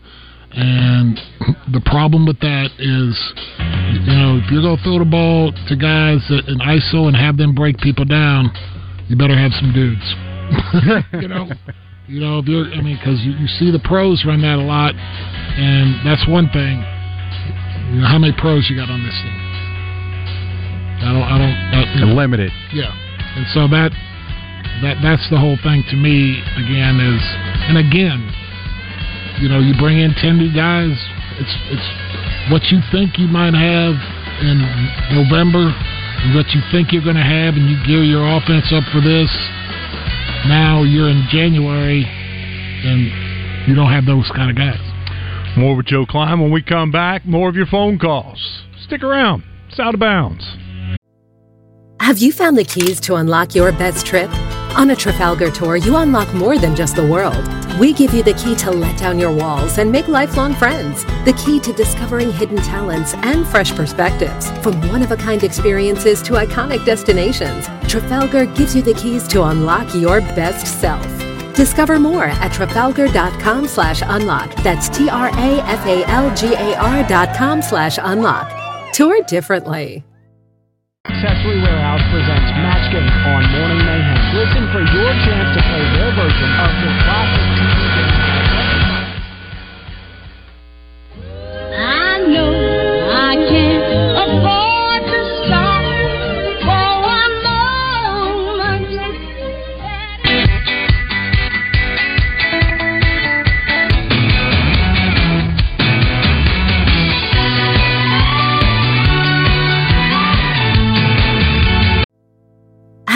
and 0.52 1.15
the 1.72 1.82
problem 1.86 2.26
with 2.26 2.39
that 2.39 2.74
is, 2.80 3.13
you 3.94 4.13
know, 4.18 4.42
if 4.42 4.50
you're 4.50 4.65
to 4.65 4.82
throw 4.84 4.98
the 4.98 5.06
ball 5.06 5.52
to 5.52 5.76
guys 5.76 6.26
in 6.48 6.58
ISO 6.58 7.08
and 7.08 7.15
have 7.15 7.38
them 7.38 7.54
break 7.54 7.78
people 7.78 8.04
down, 8.04 8.50
you 9.08 9.15
better 9.15 9.38
have 9.38 9.52
some 9.54 9.72
dudes. 9.72 10.02
you 11.22 11.28
know, 11.28 11.50
you 12.10 12.19
know, 12.19 12.41
if 12.41 12.50
you're, 12.50 12.65
I 12.74 12.82
mean, 12.82 12.98
because 12.98 13.22
you, 13.22 13.38
you 13.38 13.45
see 13.62 13.69
the 13.69 13.80
pros 13.86 14.26
run 14.26 14.41
that 14.41 14.58
a 14.58 14.65
lot, 14.65 14.98
and 14.98 16.02
that's 16.02 16.26
one 16.26 16.50
thing. 16.50 16.82
You 17.93 18.02
know, 18.02 18.10
how 18.10 18.17
many 18.17 18.34
pros 18.34 18.65
you 18.65 18.74
got 18.74 18.89
on 18.89 19.06
this 19.06 19.13
team? 19.13 19.38
I 21.06 21.13
don't, 21.13 21.28
I 21.30 21.38
don't. 21.38 22.17
Limited. 22.17 22.52
Yeah, 22.74 22.89
and 22.89 23.45
so 23.54 23.69
that 23.69 23.93
that 24.82 24.98
that's 25.06 25.30
the 25.30 25.38
whole 25.38 25.56
thing 25.62 25.86
to 25.93 25.95
me. 25.95 26.41
Again, 26.58 26.98
is 26.98 27.22
and 27.69 27.78
again, 27.78 28.19
you 29.38 29.48
know, 29.48 29.62
you 29.62 29.78
bring 29.78 30.02
in 30.02 30.17
ten 30.17 30.41
new 30.41 30.50
guys. 30.50 30.98
It's 31.38 31.56
it's 31.69 31.89
what 32.50 32.65
you 32.74 32.82
think 32.91 33.22
you 33.22 33.30
might 33.30 33.54
have 33.54 33.93
in 34.41 34.58
November, 35.13 35.69
what 36.34 36.50
you 36.58 36.62
think 36.74 36.91
you're 36.91 37.06
going 37.06 37.22
to 37.22 37.24
have, 37.24 37.54
and 37.54 37.69
you 37.69 37.78
gear 37.86 38.02
your 38.02 38.26
offense 38.26 38.74
up 38.74 38.84
for 38.91 39.00
this. 39.00 39.30
Now 40.47 40.84
you're 40.84 41.10
in 41.10 41.28
January, 41.30 42.06
and 42.06 43.67
you 43.67 43.75
don't 43.75 43.91
have 43.91 44.06
those 44.06 44.30
kind 44.36 44.49
of 44.49 44.56
guys. 44.56 44.80
More 45.58 45.75
with 45.75 45.88
Joe 45.88 46.06
Kleine 46.06 46.39
when 46.39 46.52
we 46.52 46.62
come 46.62 46.91
back. 46.91 47.25
More 47.25 47.49
of 47.49 47.56
your 47.56 47.65
phone 47.65 47.99
calls. 47.99 48.63
Stick 48.86 49.04
around. 49.04 49.43
It's 49.69 49.80
out 49.80 49.93
of 49.93 49.99
bounds. 49.99 50.45
Have 51.99 52.17
you 52.17 52.32
found 52.32 52.58
the 52.58 52.63
keys 52.63 52.99
to 53.02 53.15
unlock 53.15 53.54
your 53.54 53.71
best 53.71 54.06
trip? 54.06 54.30
On 54.75 54.89
a 54.91 54.95
Trafalgar 54.95 55.51
tour, 55.51 55.75
you 55.75 55.97
unlock 55.97 56.34
more 56.34 56.58
than 56.58 56.75
just 56.75 56.95
the 56.95 57.05
world. 57.05 57.47
We 57.79 57.93
give 57.93 58.13
you 58.13 58.23
the 58.23 58.34
key 58.34 58.55
to 58.58 58.71
let 58.71 58.97
down 58.97 59.19
your 59.19 59.32
walls 59.32 59.77
and 59.77 59.91
make 59.91 60.08
lifelong 60.08 60.53
friends. 60.53 61.03
The 61.25 61.34
key 61.43 61.60
to 61.62 61.73
discovering 61.73 62.32
hidden 62.32 62.58
talents 62.58 63.13
and 63.15 63.45
fresh 63.47 63.73
perspectives. 63.75 64.51
From 64.62 64.79
one 64.89 65.01
of 65.01 65.12
a 65.12 65.17
kind 65.17 65.43
experiences 65.43 66.21
to 66.23 66.34
iconic 66.34 66.86
destinations, 66.86 67.67
Trafalgar 67.88 68.45
gives 68.45 68.75
you 68.75 68.82
the 68.82 68.93
keys 68.93 69.27
to 69.29 69.43
unlock 69.43 69.93
your 69.95 70.21
best 70.21 70.79
self. 70.79 71.05
Discover 71.55 71.99
more 71.99 72.25
at 72.25 72.51
trafalgar.com 72.53 73.67
slash 73.67 74.01
unlock. 74.05 74.55
That's 74.63 74.88
T 74.89 75.10
R 75.10 75.27
A 75.27 75.62
F 75.63 75.86
A 75.86 76.05
L 76.08 76.34
G 76.36 76.53
A 76.53 76.75
R 76.77 77.08
dot 77.08 77.36
com 77.36 77.62
slash 77.62 77.99
unlock. 78.01 78.93
Tour 78.93 79.23
differently. 79.23 80.05
Accessory 81.10 81.58
Warehouse 81.60 82.06
presents 82.13 82.54
Match 82.62 82.86
Game 82.93 83.10
on 83.10 83.41
Morning 83.50 83.82
Mayhem. 83.82 84.19
Listen 84.38 84.69
for 84.69 84.86
your 84.86 85.12
chance 85.26 85.50
to 85.58 85.62
play 85.65 85.82
their 85.98 86.13
version 86.13 86.50
of 86.62 86.69
the 86.86 86.89
classic 87.02 87.45
TV 87.58 87.82
game. 87.98 88.29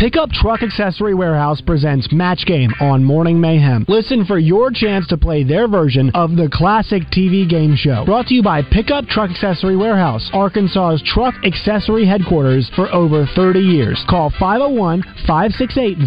Pickup 0.00 0.30
Truck 0.30 0.62
Accessory 0.62 1.12
Warehouse 1.12 1.60
presents 1.60 2.10
Match 2.10 2.46
Game 2.46 2.70
on 2.80 3.04
Morning 3.04 3.38
Mayhem. 3.38 3.84
Listen 3.86 4.24
for 4.24 4.38
your 4.38 4.70
chance 4.70 5.06
to 5.08 5.18
play 5.18 5.44
their 5.44 5.68
version 5.68 6.10
of 6.14 6.36
the 6.36 6.48
classic 6.50 7.02
TV 7.12 7.46
game 7.46 7.76
show. 7.76 8.06
Brought 8.06 8.28
to 8.28 8.34
you 8.34 8.42
by 8.42 8.62
Pickup 8.62 9.04
Truck 9.08 9.28
Accessory 9.28 9.76
Warehouse, 9.76 10.30
Arkansas's 10.32 11.02
truck 11.04 11.34
accessory 11.44 12.06
headquarters 12.06 12.70
for 12.74 12.90
over 12.94 13.26
30 13.36 13.60
years. 13.60 14.02
Call 14.08 14.30
501 14.40 15.02
568 15.26 15.98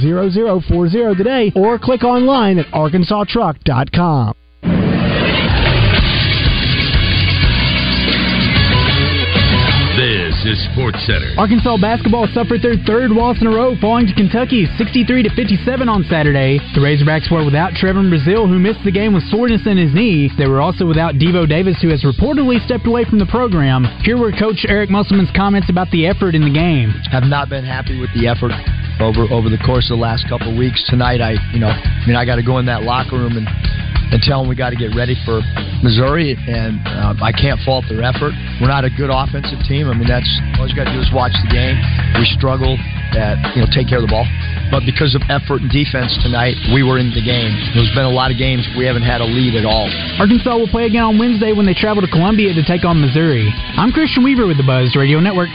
0040 0.66 1.16
today 1.16 1.52
or 1.56 1.78
click 1.78 2.04
online 2.04 2.58
at 2.58 2.66
arkansastruck.com. 2.74 4.34
Sports 10.72 11.04
Center. 11.06 11.34
Arkansas 11.38 11.78
basketball 11.78 12.28
suffered 12.32 12.62
their 12.62 12.78
third 12.88 13.12
loss 13.12 13.42
in 13.42 13.48
a 13.48 13.52
row, 13.52 13.76
falling 13.80 14.08
to 14.08 14.14
Kentucky 14.14 14.66
63 14.78 15.24
to 15.24 15.32
57 15.36 15.90
on 15.90 16.04
Saturday. 16.10 16.60
The 16.74 16.82
Razorbacks 16.82 17.32
were 17.32 17.44
without 17.44 17.74
Trevon 17.74 18.08
Brazile, 18.08 18.48
who 18.48 18.60
missed 18.60 18.84
the 18.84 18.92
game 18.92 19.14
with 19.14 19.24
soreness 19.30 19.66
in 19.66 19.78
his 19.78 19.94
knee. 19.94 20.32
They 20.38 20.48
were 20.48 20.62
also 20.62 20.86
without 20.86 21.16
Devo 21.16 21.48
Davis, 21.48 21.82
who 21.82 21.90
has 21.90 22.04
reportedly 22.04 22.64
stepped 22.66 22.88
away 22.88 23.06
from 23.06 23.20
the 23.20 23.28
program. 23.28 23.86
Here 24.04 24.18
were 24.18 24.32
Coach 24.32 24.66
Eric 24.68 24.90
Musselman's 24.90 25.32
comments 25.36 25.70
about 25.70 25.90
the 25.92 26.08
effort 26.08 26.36
in 26.36 26.44
the 26.44 26.54
game. 26.54 26.92
Have 27.12 27.24
not 27.24 27.50
been 27.50 27.66
happy 27.66 28.00
with 28.00 28.14
the 28.14 28.28
effort 28.28 28.52
over 29.04 29.28
over 29.30 29.50
the 29.50 29.60
course 29.62 29.92
of 29.92 30.00
the 30.00 30.04
last 30.04 30.28
couple 30.28 30.50
of 30.52 30.58
weeks. 30.58 30.84
Tonight, 30.88 31.22
I 31.22 31.36
you 31.52 31.60
know, 31.60 31.70
I 31.70 32.04
mean, 32.08 32.16
I 32.16 32.26
got 32.26 32.40
to 32.40 32.46
go 32.46 32.58
in 32.58 32.66
that 32.68 32.84
locker 32.84 33.20
room 33.20 33.38
and 33.38 33.48
and 34.14 34.22
tell 34.22 34.42
them 34.42 34.48
we 34.48 34.54
got 34.54 34.70
to 34.70 34.78
get 34.78 34.94
ready 34.94 35.18
for 35.26 35.42
Missouri, 35.82 36.38
and 36.38 36.78
uh, 36.86 37.18
I 37.18 37.34
can't 37.34 37.58
fault 37.66 37.90
their 37.90 38.06
effort. 38.06 38.38
We're 38.62 38.70
not 38.70 38.86
a 38.86 38.94
good 38.94 39.10
offensive 39.10 39.58
team. 39.66 39.90
I 39.90 39.98
mean, 39.98 40.06
that's 40.06 40.30
all 40.62 40.70
you 40.70 40.78
got 40.78 40.86
to 40.86 40.94
do 40.94 41.02
is 41.02 41.10
watch 41.10 41.34
the 41.42 41.50
game. 41.50 41.76
We 42.22 42.30
struggle 42.38 42.78
at 43.18 43.42
you 43.58 43.66
know 43.66 43.70
take 43.74 43.90
care 43.90 43.98
of 43.98 44.06
the 44.06 44.14
ball, 44.14 44.30
but 44.70 44.86
because 44.86 45.18
of 45.18 45.26
effort 45.34 45.66
and 45.66 45.70
defense 45.74 46.14
tonight, 46.22 46.54
we 46.70 46.86
were 46.86 47.02
in 47.02 47.10
the 47.10 47.26
game. 47.26 47.52
There's 47.74 47.92
been 47.98 48.06
a 48.06 48.14
lot 48.14 48.30
of 48.30 48.38
games 48.38 48.70
we 48.78 48.86
haven't 48.86 49.06
had 49.06 49.20
a 49.22 49.28
lead 49.28 49.58
at 49.58 49.66
all. 49.66 49.90
Arkansas 50.22 50.54
will 50.56 50.70
play 50.70 50.86
again 50.86 51.04
on 51.04 51.18
Wednesday 51.18 51.52
when 51.52 51.66
they 51.66 51.76
travel 51.76 52.06
to 52.06 52.10
Columbia 52.10 52.54
to 52.54 52.64
take 52.64 52.86
on 52.86 53.02
Missouri. 53.02 53.50
I'm 53.76 53.92
Christian 53.92 54.22
Weaver 54.24 54.46
with 54.46 54.62
the 54.62 54.66
Buzz 54.66 54.94
Radio 54.94 55.20
Network. 55.20 55.50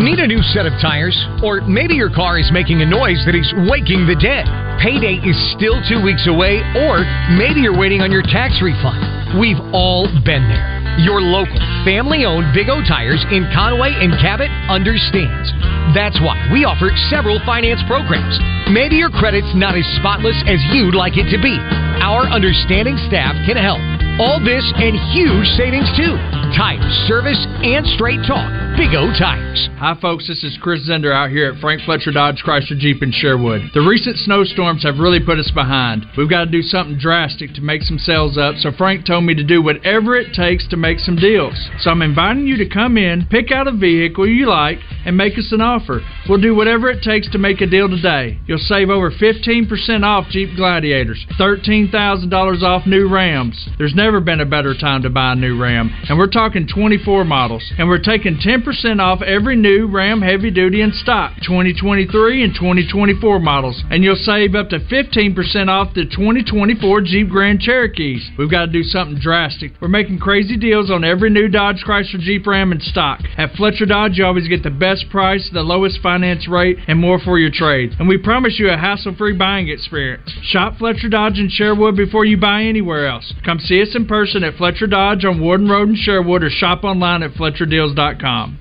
Need 0.00 0.24
a 0.24 0.26
new 0.26 0.40
set 0.56 0.64
of 0.64 0.72
tires? 0.80 1.12
Or 1.44 1.60
maybe 1.60 1.92
your 1.92 2.08
car 2.08 2.40
is 2.40 2.48
making 2.48 2.80
a 2.80 2.88
noise 2.88 3.20
that 3.28 3.36
is 3.36 3.52
waking 3.68 4.08
the 4.08 4.16
dead. 4.16 4.48
Payday 4.80 5.20
is 5.20 5.36
still 5.52 5.76
two 5.84 6.00
weeks 6.00 6.24
away, 6.24 6.64
or 6.88 7.04
maybe 7.36 7.60
you're 7.60 7.76
waiting 7.76 8.00
on 8.00 8.08
your 8.08 8.24
tax 8.24 8.56
refund. 8.64 9.04
We've 9.36 9.60
all 9.76 10.08
been 10.24 10.48
there. 10.48 10.80
Your 11.04 11.20
local, 11.20 11.60
family 11.84 12.24
owned 12.24 12.56
Big 12.56 12.72
O 12.72 12.80
Tires 12.88 13.20
in 13.36 13.44
Conway 13.52 13.92
and 13.92 14.16
Cabot 14.16 14.48
understands. 14.72 15.52
That's 15.92 16.16
why 16.24 16.40
we 16.48 16.64
offer 16.64 16.88
several 17.12 17.36
finance 17.44 17.84
programs. 17.84 18.40
Maybe 18.72 18.96
your 18.96 19.12
credit's 19.12 19.52
not 19.52 19.76
as 19.76 19.84
spotless 20.00 20.36
as 20.48 20.60
you'd 20.72 20.96
like 20.96 21.20
it 21.20 21.28
to 21.28 21.38
be. 21.40 21.56
Our 22.00 22.24
understanding 22.32 22.96
staff 23.08 23.36
can 23.44 23.60
help. 23.60 23.80
All 24.20 24.40
this 24.40 24.64
and 24.76 24.96
huge 25.12 25.48
savings 25.56 25.88
too. 25.96 26.16
Tires, 26.56 26.92
service, 27.08 27.40
and 27.64 27.86
straight 27.86 28.20
talk. 28.26 28.50
Big 28.76 28.94
O 28.94 29.08
Tires. 29.18 29.68
Hi, 29.78 29.96
folks. 30.00 30.28
This 30.28 30.44
is 30.44 30.58
Chris 30.60 30.88
Zender 30.88 31.12
out 31.12 31.30
here 31.30 31.52
at 31.52 31.60
Frank 31.60 31.82
Fletcher 31.82 32.12
Dodge 32.12 32.42
Chrysler 32.44 32.78
Jeep 32.78 33.02
in 33.02 33.12
Sherwood. 33.12 33.62
The 33.74 33.80
recent 33.80 34.16
snowstorms 34.18 34.82
have 34.82 34.98
really 34.98 35.20
put 35.20 35.38
us 35.38 35.50
behind. 35.50 36.06
We've 36.16 36.28
got 36.28 36.44
to 36.44 36.50
do 36.50 36.62
something 36.62 36.98
drastic 36.98 37.54
to 37.54 37.60
make 37.60 37.82
some 37.82 37.98
sales 37.98 38.36
up, 38.36 38.56
so 38.56 38.70
Frank 38.72 39.06
told 39.06 39.24
me 39.24 39.34
to 39.34 39.44
do 39.44 39.62
whatever 39.62 40.16
it 40.16 40.34
takes 40.34 40.68
to 40.68 40.76
make 40.76 40.98
some 40.98 41.16
deals. 41.16 41.54
So 41.80 41.90
I'm 41.90 42.02
inviting 42.02 42.46
you 42.46 42.56
to 42.58 42.68
come 42.68 42.96
in, 42.96 43.26
pick 43.30 43.50
out 43.50 43.68
a 43.68 43.72
vehicle 43.72 44.28
you 44.28 44.46
like, 44.46 44.78
and 45.04 45.16
make 45.16 45.38
us 45.38 45.52
an 45.52 45.60
offer. 45.60 46.00
We'll 46.28 46.40
do 46.40 46.54
whatever 46.54 46.88
it 46.88 47.02
takes 47.02 47.30
to 47.32 47.38
make 47.38 47.60
a 47.60 47.66
deal 47.66 47.88
today. 47.88 48.38
You'll 48.46 48.58
save 48.58 48.90
over 48.90 49.10
15% 49.10 50.04
off 50.04 50.28
Jeep 50.30 50.56
Gladiators, 50.56 51.26
$13,000 51.38 52.62
off 52.62 52.86
new 52.86 53.08
Rams. 53.08 53.68
There's 53.78 53.94
never 53.94 54.20
been 54.20 54.40
a 54.40 54.46
better 54.46 54.74
time 54.74 55.02
to 55.02 55.10
buy 55.10 55.32
a 55.32 55.36
new 55.36 55.60
Ram, 55.60 55.90
and 56.08 56.18
we're 56.18 56.26
talking 56.26 56.41
24 56.50 57.24
models. 57.24 57.72
And 57.78 57.88
we're 57.88 58.02
taking 58.02 58.36
10% 58.36 59.00
off 59.00 59.22
every 59.22 59.56
new 59.56 59.86
Ram 59.86 60.22
heavy 60.22 60.50
duty 60.50 60.80
in 60.80 60.92
stock, 60.92 61.34
2023 61.42 62.42
and 62.42 62.54
2024 62.54 63.38
models. 63.38 63.84
And 63.90 64.02
you'll 64.02 64.16
save 64.16 64.54
up 64.54 64.70
to 64.70 64.78
15% 64.78 65.68
off 65.68 65.94
the 65.94 66.04
2024 66.04 67.02
Jeep 67.02 67.28
Grand 67.28 67.60
Cherokees. 67.60 68.30
We've 68.36 68.50
got 68.50 68.66
to 68.66 68.72
do 68.72 68.82
something 68.82 69.18
drastic. 69.20 69.72
We're 69.80 69.88
making 69.88 70.18
crazy 70.18 70.56
deals 70.56 70.90
on 70.90 71.04
every 71.04 71.30
new 71.30 71.48
Dodge 71.48 71.84
Chrysler 71.86 72.18
Jeep 72.20 72.46
Ram 72.46 72.72
in 72.72 72.80
stock. 72.80 73.20
At 73.36 73.54
Fletcher 73.54 73.86
Dodge, 73.86 74.18
you 74.18 74.24
always 74.24 74.48
get 74.48 74.62
the 74.62 74.70
best 74.70 75.08
price, 75.10 75.48
the 75.52 75.62
lowest 75.62 76.00
finance 76.02 76.48
rate, 76.48 76.78
and 76.88 76.98
more 76.98 77.20
for 77.20 77.38
your 77.38 77.50
trade. 77.52 77.92
And 77.98 78.08
we 78.08 78.18
promise 78.18 78.58
you 78.58 78.70
a 78.70 78.76
hassle-free 78.76 79.36
buying 79.36 79.68
experience. 79.68 80.32
Shop 80.42 80.78
Fletcher 80.78 81.08
Dodge 81.08 81.38
in 81.38 81.48
Sherwood 81.50 81.96
before 81.96 82.24
you 82.24 82.36
buy 82.36 82.62
anywhere 82.62 83.06
else. 83.06 83.32
Come 83.44 83.58
see 83.58 83.82
us 83.82 83.94
in 83.94 84.06
person 84.06 84.42
at 84.44 84.56
Fletcher 84.56 84.86
Dodge 84.86 85.24
on 85.24 85.40
Warden 85.40 85.68
Road 85.68 85.90
in 85.90 85.96
Sherwood 85.96 86.31
or 86.40 86.50
shop 86.50 86.84
online 86.84 87.22
at 87.22 87.32
FletcherDeals.com. 87.32 88.58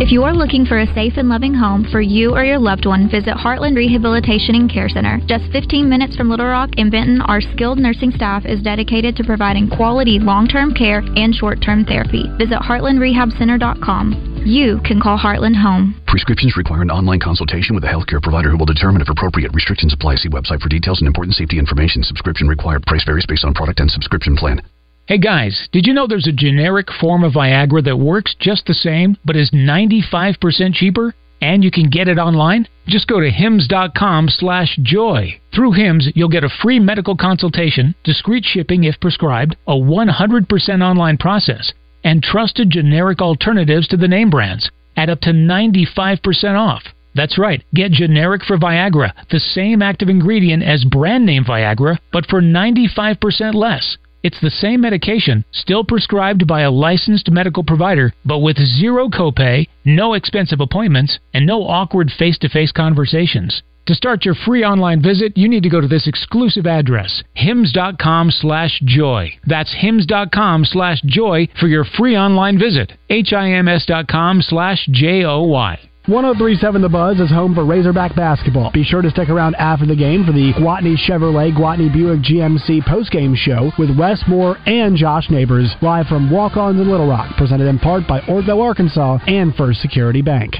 If 0.00 0.12
you 0.12 0.22
are 0.22 0.32
looking 0.32 0.64
for 0.64 0.78
a 0.78 0.86
safe 0.94 1.14
and 1.16 1.28
loving 1.28 1.54
home 1.54 1.84
for 1.90 2.00
you 2.00 2.30
or 2.30 2.44
your 2.44 2.60
loved 2.60 2.86
one, 2.86 3.10
visit 3.10 3.34
Heartland 3.34 3.74
Rehabilitation 3.74 4.54
and 4.54 4.70
Care 4.70 4.88
Center. 4.88 5.18
Just 5.26 5.50
15 5.50 5.88
minutes 5.88 6.14
from 6.14 6.30
Little 6.30 6.46
Rock 6.46 6.70
in 6.76 6.88
Benton, 6.88 7.20
our 7.22 7.40
skilled 7.40 7.80
nursing 7.80 8.12
staff 8.12 8.46
is 8.46 8.62
dedicated 8.62 9.16
to 9.16 9.24
providing 9.24 9.68
quality 9.68 10.20
long-term 10.20 10.74
care 10.74 11.02
and 11.16 11.34
short-term 11.34 11.84
therapy. 11.84 12.30
Visit 12.38 12.62
heartlandrehabcenter.com. 12.62 14.44
You 14.46 14.78
can 14.86 15.00
call 15.00 15.18
Heartland 15.18 15.60
home. 15.60 16.00
Prescriptions 16.06 16.56
require 16.56 16.82
an 16.82 16.92
online 16.92 17.18
consultation 17.18 17.74
with 17.74 17.82
a 17.82 17.88
healthcare 17.88 18.22
provider 18.22 18.50
who 18.50 18.56
will 18.56 18.70
determine 18.70 19.02
if 19.02 19.08
appropriate. 19.08 19.52
Restrictions 19.52 19.92
apply. 19.92 20.14
See 20.16 20.28
website 20.28 20.60
for 20.62 20.68
details 20.68 21.00
and 21.00 21.08
important 21.08 21.34
safety 21.34 21.58
information. 21.58 22.04
Subscription 22.04 22.46
required. 22.46 22.86
Price 22.86 23.02
varies 23.04 23.26
based 23.26 23.44
on 23.44 23.52
product 23.52 23.80
and 23.80 23.90
subscription 23.90 24.36
plan. 24.36 24.62
Hey 25.08 25.16
guys, 25.16 25.70
did 25.72 25.86
you 25.86 25.94
know 25.94 26.06
there's 26.06 26.26
a 26.26 26.32
generic 26.32 26.88
form 27.00 27.24
of 27.24 27.32
Viagra 27.32 27.82
that 27.82 27.96
works 27.96 28.34
just 28.38 28.66
the 28.66 28.74
same 28.74 29.16
but 29.24 29.36
is 29.36 29.50
95% 29.52 30.74
cheaper? 30.74 31.14
And 31.40 31.64
you 31.64 31.70
can 31.70 31.88
get 31.88 32.08
it 32.08 32.18
online? 32.18 32.68
Just 32.86 33.06
go 33.06 33.18
to 33.18 33.30
hims.com 33.30 34.28
slash 34.28 34.78
joy. 34.82 35.40
Through 35.54 35.72
Hims, 35.72 36.10
you'll 36.14 36.28
get 36.28 36.44
a 36.44 36.50
free 36.60 36.78
medical 36.78 37.16
consultation, 37.16 37.94
discreet 38.04 38.44
shipping 38.44 38.84
if 38.84 39.00
prescribed, 39.00 39.56
a 39.66 39.72
100% 39.72 40.82
online 40.82 41.16
process, 41.16 41.72
and 42.04 42.22
trusted 42.22 42.68
generic 42.68 43.22
alternatives 43.22 43.88
to 43.88 43.96
the 43.96 44.08
name 44.08 44.28
brands 44.28 44.70
at 44.94 45.08
up 45.08 45.22
to 45.22 45.30
95% 45.30 46.20
off. 46.54 46.82
That's 47.14 47.38
right, 47.38 47.64
get 47.72 47.92
generic 47.92 48.44
for 48.44 48.58
Viagra, 48.58 49.14
the 49.30 49.40
same 49.40 49.80
active 49.80 50.10
ingredient 50.10 50.64
as 50.64 50.84
brand 50.84 51.24
name 51.24 51.46
Viagra, 51.46 51.96
but 52.12 52.26
for 52.26 52.42
95% 52.42 53.54
less. 53.54 53.96
It's 54.22 54.40
the 54.40 54.50
same 54.50 54.80
medication, 54.80 55.44
still 55.52 55.84
prescribed 55.84 56.46
by 56.46 56.62
a 56.62 56.70
licensed 56.70 57.30
medical 57.30 57.62
provider, 57.62 58.12
but 58.24 58.38
with 58.38 58.58
zero 58.58 59.08
copay, 59.08 59.68
no 59.84 60.14
expensive 60.14 60.60
appointments, 60.60 61.18
and 61.32 61.46
no 61.46 61.62
awkward 61.62 62.10
face 62.10 62.36
to 62.38 62.48
face 62.48 62.72
conversations. 62.72 63.62
To 63.86 63.94
start 63.94 64.24
your 64.24 64.34
free 64.34 64.64
online 64.64 65.00
visit, 65.00 65.38
you 65.38 65.48
need 65.48 65.62
to 65.62 65.70
go 65.70 65.80
to 65.80 65.88
this 65.88 66.06
exclusive 66.06 66.66
address, 66.66 67.22
hims.com 67.34 68.30
slash 68.30 68.80
joy. 68.84 69.30
That's 69.46 69.72
hims.com 69.72 70.66
slash 70.66 71.00
joy 71.06 71.48
for 71.58 71.68
your 71.68 71.84
free 71.84 72.14
online 72.14 72.58
visit. 72.58 72.92
H-I-M-S.com 73.08 74.42
slash 74.42 74.86
J-O-Y. 74.90 75.80
1037 76.08 76.80
The 76.80 76.88
Buzz 76.88 77.20
is 77.20 77.28
home 77.28 77.54
for 77.54 77.66
Razorback 77.66 78.16
basketball. 78.16 78.72
Be 78.72 78.82
sure 78.82 79.02
to 79.02 79.10
stick 79.10 79.28
around 79.28 79.54
after 79.56 79.84
the 79.84 79.94
game 79.94 80.24
for 80.24 80.32
the 80.32 80.54
Gwatney 80.56 80.96
Chevrolet 80.96 81.52
Gwatney 81.52 81.92
Buick 81.92 82.24
GMC 82.24 82.80
postgame 82.88 83.36
show 83.36 83.70
with 83.78 83.92
Wes 83.92 84.24
Moore 84.26 84.56
and 84.64 84.96
Josh 84.96 85.28
Neighbors 85.28 85.68
live 85.82 86.06
from 86.06 86.30
Walk-Ons 86.30 86.80
in 86.80 86.88
Little 86.90 87.06
Rock, 87.06 87.36
presented 87.36 87.68
in 87.68 87.78
part 87.78 88.08
by 88.08 88.20
Orville, 88.26 88.62
Arkansas 88.62 89.18
and 89.26 89.54
First 89.54 89.82
Security 89.82 90.22
Bank. 90.22 90.54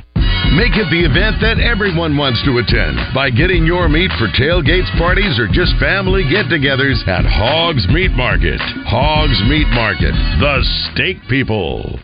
Make 0.52 0.76
it 0.76 0.84
the 0.92 1.00
event 1.00 1.40
that 1.40 1.56
everyone 1.64 2.14
wants 2.14 2.44
to 2.44 2.60
attend 2.60 3.00
by 3.14 3.30
getting 3.30 3.64
your 3.64 3.88
meat 3.88 4.10
for 4.20 4.28
tailgates, 4.36 4.92
parties, 5.00 5.38
or 5.40 5.48
just 5.48 5.72
family 5.80 6.28
get 6.28 6.52
togethers 6.52 7.00
at 7.08 7.24
Hogs 7.24 7.88
Meat 7.88 8.12
Market. 8.12 8.60
Hogs 8.84 9.40
Meat 9.48 9.68
Market, 9.72 10.12
the 10.12 10.60
steak 10.92 11.16
people. 11.28 11.98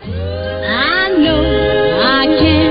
I 0.00 1.14
know 1.18 2.00
I 2.02 2.26
can't 2.26 2.69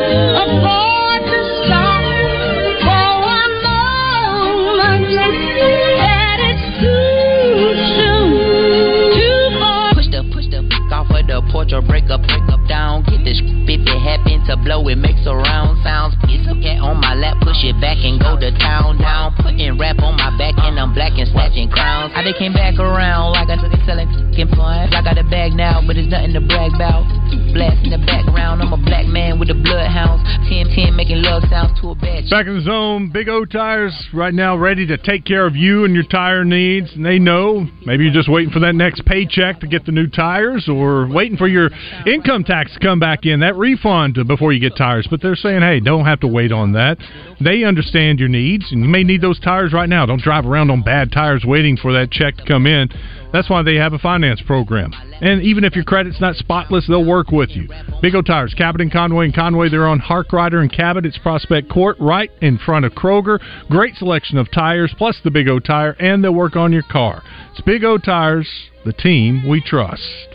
break 12.09 12.21
up, 12.21 12.25
break 12.25 12.49
up 12.49 12.67
down. 12.67 13.03
Get 13.03 13.23
this 13.23 13.37
if 13.41 13.81
it 13.85 13.99
happen 14.01 14.41
to 14.49 14.57
blow, 14.57 14.87
it 14.87 14.97
makes 14.97 15.21
a 15.25 15.35
round 15.35 15.77
sounds. 15.83 16.15
Piece 16.25 16.41
of 16.49 16.57
cat 16.61 16.81
on 16.81 16.97
my 16.97 17.13
lap, 17.13 17.37
push 17.41 17.61
it 17.61 17.77
back 17.77 18.01
and 18.01 18.17
go 18.19 18.33
to 18.39 18.49
town 18.57 18.97
down. 18.97 19.35
Putting 19.37 19.77
rap 19.77 20.01
on 20.01 20.17
my 20.17 20.33
back 20.37 20.57
and 20.57 20.79
I'm 20.79 20.93
black 20.93 21.13
and 21.17 21.29
snatching 21.29 21.69
crowns. 21.69 22.13
How 22.13 22.23
they 22.23 22.33
came 22.33 22.53
back 22.53 22.79
around 22.79 23.33
like 23.33 23.49
I 23.49 23.61
took 23.61 23.73
it 23.73 23.85
selling 23.85 24.09
fucking 24.09 24.49
fun. 24.57 24.89
I 24.93 25.01
got 25.03 25.17
a 25.17 25.23
bag 25.23 25.53
now, 25.53 25.81
but 25.85 25.97
it's 25.97 26.09
nothing 26.09 26.33
to 26.33 26.41
brag 26.41 26.73
about. 26.73 27.18
Blast 27.53 27.85
in 27.85 27.91
the 27.91 28.03
background, 28.05 28.61
I'm 28.61 28.73
a 28.73 28.77
black 28.77 29.05
man 29.05 29.37
with 29.39 29.49
the 29.49 29.53
bloodhounds. 29.53 30.23
10 30.49 30.73
10 30.73 30.95
making 30.95 31.21
love 31.21 31.43
sounds 31.49 31.79
to 31.81 31.89
a 31.89 31.95
bad 31.95 32.29
Back 32.29 32.47
in 32.47 32.55
the 32.55 32.61
zone, 32.61 33.09
Big 33.11 33.29
O 33.29 33.45
Tires 33.45 33.93
right 34.13 34.33
now 34.33 34.57
ready 34.57 34.85
to 34.87 34.97
take 34.97 35.25
care 35.25 35.45
of 35.45 35.55
you 35.55 35.85
and 35.85 35.93
your 35.93 36.03
tire 36.03 36.43
needs. 36.43 36.91
And 36.93 37.05
they 37.05 37.19
know 37.19 37.67
maybe 37.85 38.05
you're 38.05 38.13
just 38.13 38.29
waiting 38.29 38.51
for 38.51 38.59
that 38.61 38.73
next 38.73 39.05
paycheck 39.05 39.59
to 39.59 39.67
get 39.67 39.85
the 39.85 39.91
new 39.91 40.07
tires 40.07 40.67
or 40.67 41.07
waiting 41.07 41.37
for 41.37 41.47
your 41.47 41.69
income 42.05 42.43
tax 42.43 42.73
to 42.73 42.79
come 42.79 42.99
back 42.99 43.25
in, 43.25 43.41
that 43.41 43.55
refund 43.55 44.17
before 44.27 44.51
you 44.51 44.59
get 44.59 44.75
tires. 44.75 45.07
But 45.09 45.21
they're 45.21 45.35
saying, 45.35 45.61
hey, 45.61 45.79
don't 45.79 46.05
have 46.05 46.21
to 46.21 46.27
wait 46.27 46.51
on 46.51 46.73
that. 46.73 46.97
They 47.39 47.63
understand 47.63 48.19
your 48.19 48.29
needs, 48.29 48.71
and 48.71 48.83
you 48.83 48.89
may 48.89 49.03
need 49.03 49.21
those 49.21 49.39
tires 49.39 49.71
right 49.71 49.89
now. 49.89 50.05
Don't 50.05 50.21
drive 50.21 50.45
around 50.45 50.71
on 50.71 50.81
bad 50.81 51.11
tires 51.11 51.43
waiting 51.45 51.77
for 51.77 51.93
that 51.93 52.11
check 52.11 52.37
to 52.37 52.45
come 52.45 52.65
in. 52.65 52.89
That's 53.31 53.49
why 53.49 53.61
they 53.61 53.75
have 53.75 53.93
a 53.93 53.99
finance 53.99 54.41
program. 54.41 54.91
And 55.21 55.43
even 55.43 55.63
if 55.63 55.75
your 55.75 55.83
credit's 55.83 56.19
not 56.19 56.35
spotless, 56.35 56.87
they'll 56.87 57.05
work 57.05 57.29
with 57.29 57.51
you. 57.51 57.69
Big 58.01 58.15
O 58.15 58.21
Tires, 58.23 58.55
Cabot 58.55 58.81
and 58.81 58.91
Conway 58.91 59.25
and 59.25 59.35
Conway, 59.35 59.69
they're 59.69 59.87
on 59.87 59.99
Harkrider 59.99 60.61
and 60.61 60.71
Cabot. 60.71 61.05
It's 61.05 61.17
Prospect 61.19 61.69
Court, 61.69 61.95
right 61.99 62.31
in 62.41 62.57
front 62.57 62.85
of 62.85 62.93
Kroger. 62.93 63.39
Great 63.69 63.95
selection 63.95 64.37
of 64.37 64.51
tires, 64.51 64.93
plus 64.97 65.17
the 65.23 65.29
Big 65.29 65.47
O 65.47 65.59
Tire, 65.59 65.95
and 65.99 66.23
they'll 66.23 66.33
work 66.33 66.55
on 66.55 66.73
your 66.73 66.83
car. 66.83 67.21
It's 67.51 67.61
Big 67.61 67.83
O 67.83 67.97
Tires, 67.99 68.49
the 68.83 68.93
team 68.93 69.47
we 69.47 69.61
trust. 69.61 70.29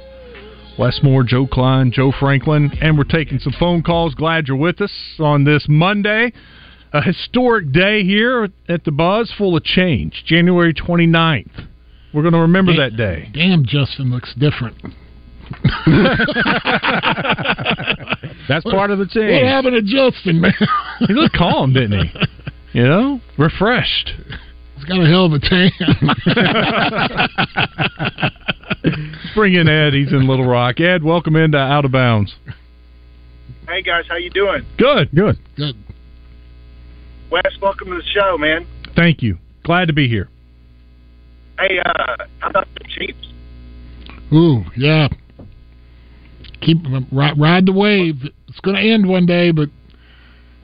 Wes 0.79 1.01
Moore, 1.03 1.25
Joe 1.25 1.47
Kleine, 1.47 1.91
Joe 1.93 2.13
Franklin, 2.13 2.73
and 2.81 2.97
we're 2.97 3.05
taking 3.05 3.39
some 3.39 3.55
phone 3.59 3.83
calls. 3.83 4.15
Glad 4.15 4.47
you're 4.49 4.57
with 4.57 4.81
us 4.81 4.93
on 5.19 5.45
this 5.45 5.67
Monday. 5.69 6.33
A 6.93 7.03
historic 7.03 7.73
day 7.73 8.05
here 8.05 8.49
at 8.69 8.85
the 8.85 8.93
Buzz, 8.93 9.33
full 9.37 9.57
of 9.57 9.65
change. 9.65 10.23
January 10.27 10.73
29th. 10.73 11.67
We're 12.15 12.23
going 12.23 12.35
to 12.35 12.41
remember 12.41 12.75
that 12.77 12.97
day. 12.97 13.29
Damn, 13.35 13.67
Justin 13.67 14.13
looks 14.13 14.33
different. 14.39 14.77
That's 18.49 18.65
part 18.65 18.93
of 18.93 19.01
the 19.01 19.07
change. 19.07 19.43
What 19.43 19.43
happened 19.43 19.75
to 19.75 19.83
Justin, 19.83 20.41
man? 20.41 20.55
He 21.01 21.13
looked 21.13 21.35
calm, 21.35 21.73
didn't 21.73 22.07
he? 22.07 22.21
You 22.75 22.83
know, 22.83 23.21
refreshed. 23.39 24.11
He's 24.75 24.85
got 24.85 25.01
a 25.01 25.07
hell 25.07 25.27
of 25.27 25.33
a 25.33 25.39
tan. 25.39 25.71
Let's 28.83 29.15
bring 29.37 29.55
in 29.55 29.69
Ed. 29.69 29.95
He's 29.95 30.13
in 30.13 30.27
Little 30.27 30.45
Rock. 30.45 30.81
Ed, 30.81 31.05
welcome 31.05 31.37
into 31.37 31.57
Out 31.57 31.85
of 31.85 31.93
Bounds. 31.93 32.35
Hey 33.69 33.81
guys, 33.81 34.07
how 34.09 34.17
you 34.17 34.29
doing? 34.31 34.67
Good, 34.77 35.09
good, 35.15 35.39
good. 35.55 35.77
Wes, 37.31 37.45
welcome 37.63 37.91
to 37.91 37.95
the 37.95 38.03
show, 38.13 38.37
man. 38.37 38.67
Thank 38.97 39.23
you. 39.23 39.39
Glad 39.63 39.87
to 39.87 39.93
be 39.93 40.09
here. 40.09 40.29
Hey, 41.59 41.79
uh, 41.85 42.17
how 42.41 42.51
about 42.51 42.69
the 42.75 42.85
Chiefs? 42.89 43.29
Ooh, 44.33 44.65
yeah. 44.77 45.09
Keep 46.61 46.79
ride, 47.13 47.39
ride 47.39 47.67
the 47.67 47.73
wave. 47.73 48.17
It's 48.49 48.61
going 48.61 48.77
to 48.77 48.83
end 48.83 49.07
one 49.09 49.27
day, 49.27 49.51
but 49.53 49.69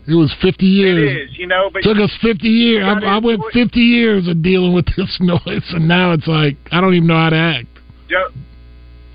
it 0.08 0.14
was 0.14 0.34
50 0.42 0.64
years. 0.66 1.10
It 1.16 1.30
is, 1.30 1.38
you 1.38 1.46
know, 1.46 1.70
but 1.72 1.82
took 1.82 1.98
us 1.98 2.10
50 2.22 2.48
years. 2.48 2.84
I, 2.84 3.04
I 3.04 3.18
went 3.18 3.42
50 3.52 3.78
years 3.78 4.26
of 4.28 4.42
dealing 4.42 4.72
with 4.74 4.86
this 4.96 5.16
noise, 5.20 5.64
and 5.70 5.86
now 5.86 6.12
it's 6.12 6.26
like 6.26 6.56
I 6.72 6.80
don't 6.80 6.94
even 6.94 7.06
know 7.08 7.16
how 7.16 7.30
to 7.30 7.36
act. 7.36 7.66
Joe, 8.08 8.28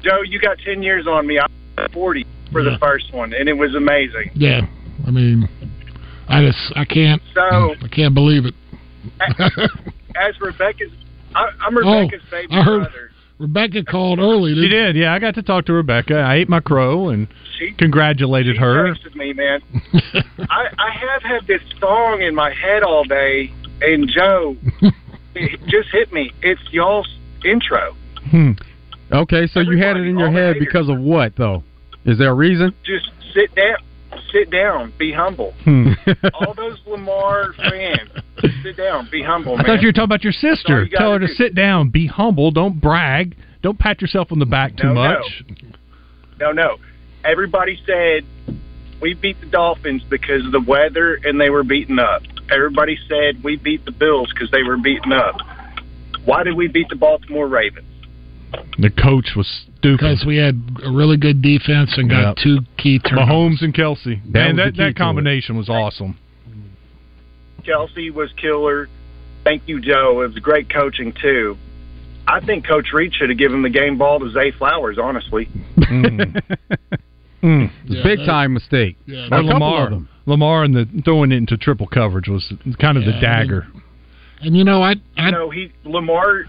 Joe, 0.04 0.22
you 0.22 0.40
got 0.40 0.58
ten 0.64 0.82
years 0.84 1.06
on 1.08 1.28
me. 1.28 1.38
I 1.40 1.48
was 1.78 1.90
forty 1.92 2.26
for 2.52 2.62
Yeah. 2.62 2.72
the 2.74 2.78
first 2.80 3.12
one, 3.14 3.34
and 3.34 3.50
it 3.50 3.54
was 3.58 3.76
amazing. 3.76 4.32
Yeah, 4.36 4.62
I 5.06 5.12
mean, 5.12 5.50
I 6.30 6.46
just 6.46 6.78
I 6.78 6.86
can't 6.86 7.22
So- 7.34 7.76
I 7.84 7.88
can't 7.90 8.14
believe 8.14 8.46
it. 8.46 8.54
As 10.16 10.40
Rebecca's, 10.40 10.92
I, 11.36 11.50
I'm 11.62 11.78
oh, 11.78 12.00
Rebecca's 12.02 12.30
baby 12.32 12.54
I 12.54 12.64
heard 12.64 12.84
brother. 12.84 13.12
Rebecca 13.38 13.84
called 13.84 14.20
early. 14.20 14.54
She 14.54 14.70
did, 14.70 14.96
yeah. 14.96 15.14
I 15.14 15.20
got 15.20 15.36
to 15.36 15.44
talk 15.44 15.66
to 15.66 15.74
Rebecca. 15.74 16.16
I 16.16 16.36
ate 16.36 16.48
my 16.48 16.62
crow 16.62 17.10
and 17.10 17.28
congratulated 17.78 18.58
her. 18.58 18.94
texted 18.94 19.16
me, 19.16 19.34
man. 19.34 19.60
I, 20.50 20.68
I 20.78 20.92
have 20.92 21.22
had 21.22 21.48
this 21.48 21.62
song 21.80 22.22
in 22.22 22.34
my 22.34 22.54
head 22.54 22.84
all 22.84 23.04
day, 23.04 23.52
and 23.82 24.10
Joe, 24.10 24.56
it 25.36 25.60
just 25.68 25.90
hit 25.92 26.14
me. 26.14 26.32
It's 26.42 26.62
y'all's 26.72 27.14
intro. 27.44 27.96
Hmm. 28.32 28.52
Okay, 29.12 29.48
so 29.48 29.60
you 29.60 29.78
had 29.78 29.98
it 29.98 30.08
in 30.08 30.18
your 30.18 30.32
head 30.32 30.56
because 30.58 30.90
of 30.90 31.00
what, 31.00 31.36
though? 31.36 31.64
Is 32.06 32.18
there 32.18 32.30
a 32.30 32.34
reason? 32.34 32.74
Just 32.86 33.12
sit 33.34 33.54
down, 33.54 33.78
sit 34.36 34.50
down, 34.52 34.94
be 35.00 35.14
humble. 35.14 35.54
Hmm. 35.64 35.94
all 36.34 36.54
those 36.54 36.78
Lamar 36.86 37.54
fans, 37.54 38.10
sit 38.64 38.76
down, 38.78 39.08
be 39.12 39.24
humble, 39.24 39.54
I 39.54 39.58
man. 39.58 39.66
thought 39.66 39.82
you 39.82 39.88
were 39.88 39.94
talking 39.94 40.04
about 40.06 40.24
your 40.24 40.34
sister. 40.34 40.84
you 40.84 40.90
Tell 40.98 41.14
her 41.14 41.20
to 41.20 41.28
do. 41.28 41.34
sit 41.34 41.56
down, 41.56 41.90
be 41.90 42.08
humble, 42.08 42.52
don't 42.52 42.80
brag, 42.82 43.36
don't 43.62 43.80
pat 43.80 44.02
yourself 44.02 44.32
on 44.32 44.40
the 44.40 44.46
back 44.46 44.76
too 44.78 44.88
No, 44.88 44.94
no. 44.94 45.00
much. 45.20 45.44
No, 46.40 46.52
no. 46.52 46.78
Everybody 47.24 47.80
said 47.86 48.26
we 49.02 49.14
beat 49.14 49.40
the 49.40 49.48
Dolphins 49.48 50.04
because 50.10 50.46
of 50.46 50.52
the 50.52 50.60
weather 50.62 51.18
and 51.24 51.40
they 51.40 51.50
were 51.50 51.64
beaten 51.64 51.98
up. 52.00 52.22
Everybody 52.52 52.98
said 53.08 53.44
we 53.44 53.56
beat 53.56 53.86
the 53.86 53.92
Bills 53.92 54.32
because 54.34 54.52
they 54.52 54.64
were 54.64 54.78
beaten 54.78 55.12
up. 55.14 55.36
Why 56.26 56.44
did 56.44 56.56
we 56.56 56.68
beat 56.68 56.90
the 56.90 56.96
Baltimore 56.96 57.48
Ravens? 57.48 57.88
The 58.78 58.90
coach 58.90 59.30
was 59.36 59.66
stupid. 59.86 60.00
Because 60.00 60.26
we 60.26 60.38
had 60.38 60.62
a 60.84 60.92
really 60.92 61.18
good 61.18 61.42
defense 61.42 61.94
and 61.98 62.10
got 62.10 62.28
Yep. 62.30 62.38
two 62.44 62.58
key 62.78 63.00
turnovers. 63.00 63.30
Mahomes 63.30 63.62
and 63.62 63.74
Kelce. 63.74 64.22
That 64.32 64.32
Man, 64.34 64.56
that, 64.58 64.76
that 64.78 64.96
combination 64.96 65.58
was 65.58 65.70
awesome. 65.70 66.18
Kelce 67.64 68.12
was 68.14 68.30
killer. 68.40 68.88
Thank 69.44 69.64
you, 69.68 69.80
Joe. 69.82 70.22
It 70.22 70.28
was 70.34 70.40
great 70.40 70.70
coaching 70.74 71.14
too. 71.22 71.58
I 72.28 72.40
think 72.44 72.66
Coach 72.68 72.88
Reid 72.94 73.14
should 73.14 73.30
have 73.30 73.38
given 73.38 73.62
the 73.62 73.70
game 73.70 73.98
ball 74.00 74.20
to 74.20 74.32
Zay 74.32 74.52
Flowers. 74.52 74.98
Honestly, 75.02 75.48
Mm. 75.78 76.42
It's 77.88 78.00
a 78.00 78.04
big 78.04 78.26
time 78.26 78.54
mistake. 78.54 78.98
Yeah, 79.06 79.28
a 79.32 79.36
Or 79.38 79.44
Lamar, 79.44 79.84
of 79.86 79.92
them. 79.92 80.10
Lamar, 80.26 80.64
and 80.64 80.74
the 80.74 80.88
throwing 81.04 81.32
it 81.32 81.36
into 81.36 81.58
triple 81.58 81.86
coverage 81.86 82.28
was 82.28 82.52
kind 82.80 82.98
of 82.98 83.04
Yeah, 83.04 83.12
the 83.12 83.18
I 83.18 83.22
dagger. 83.22 83.68
And 84.42 84.58
you 84.58 84.64
know, 84.64 84.82
I, 84.82 84.96
I 85.16 85.28
you 85.28 85.32
know 85.32 85.50
he 85.52 85.72
Lamar. 85.84 86.46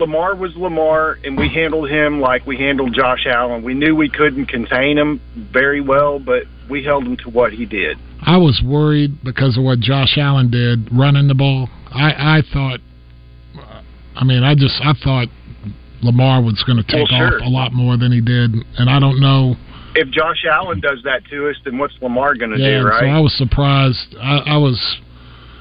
Lamar 0.00 0.34
was 0.34 0.56
Lamar, 0.56 1.18
and 1.24 1.36
we 1.36 1.48
handled 1.48 1.90
him 1.90 2.20
like 2.20 2.46
we 2.46 2.56
handled 2.56 2.94
Josh 2.94 3.26
Allen. 3.26 3.62
We 3.62 3.74
knew 3.74 3.94
we 3.94 4.08
couldn't 4.08 4.46
contain 4.46 4.96
him 4.96 5.20
very 5.52 5.80
well, 5.80 6.18
but 6.18 6.44
we 6.70 6.82
held 6.82 7.04
him 7.04 7.16
to 7.18 7.30
what 7.30 7.52
he 7.52 7.66
did. 7.66 7.98
I 8.22 8.36
was 8.38 8.62
worried 8.64 9.22
because 9.22 9.56
of 9.58 9.64
what 9.64 9.80
Josh 9.80 10.16
Allen 10.18 10.50
did 10.50 10.88
running 10.92 11.28
the 11.28 11.34
ball. 11.34 11.68
I 11.92 12.38
I 12.38 12.42
thought, 12.52 12.80
I 14.16 14.24
mean, 14.24 14.42
I 14.42 14.54
just 14.54 14.80
I 14.82 14.92
thought 15.04 15.28
Lamar 16.02 16.42
was 16.42 16.62
going 16.66 16.78
to 16.78 16.82
take 16.84 17.08
Well, 17.10 17.28
sure. 17.28 17.40
off 17.40 17.46
a 17.46 17.50
lot 17.50 17.72
more 17.72 17.96
than 17.96 18.10
he 18.12 18.20
did, 18.20 18.54
and 18.78 18.88
I 18.88 18.98
don't 18.98 19.20
know. 19.20 19.56
If 19.94 20.08
Josh 20.10 20.44
Allen 20.50 20.80
does 20.80 21.02
that 21.04 21.24
to 21.30 21.50
us, 21.50 21.56
then 21.64 21.76
what's 21.76 21.94
Lamar 22.00 22.34
going 22.36 22.52
to 22.52 22.58
Yeah, 22.58 22.80
do, 22.80 22.86
right? 22.86 23.00
so? 23.00 23.06
I 23.06 23.20
was 23.20 23.34
surprised. 23.36 24.14
I, 24.20 24.38
I 24.38 24.56
was, 24.56 24.80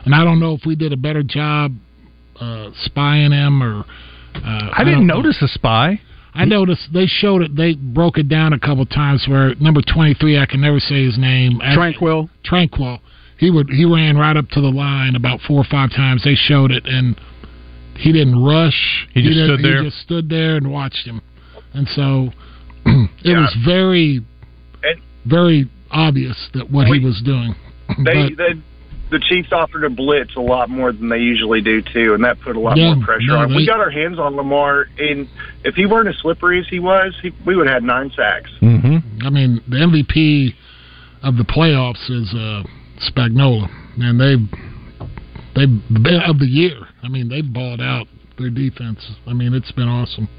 and 0.05 0.13
I 0.13 0.23
don't 0.23 0.39
know 0.39 0.53
if 0.53 0.65
we 0.65 0.75
did 0.75 0.93
a 0.93 0.97
better 0.97 1.23
job 1.23 1.73
uh, 2.39 2.69
spying 2.83 3.31
him 3.31 3.61
or. 3.63 3.83
Uh, 4.35 4.69
I 4.73 4.83
didn't 4.83 4.99
don't 4.99 5.07
know. 5.07 5.15
notice 5.15 5.41
a 5.41 5.47
spy. 5.47 5.99
I 6.33 6.45
noticed 6.45 6.89
they 6.93 7.05
showed 7.07 7.41
it. 7.41 7.55
They 7.55 7.73
broke 7.75 8.17
it 8.17 8.29
down 8.29 8.53
a 8.53 8.59
couple 8.59 8.85
times 8.85 9.25
where 9.27 9.55
number 9.55 9.81
twenty 9.81 10.13
three. 10.13 10.37
I 10.39 10.45
can 10.45 10.61
never 10.61 10.79
say 10.79 11.03
his 11.03 11.17
name. 11.17 11.59
Tranquill. 11.59 12.29
Tranquill. 12.45 12.99
He 13.37 13.49
would. 13.49 13.69
He 13.69 13.85
ran 13.85 14.17
right 14.17 14.37
up 14.37 14.47
to 14.49 14.61
the 14.61 14.69
line 14.69 15.15
about 15.15 15.39
four 15.41 15.59
or 15.59 15.65
five 15.69 15.89
times. 15.91 16.23
They 16.23 16.35
showed 16.35 16.71
it, 16.71 16.85
and 16.85 17.19
he 17.95 18.11
didn't 18.11 18.41
rush. 18.43 19.07
He 19.13 19.21
just 19.21 19.33
didn't- 19.35 19.47
stood 19.57 19.65
there? 19.65 19.83
He 19.83 19.89
just 19.89 20.01
stood 20.01 20.29
there 20.29 20.55
and 20.55 20.71
watched 20.71 21.05
him, 21.07 21.21
and 21.73 21.87
so 21.89 22.29
it 22.85 23.37
was 23.37 23.55
very, 23.65 24.21
And- 24.83 25.01
very 25.25 25.69
obvious 25.91 26.49
that 26.53 26.69
what 26.69 26.87
he 26.87 26.99
was 26.99 27.21
doing. 27.25 27.55
They, 28.05 28.29
But- 28.29 28.37
they 28.37 28.53
the 29.11 29.19
Chiefs 29.19 29.51
offered 29.51 29.83
a 29.83 29.89
blitz 29.89 30.35
a 30.35 30.39
lot 30.41 30.69
more 30.69 30.91
than 30.91 31.09
they 31.09 31.17
usually 31.19 31.61
do 31.61 31.81
too, 31.81 32.13
and 32.13 32.23
that 32.23 32.39
put 32.41 32.55
a 32.55 32.59
lot 32.59 32.77
Yeah, 32.77 32.93
more 32.93 33.03
pressure 33.05 33.27
no, 33.27 33.37
on. 33.37 33.45
him. 33.45 33.49
they- 33.51 33.57
We 33.57 33.65
got 33.65 33.79
our 33.79 33.89
hands 33.89 34.19
on 34.19 34.35
Lamar, 34.35 34.87
and 34.99 35.27
if 35.63 35.75
he 35.75 35.85
weren't 35.85 36.07
as 36.09 36.17
slippery 36.17 36.59
as 36.59 36.67
he 36.67 36.79
was, 36.79 37.15
he, 37.21 37.31
we 37.45 37.55
would 37.55 37.67
have 37.67 37.75
had 37.75 37.83
nine 37.83 38.11
sacks. 38.15 38.51
Mm-hmm. 38.61 39.25
I 39.25 39.29
mean, 39.29 39.61
the 39.67 39.77
MVP 39.77 40.53
of 41.23 41.37
the 41.37 41.43
playoffs 41.43 42.09
is 42.09 42.33
uh, 42.33 42.63
Spagnuolo, 43.09 43.67
and 43.97 44.19
they 44.19 44.35
they 45.55 45.65
the 45.89 46.21
of 46.27 46.39
the 46.39 46.45
year. 46.47 46.77
I 47.03 47.07
mean, 47.09 47.27
they 47.29 47.41
balled 47.41 47.81
out 47.81 48.07
their 48.37 48.49
defense. 48.49 49.05
I 49.27 49.33
mean, 49.33 49.53
it's 49.53 49.71
been 49.71 49.87
awesome. 49.89 50.29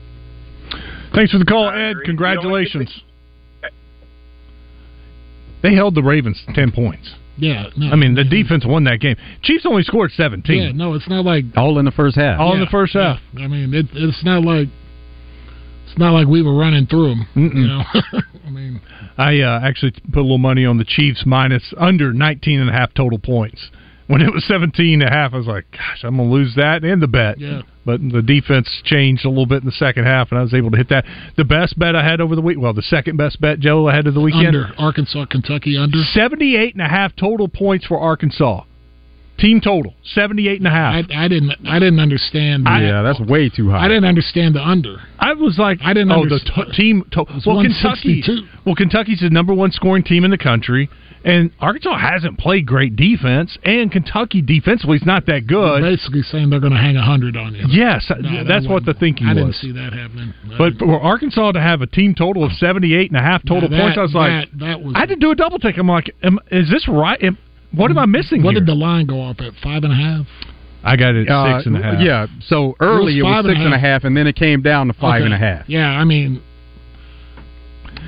Thanks 1.14 1.32
for 1.32 1.38
the 1.38 1.44
call, 1.44 1.68
Ed. 1.70 1.96
Congratulations. 2.04 3.02
They 5.62 5.74
held 5.74 5.94
the 5.94 6.02
Ravens 6.02 6.42
to 6.46 6.52
ten 6.54 6.70
points. 6.72 7.10
Yeah, 7.40 7.66
no, 7.76 7.90
I 7.90 7.96
mean, 7.96 8.14
the 8.14 8.24
defense 8.24 8.64
won 8.66 8.84
that 8.84 9.00
game. 9.00 9.16
Chiefs 9.42 9.64
only 9.66 9.82
scored 9.82 10.12
seventeen. 10.12 10.62
yeah, 10.62 10.72
no, 10.72 10.94
it's 10.94 11.08
not 11.08 11.24
like 11.24 11.44
All 11.56 11.78
in 11.78 11.84
the 11.84 11.90
first 11.90 12.16
half. 12.16 12.38
All 12.38 12.54
in 12.54 12.60
the 12.60 12.66
first 12.66 12.92
half. 12.94 13.18
yeah. 13.32 13.44
I 13.44 13.48
mean, 13.48 13.72
it, 13.74 13.86
it's 13.92 14.22
not 14.24 14.44
like 14.44 14.68
it's 15.86 15.98
not 15.98 16.12
like 16.12 16.26
we 16.26 16.42
were 16.42 16.54
running 16.56 16.86
through 16.86 17.08
them. 17.08 17.26
You 17.34 17.50
Mm-mm. 17.50 17.66
know, 17.68 18.20
I 18.46 18.50
mean, 18.50 18.80
I 19.18 19.40
uh, 19.40 19.60
actually 19.62 19.92
put 20.12 20.20
a 20.20 20.22
little 20.22 20.38
money 20.38 20.64
on 20.64 20.78
the 20.78 20.84
Chiefs 20.84 21.24
minus 21.26 21.72
under 21.76 22.12
19 22.12 22.60
and 22.60 22.70
a 22.70 22.72
half 22.72 22.94
total 22.94 23.18
points. 23.18 23.70
When 24.10 24.22
it 24.22 24.32
was 24.32 24.44
17 24.46 25.00
and 25.00 25.08
a 25.08 25.12
half, 25.12 25.32
I 25.34 25.36
was 25.36 25.46
like, 25.46 25.70
gosh, 25.70 26.02
I'm 26.02 26.16
going 26.16 26.28
to 26.28 26.34
lose 26.34 26.54
that 26.56 26.84
and 26.84 27.00
the 27.00 27.06
bet. 27.06 27.38
Yeah. 27.38 27.62
But 27.84 28.00
the 28.00 28.22
defense 28.22 28.68
changed 28.84 29.24
a 29.24 29.28
little 29.28 29.46
bit 29.46 29.62
in 29.62 29.66
the 29.66 29.72
second 29.72 30.04
half, 30.04 30.30
and 30.30 30.38
I 30.38 30.42
was 30.42 30.52
able 30.52 30.70
to 30.72 30.76
hit 30.76 30.88
that. 30.90 31.04
The 31.36 31.44
best 31.44 31.78
bet 31.78 31.94
I 31.94 32.02
had 32.02 32.20
over 32.20 32.34
the 32.34 32.42
week, 32.42 32.58
well, 32.58 32.74
the 32.74 32.82
second 32.82 33.16
best 33.16 33.40
bet, 33.40 33.60
Joe, 33.60 33.88
ahead 33.88 34.06
of 34.06 34.14
the 34.14 34.20
weekend. 34.20 34.48
under 34.48 34.72
Arkansas, 34.78 35.26
Kentucky, 35.26 35.78
under. 35.78 35.98
78 36.02 36.74
and 36.74 36.82
a 36.82 36.88
half 36.88 37.14
total 37.16 37.48
points 37.48 37.86
for 37.86 37.98
Arkansas. 37.98 38.64
Team 39.40 39.60
total, 39.60 39.94
78 40.04 40.58
and 40.58 40.66
a 40.66 40.70
half. 40.70 40.94
I, 41.10 41.24
I 41.24 41.28
didn't. 41.28 41.52
I 41.66 41.78
didn't 41.78 41.98
understand. 42.00 42.66
The, 42.66 42.70
yeah, 42.70 43.00
that's 43.02 43.18
way 43.20 43.48
too 43.48 43.70
high. 43.70 43.86
I 43.86 43.88
didn't 43.88 44.04
understand 44.04 44.54
the 44.54 44.62
under. 44.62 44.96
I 45.18 45.32
was 45.32 45.56
like, 45.58 45.78
I 45.82 45.94
didn't 45.94 46.12
oh, 46.12 46.28
the 46.28 46.40
t- 46.40 46.72
team. 46.76 47.04
total. 47.12 47.40
Well, 47.46 47.62
Kentucky. 47.62 48.22
Well, 48.66 48.74
Kentucky's 48.74 49.20
the 49.20 49.30
number 49.30 49.54
one 49.54 49.72
scoring 49.72 50.02
team 50.04 50.24
in 50.24 50.30
the 50.30 50.36
country, 50.36 50.90
and 51.24 51.50
Arkansas 51.58 51.96
hasn't 51.96 52.38
played 52.38 52.66
great 52.66 52.96
defense, 52.96 53.56
and 53.64 53.90
Kentucky 53.90 54.42
defensively 54.42 54.96
is 54.98 55.06
not 55.06 55.24
that 55.26 55.46
good. 55.46 55.80
Basically 55.80 56.20
saying 56.22 56.50
they're 56.50 56.60
going 56.60 56.74
to 56.74 56.78
hang 56.78 56.96
a 56.96 57.02
hundred 57.02 57.34
on 57.38 57.54
you. 57.54 57.64
Yes, 57.68 58.10
No, 58.10 58.16
that 58.20 58.44
that's 58.46 58.66
what 58.68 58.84
the 58.84 58.90
wasn't- 58.92 58.98
thinking 59.00 59.26
I 59.26 59.32
didn't 59.34 59.54
see 59.54 59.72
that 59.72 59.94
happening. 59.94 60.34
But 60.58 60.74
for 60.78 61.00
Arkansas 61.00 61.52
to 61.52 61.60
have 61.62 61.80
a 61.80 61.86
team 61.86 62.14
total 62.14 62.44
of 62.44 62.52
78 62.52 63.10
and 63.10 63.18
a 63.18 63.22
half 63.22 63.42
total 63.46 63.70
Now, 63.70 63.76
that- 63.76 63.82
points, 63.82 63.98
I 63.98 64.02
was 64.02 64.14
like, 64.14 64.50
that, 64.52 64.58
that 64.58 64.82
was. 64.82 64.92
I 64.94 65.00
had 65.00 65.08
to 65.08 65.16
do 65.16 65.30
a 65.30 65.34
double 65.34 65.58
take. 65.58 65.78
I'm 65.78 65.88
like, 65.88 66.14
am, 66.22 66.38
is 66.50 66.68
this 66.70 66.86
right? 66.86 67.22
Am, 67.22 67.38
what 67.72 67.90
am 67.90 67.98
I 67.98 68.06
missing 68.06 68.42
What 68.42 68.52
here? 68.54 68.60
did 68.60 68.68
the 68.68 68.74
line 68.74 69.06
go 69.06 69.20
off 69.20 69.40
at? 69.40 69.52
Five 69.62 69.84
and 69.84 69.92
a 69.92 69.96
half. 69.96 70.26
I 70.82 70.96
got 70.96 71.14
it 71.14 71.28
at 71.28 71.32
Uh, 71.34 71.58
six 71.58 71.66
and 71.66 71.76
a 71.76 71.82
half. 71.82 72.00
Yeah, 72.00 72.26
so 72.46 72.74
early 72.80 73.18
it 73.18 73.22
was, 73.22 73.30
five 73.32 73.44
and 73.44 73.52
a 73.52 73.54
six 73.56 73.64
and 73.66 73.74
a 73.74 73.78
half, 73.78 74.04
and 74.04 74.16
then 74.16 74.26
it 74.26 74.34
came 74.36 74.62
down 74.62 74.86
to 74.86 74.92
five 74.94 75.16
Okay. 75.22 75.26
and 75.26 75.34
a 75.34 75.36
half. 75.38 75.68
Yeah, 75.68 75.88
I 75.90 76.04
mean, 76.04 76.40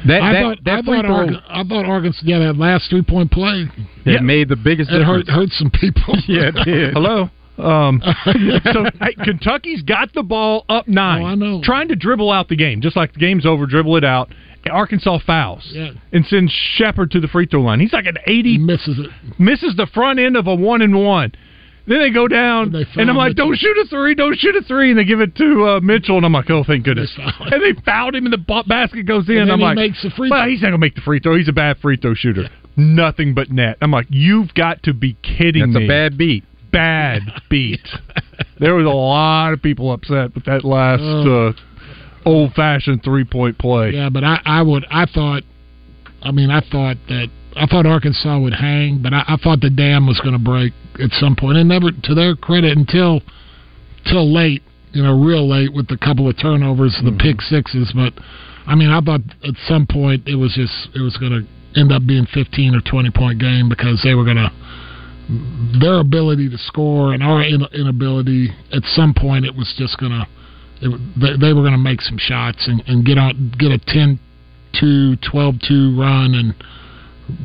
That 0.07 0.23
I 0.23 0.33
that, 0.33 0.43
thought 0.43 0.59
that 0.65 0.73
I 0.73 0.83
thought, 0.83 1.05
throw 1.05 1.15
Arkansas, 1.15 1.41
I 1.49 1.63
thought 1.65 1.85
Arkansas. 1.85 2.21
Yeah, 2.25 2.39
that 2.41 2.57
last 2.57 2.89
three 2.91 3.03
point 3.03 3.31
play. 3.31 3.69
it 4.05 4.23
made 4.23 4.49
the 4.49 4.57
biggest 4.57 4.91
difference. 4.91 5.03
It 5.03 5.07
hurt 5.07 5.27
difference. 5.27 5.53
hurt 5.53 5.59
some 5.59 5.71
people. 5.71 6.15
Yeah, 6.27 6.51
it 6.55 6.65
did. 6.65 6.93
Hello. 6.95 7.31
Um, 7.59 8.01
so 8.73 8.85
hey, 9.01 9.15
Kentucky's 9.23 9.83
got 9.83 10.13
the 10.15 10.23
ball 10.23 10.65
up 10.71 10.89
nine, 10.89 11.23
Oh, 11.23 11.27
I 11.27 11.35
know. 11.35 11.61
trying 11.63 11.89
to 11.89 11.95
dribble 11.97 12.31
out 12.33 12.49
the 12.49 12.57
game, 12.57 12.81
just 12.81 12.97
like 12.97 13.13
the 13.13 13.19
game's 13.21 13.45
over, 13.45 13.67
dribble 13.67 13.97
it 13.99 14.05
out. 14.05 14.31
Arkansas 14.71 15.19
fouls 15.27 15.69
Yeah. 15.73 15.91
and 16.13 16.25
sends 16.27 16.53
Sheppard 16.53 17.11
to 17.13 17.21
the 17.21 17.29
free 17.29 17.47
throw 17.47 17.63
line. 17.63 17.81
He's 17.81 17.93
like 17.93 18.07
an 18.07 18.19
eighty, 18.27 18.59
misses 18.59 18.99
it. 18.99 19.11
misses 19.39 19.75
the 19.77 19.87
front 19.87 20.19
end 20.21 20.37
of 20.37 20.47
a 20.47 20.55
one 20.55 20.83
and 20.83 20.95
one. 20.95 21.33
Then 21.85 21.99
they 22.01 22.11
go 22.11 22.29
down, 22.29 22.73
And 22.77 22.87
and 22.97 23.11
I'm 23.11 23.17
like, 23.17 23.31
Mitchell. 23.31 23.47
"Don't 23.49 23.59
shoot 23.59 23.77
a 23.79 23.85
three, 23.87 24.15
don't 24.15 24.39
shoot 24.39 24.55
a 24.55 24.63
three. 24.63 24.91
And 24.91 24.99
they 25.01 25.05
give 25.05 25.21
it 25.21 25.35
to 25.35 25.65
uh, 25.67 25.81
Mitchell, 25.81 26.17
and 26.17 26.25
I'm 26.25 26.33
like, 26.33 26.49
"Oh, 26.49 26.63
thank 26.63 26.85
goodness!" 26.85 27.13
They. 27.17 27.23
And 27.25 27.61
they 27.61 27.81
fouled 27.83 28.15
him, 28.15 28.25
and 28.25 28.33
the 28.33 28.39
ba- 28.39 28.63
basket 28.67 29.05
goes 29.05 29.29
in. 29.29 29.39
And 29.39 29.49
then 29.49 29.55
I'm 29.55 29.59
he 29.59 29.65
like, 29.65 29.77
makes 29.77 30.01
the 30.03 30.11
free 30.11 30.31
"Well, 30.31 30.43
throw. 30.45 30.49
he's 30.51 30.63
not 30.63 30.69
gonna 30.69 30.79
make 30.79 30.95
the 30.95 31.01
free 31.01 31.19
throw. 31.19 31.37
He's 31.37 31.49
a 31.49 31.53
bad 31.53 31.79
free 31.79 31.97
throw 31.97 32.15
shooter. 32.15 32.49
Nothing 32.77 33.35
but 33.35 33.51
net." 33.51 33.79
I'm 33.81 33.91
like, 33.91 34.07
"You've 34.11 34.55
got 34.55 34.85
to 34.85 34.95
be 34.95 35.17
kidding 35.23 35.73
That's 35.73 35.79
me!" 35.81 35.85
a 35.87 35.89
bad 35.89 36.17
beat. 36.17 36.45
bad 36.71 37.23
beat. 37.51 37.81
there 38.61 38.75
was 38.77 38.87
a 38.87 38.89
lot 38.89 39.53
of 39.53 39.61
people 39.61 39.93
upset 39.93 40.35
with 40.37 40.45
that 40.45 40.65
last 40.65 41.03
Oh. 41.03 41.49
uh, 41.49 41.53
old 42.25 42.53
fashioned 42.55 43.03
three 43.03 43.25
point 43.25 43.59
play. 43.59 43.91
Yeah, 43.91 44.11
but 44.11 44.25
I, 44.25 44.41
I 44.45 44.63
would. 44.63 44.85
I 44.91 45.07
thought. 45.07 45.43
I 46.23 46.31
mean, 46.31 46.51
I 46.51 46.61
thought 46.61 46.97
that. 47.09 47.29
I 47.55 47.67
thought 47.67 47.85
Arkansas 47.85 48.39
would 48.39 48.55
hang, 48.55 49.03
but 49.03 49.13
I, 49.13 49.25
I 49.29 49.37
thought 49.37 49.61
the 49.61 49.69
dam 49.69 50.07
was 50.07 50.19
going 50.21 50.33
to 50.33 50.39
break 50.39 50.73
at 51.03 51.11
some 51.21 51.37
point. 51.37 51.59
And 51.59 51.69
never, 51.69 51.91
to 51.91 52.15
their 52.15 52.35
credit, 52.35 52.79
until 52.79 53.21
till 54.07 54.33
late, 54.33 54.63
you 54.93 55.03
know, 55.03 55.13
real 55.21 55.47
late 55.49 55.73
with 55.73 55.91
a 55.91 55.99
couple 55.99 56.29
of 56.29 56.39
turnovers, 56.39 56.99
the 57.05 57.11
mm-hmm. 57.11 57.19
pick 57.19 57.43
sixes. 57.43 57.93
But 57.95 58.15
I 58.67 58.75
mean, 58.75 58.89
I 58.89 59.01
thought 59.01 59.21
at 59.45 59.55
some 59.69 59.87
point 59.87 60.27
it 60.27 60.37
was 60.37 60.55
just 60.55 60.97
it 60.97 61.01
was 61.01 61.17
going 61.19 61.33
to 61.33 61.79
end 61.79 61.93
up 61.93 62.07
being 62.07 62.27
15 62.33 62.75
or 62.75 62.81
20 62.81 63.11
point 63.11 63.41
game 63.41 63.69
because 63.69 64.01
they 64.05 64.15
were 64.15 64.25
going 64.25 64.37
to 64.37 64.51
their 65.81 66.01
ability 66.01 66.51
to 66.51 66.59
score 66.59 67.15
and 67.15 67.23
our 67.23 67.43
inability 67.43 68.51
at 68.73 68.83
some 68.85 69.15
point 69.15 69.47
it 69.47 69.55
was 69.55 69.73
just 69.79 69.97
going 69.99 70.11
to 70.83 70.99
they, 71.17 71.37
they 71.41 71.53
were 71.53 71.63
going 71.63 71.73
to 71.73 71.79
make 71.79 72.01
some 72.03 72.19
shots 72.19 72.67
and, 72.69 72.83
and 72.87 73.05
get 73.05 73.19
on 73.19 73.53
get 73.59 73.71
a 73.73 73.79
10 73.79 74.19
2 74.81 75.17
12 75.17 75.55
2 75.67 76.01
run 76.01 76.35
and 76.35 76.55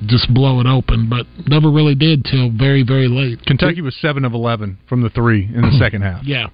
just 0.08 0.34
blow 0.34 0.60
it 0.60 0.66
open 0.68 1.08
but 1.10 1.26
never 1.48 1.70
really 1.72 1.96
did 1.96 2.26
till 2.26 2.50
very 2.52 2.84
very 2.84 3.08
late 3.08 3.40
Kentucky 3.46 3.82
was 3.82 3.96
seven 4.02 4.26
of 4.26 4.34
eleven 4.34 4.78
from 4.90 5.02
the 5.02 5.10
three 5.10 5.46
in 5.46 5.62
the 5.62 5.72
second 5.80 6.02
half. 6.02 6.24
yeah 6.26 6.48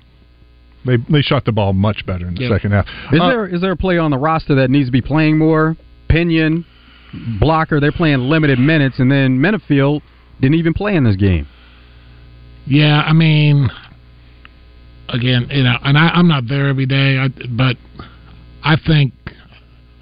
They 0.85 0.97
they 1.09 1.21
shot 1.21 1.45
the 1.45 1.51
ball 1.53 1.73
much 1.73 2.05
better 2.05 2.27
in 2.27 2.35
the 2.35 2.41
Yeah. 2.41 2.49
second 2.49 2.71
half. 2.71 2.85
Is 3.11 3.19
Uh, 3.21 3.27
there 3.29 3.47
is 3.47 3.61
there 3.61 3.71
a 3.71 3.77
player 3.77 4.01
on 4.01 4.11
the 4.11 4.17
roster 4.17 4.55
that 4.55 4.69
needs 4.69 4.87
to 4.89 4.91
be 4.91 5.01
playing 5.01 5.37
more? 5.37 5.77
Pinion, 6.09 6.65
blocker, 7.39 7.79
they're 7.79 7.91
playing 7.91 8.19
limited 8.29 8.59
minutes, 8.59 8.99
and 8.99 9.09
then 9.11 9.39
Menifield 9.39 10.01
didn't 10.41 10.55
even 10.59 10.73
play 10.73 10.95
in 10.95 11.03
this 11.05 11.15
game. 11.15 11.47
Yeah, 12.67 13.01
I 13.01 13.13
mean, 13.13 13.69
again, 15.09 15.47
you 15.49 15.63
know, 15.63 15.77
and 15.83 15.97
I, 15.97 16.09
I'm 16.09 16.27
not 16.27 16.43
there 16.47 16.67
every 16.67 16.85
day, 16.85 17.17
I, 17.17 17.29
but 17.49 17.77
I 18.63 18.75
think 18.85 19.13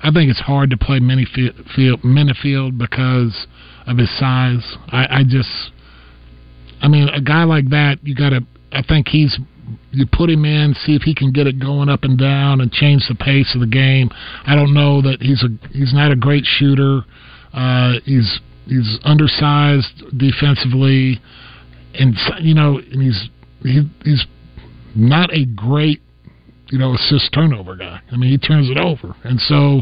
I 0.04 0.12
think 0.12 0.32
it's 0.32 0.40
hard 0.40 0.72
to 0.72 0.78
play 0.78 1.00
Menifield, 1.00 2.04
Menifield 2.04 2.78
because 2.78 3.48
of 3.86 3.98
his 3.98 4.10
size. 4.18 4.78
I, 4.88 5.20
I 5.20 5.24
just, 5.28 5.72
I 6.82 6.88
mean, 6.88 7.08
a 7.10 7.22
guy 7.22 7.44
like 7.44 7.70
that, 7.70 8.00
you 8.04 8.16
got 8.16 8.30
to. 8.30 8.42
I 8.72 8.84
think 8.88 9.08
he's. 9.08 9.38
You 9.92 10.06
put 10.12 10.30
him 10.30 10.44
in, 10.44 10.74
see 10.74 10.96
if 10.96 11.04
he 11.04 11.16
can 11.16 11.32
get 11.32 11.48
it 11.48 11.58
going 11.58 11.88
up 11.88 12.04
and 12.04 12.18
down 12.18 12.60
and 12.60 12.72
change 12.72 13.06
the 13.08 13.16
pace 13.16 13.54
of 13.54 13.62
the 13.62 13.68
game. 13.68 14.10
I 14.46 14.56
don't 14.56 14.74
know 14.74 15.02
that 15.02 15.22
he's 15.22 15.44
a 15.44 15.50
he's 15.72 15.94
not 15.94 16.12
a 16.12 16.16
great 16.16 16.44
shooter. 16.46 17.04
Uh, 17.54 17.94
he's 18.04 18.40
he's 18.66 19.00
undersized 19.04 20.04
defensively 20.18 21.22
and 21.94 22.16
you 22.40 22.54
know, 22.54 22.78
and 22.78 23.02
he's 23.02 23.30
he, 23.64 23.90
he's 24.04 24.26
not 24.96 25.34
a 25.34 25.46
great 25.46 26.02
you 26.72 26.78
know 26.78 26.96
assist 26.96 27.32
turnover 27.34 27.76
guy. 27.76 28.02
I 28.12 28.18
mean, 28.18 28.32
he 28.32 28.38
turns 28.38 28.70
it 28.70 28.78
over, 28.78 29.16
and 29.24 29.40
so 29.40 29.82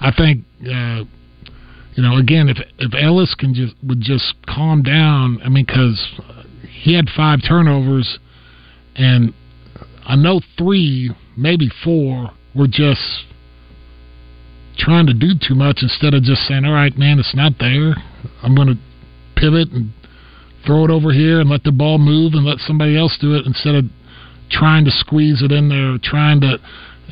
I 0.00 0.10
think 0.16 0.44
uh, 0.62 1.04
you 1.94 2.02
know 2.02 2.16
again 2.16 2.48
if 2.48 2.58
if 2.78 2.92
Ellis 2.94 3.34
can 3.38 3.54
just 3.54 3.74
would 3.84 4.00
just 4.00 4.34
calm 4.46 4.82
down. 4.82 5.40
I 5.44 5.48
mean, 5.48 5.64
because 5.66 6.06
he 6.68 6.94
had 6.94 7.06
five 7.14 7.40
turnovers, 7.46 8.18
and 8.96 9.34
I 10.04 10.16
know 10.16 10.40
three, 10.58 11.14
maybe 11.36 11.70
four, 11.84 12.30
were 12.54 12.68
just 12.68 13.26
trying 14.76 15.06
to 15.06 15.14
do 15.14 15.32
too 15.46 15.54
much 15.54 15.78
instead 15.82 16.14
of 16.14 16.22
just 16.22 16.42
saying, 16.48 16.64
"All 16.64 16.72
right, 16.72 16.96
man, 16.96 17.18
it's 17.18 17.34
not 17.34 17.52
there. 17.60 17.94
I'm 18.42 18.54
going 18.54 18.68
to 18.68 18.78
pivot 19.36 19.70
and 19.72 19.92
throw 20.66 20.84
it 20.84 20.90
over 20.90 21.12
here 21.12 21.40
and 21.40 21.50
let 21.50 21.62
the 21.64 21.72
ball 21.72 21.98
move 21.98 22.32
and 22.32 22.44
let 22.46 22.58
somebody 22.58 22.96
else 22.96 23.18
do 23.20 23.34
it 23.34 23.44
instead 23.44 23.74
of 23.74 23.84
trying 24.50 24.84
to 24.84 24.90
squeeze 24.90 25.42
it 25.42 25.52
in 25.52 25.68
there, 25.68 25.96
trying 26.02 26.40
to, 26.42 26.58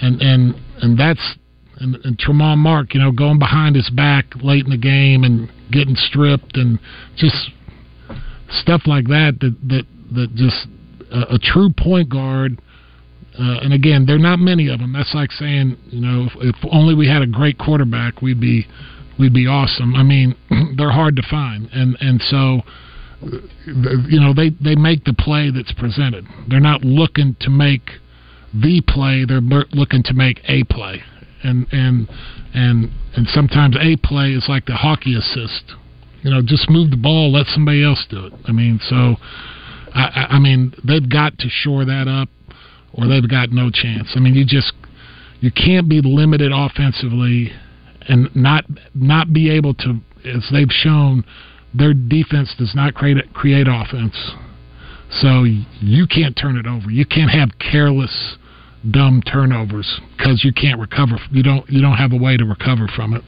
and 0.01 0.21
and 0.21 0.55
and 0.83 0.99
that's 0.99 1.37
and, 1.77 1.97
and 2.05 2.19
Tramon 2.19 2.59
Mark, 2.59 2.95
you 2.95 3.01
know, 3.01 3.13
going 3.13 3.39
behind 3.39 3.77
his 3.77 3.91
back 3.91 4.27
late 4.43 4.65
in 4.65 4.71
the 4.71 4.79
game 4.79 5.25
and 5.25 5.51
getting 5.71 5.97
stripped 5.97 6.57
and 6.57 6.79
just 7.17 7.51
stuff 8.51 8.83
like 8.87 9.07
that. 9.07 9.39
That 9.41 9.57
that 9.69 9.87
that 10.15 10.35
just 10.35 10.67
a, 11.11 11.35
a 11.35 11.39
true 11.39 11.71
point 11.77 12.09
guard. 12.09 12.61
Uh, 13.39 13.61
and 13.63 13.73
again, 13.73 14.05
there 14.05 14.17
are 14.17 14.19
not 14.19 14.39
many 14.39 14.69
of 14.69 14.79
them. 14.79 14.93
That's 14.93 15.15
like 15.15 15.33
saying, 15.33 15.79
you 15.87 16.03
know, 16.03 16.27
if, 16.27 16.55
if 16.55 16.57
only 16.71 16.95
we 16.95 17.09
had 17.09 17.23
a 17.23 17.27
great 17.27 17.59
quarterback, 17.59 18.21
we'd 18.21 18.41
be 18.41 18.67
we'd 19.19 19.33
be 19.33 19.47
awesome. 19.47 19.95
I 19.95 20.03
mean, 20.03 20.37
they're 20.77 20.93
hard 20.93 21.17
to 21.17 21.23
find, 21.29 21.69
and 21.73 21.97
and 22.01 22.21
so 22.23 22.61
you 23.67 24.21
know 24.21 24.35
they 24.35 24.51
they 24.63 24.75
make 24.75 25.05
the 25.05 25.15
play 25.15 25.51
that's 25.51 25.73
presented. 25.73 26.27
They're 26.49 26.61
not 26.61 26.85
looking 26.85 27.37
to 27.41 27.51
make 27.51 27.91
the 28.55 28.83
play; 28.87 29.25
they're 29.27 29.41
looking 29.41 30.03
to 30.05 30.15
make 30.15 30.41
a 30.49 30.65
play, 30.65 31.03
and 31.43 31.67
and 31.73 32.09
and 32.55 32.91
and 33.15 33.27
sometimes 33.29 33.77
a 33.77 33.97
play 33.97 34.33
is 34.33 34.47
like 34.49 34.67
the 34.67 34.75
hockey 34.75 35.17
assist. 35.17 35.75
You 36.23 36.31
know, 36.31 36.41
just 36.43 36.71
move 36.71 36.91
the 36.91 36.97
ball, 36.97 37.33
let 37.33 37.47
somebody 37.47 37.85
else 37.85 38.07
do 38.09 38.27
it. 38.27 38.33
I 38.47 38.53
mean, 38.53 38.79
so 38.89 39.17
I, 39.95 40.27
I 40.31 40.39
mean 40.39 40.73
they've 40.85 41.09
got 41.09 41.39
to 41.39 41.49
shore 41.49 41.85
that 41.85 42.07
up, 42.09 42.29
or 42.93 43.09
they've 43.09 43.29
got 43.29 43.51
no 43.51 43.71
chance. 43.71 44.13
I 44.15 44.21
mean, 44.21 44.35
you 44.35 44.45
just 44.45 44.73
you 45.41 45.51
can't 45.51 45.89
be 45.89 46.01
limited 46.03 46.53
offensively 46.55 47.53
and 48.09 48.35
not 48.35 48.65
not 48.95 49.33
be 49.33 49.51
able 49.51 49.75
to, 49.75 50.01
as 50.25 50.49
they've 50.53 50.71
shown, 50.71 51.25
their 51.75 51.95
defense 51.95 52.55
does 52.59 52.75
not 52.75 52.95
create 52.95 53.33
create 53.33 53.67
offense. 53.69 54.15
So 55.21 55.45
you 55.45 56.07
can't 56.07 56.37
turn 56.37 56.57
it 56.57 56.67
over. 56.67 56.91
You 56.91 57.05
can't 57.05 57.31
have 57.31 57.51
careless, 57.59 58.37
dumb 58.91 59.23
turnovers 59.23 60.01
because 60.17 60.43
you 60.43 60.53
can't 60.53 60.81
recover. 60.81 61.19
You 61.31 61.43
don't 61.43 61.69
you 61.69 61.83
don't 61.83 61.97
have 61.97 62.13
a 62.13 62.17
way 62.17 62.37
to 62.37 62.45
recover 62.45 62.89
from 62.89 63.15
it. 63.15 63.23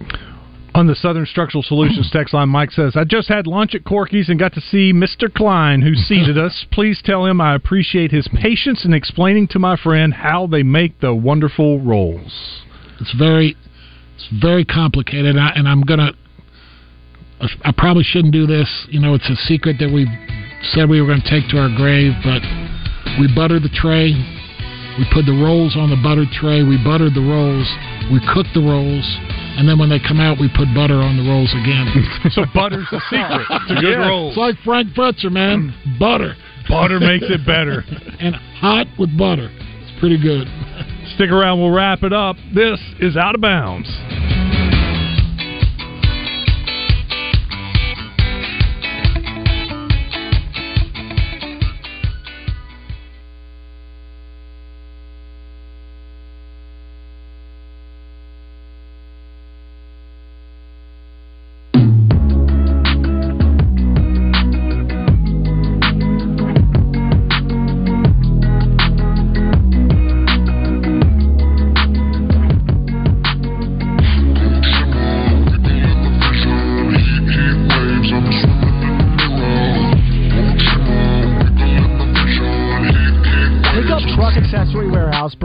On 0.74 0.88
the 0.88 0.96
Southern 0.96 1.24
Structural 1.24 1.62
Solutions 1.62 2.10
text 2.10 2.34
line, 2.34 2.48
Mike 2.48 2.72
says, 2.72 2.96
I 2.96 3.04
just 3.04 3.28
had 3.28 3.46
lunch 3.46 3.76
at 3.76 3.84
Corky's 3.84 4.28
and 4.28 4.40
got 4.40 4.54
to 4.54 4.60
see 4.60 4.92
Mr. 4.92 5.32
Kleine, 5.32 5.80
who 5.80 5.94
seated 5.94 6.36
us. 6.36 6.66
Please 6.72 7.00
tell 7.04 7.24
him 7.26 7.40
I 7.40 7.54
appreciate 7.54 8.10
his 8.10 8.26
patience 8.34 8.84
in 8.84 8.92
explaining 8.92 9.46
to 9.48 9.60
my 9.60 9.76
friend 9.76 10.12
how 10.12 10.48
they 10.48 10.64
make 10.64 10.98
the 10.98 11.14
wonderful 11.14 11.80
rolls. 11.80 12.62
It's 13.00 13.14
very 13.16 13.56
it's 14.16 14.28
very 14.40 14.64
complicated, 14.64 15.26
and, 15.26 15.40
I, 15.40 15.52
and 15.54 15.68
I'm 15.68 15.82
gonna. 15.82 16.12
I 17.40 17.72
probably 17.76 18.04
shouldn't 18.04 18.32
do 18.32 18.46
this. 18.46 18.68
You 18.88 19.00
know, 19.00 19.14
it's 19.14 19.28
a 19.28 19.36
secret 19.46 19.76
that 19.80 19.90
we 19.90 20.06
said 20.72 20.88
we 20.88 21.00
were 21.00 21.06
going 21.06 21.20
to 21.20 21.30
take 21.30 21.48
to 21.50 21.58
our 21.58 21.68
grave, 21.76 22.12
but 22.24 22.40
we 23.20 23.28
butter 23.34 23.60
the 23.60 23.72
tray. 23.74 24.14
We 24.96 25.04
put 25.12 25.26
the 25.26 25.34
rolls 25.34 25.76
on 25.76 25.90
the 25.90 25.98
buttered 25.98 26.30
tray. 26.30 26.62
We 26.62 26.78
buttered 26.78 27.14
the 27.14 27.26
rolls. 27.26 27.66
We 28.14 28.22
cook 28.32 28.46
the 28.54 28.62
rolls, 28.62 29.04
and 29.58 29.68
then 29.68 29.78
when 29.78 29.90
they 29.90 29.98
come 29.98 30.20
out, 30.20 30.38
we 30.38 30.48
put 30.48 30.70
butter 30.70 31.02
on 31.02 31.16
the 31.18 31.26
rolls 31.26 31.50
again. 31.50 31.90
so 32.30 32.44
butter's 32.54 32.86
the 32.90 33.02
secret 33.10 33.46
to 33.68 33.80
good 33.80 33.98
rolls. 33.98 34.32
It's 34.32 34.38
like 34.38 34.56
Frank 34.64 34.94
Fletcher, 34.94 35.30
man. 35.30 35.74
Mm. 35.74 35.98
Butter. 35.98 36.36
Butter 36.68 37.00
makes 37.00 37.26
it 37.28 37.44
better. 37.44 37.82
and 38.20 38.34
hot 38.60 38.86
with 38.98 39.16
butter. 39.18 39.50
It's 39.50 39.98
pretty 40.00 40.20
good. 40.20 40.46
Stick 41.16 41.30
around, 41.30 41.60
we'll 41.60 41.74
wrap 41.74 42.02
it 42.02 42.12
up. 42.12 42.36
This 42.54 42.78
is 43.00 43.16
Out 43.16 43.34
of 43.34 43.40
Bounds. 43.40 43.88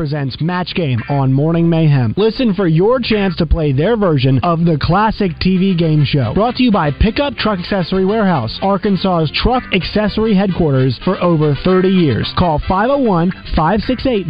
Presents 0.10 0.42
Match 0.42 0.74
Game 0.74 1.04
on 1.08 1.32
Morning 1.32 1.70
Mayhem. 1.70 2.16
Listen 2.18 2.56
for 2.56 2.68
your 2.68 3.00
chance 3.00 3.36
to 3.36 3.46
play 3.46 3.72
their 3.72 3.96
version 3.96 4.40
of 4.42 4.66
the 4.66 4.76
classic 4.82 5.34
TV 5.34 5.78
game 5.78 6.04
show. 6.04 6.34
Brought 6.34 6.56
to 6.56 6.64
you 6.64 6.72
by 6.72 6.90
Pickup 6.90 7.36
Truck 7.36 7.60
Accessory 7.60 8.06
Warehouse, 8.06 8.58
Arkansas's 8.64 9.32
truck 9.36 9.62
accessory 9.72 10.34
headquarters 10.34 11.00
for 11.06 11.22
over 11.22 11.54
30 11.64 11.90
years. 11.90 12.34
Call 12.40 12.58
501 12.68 13.30
568 13.56 14.26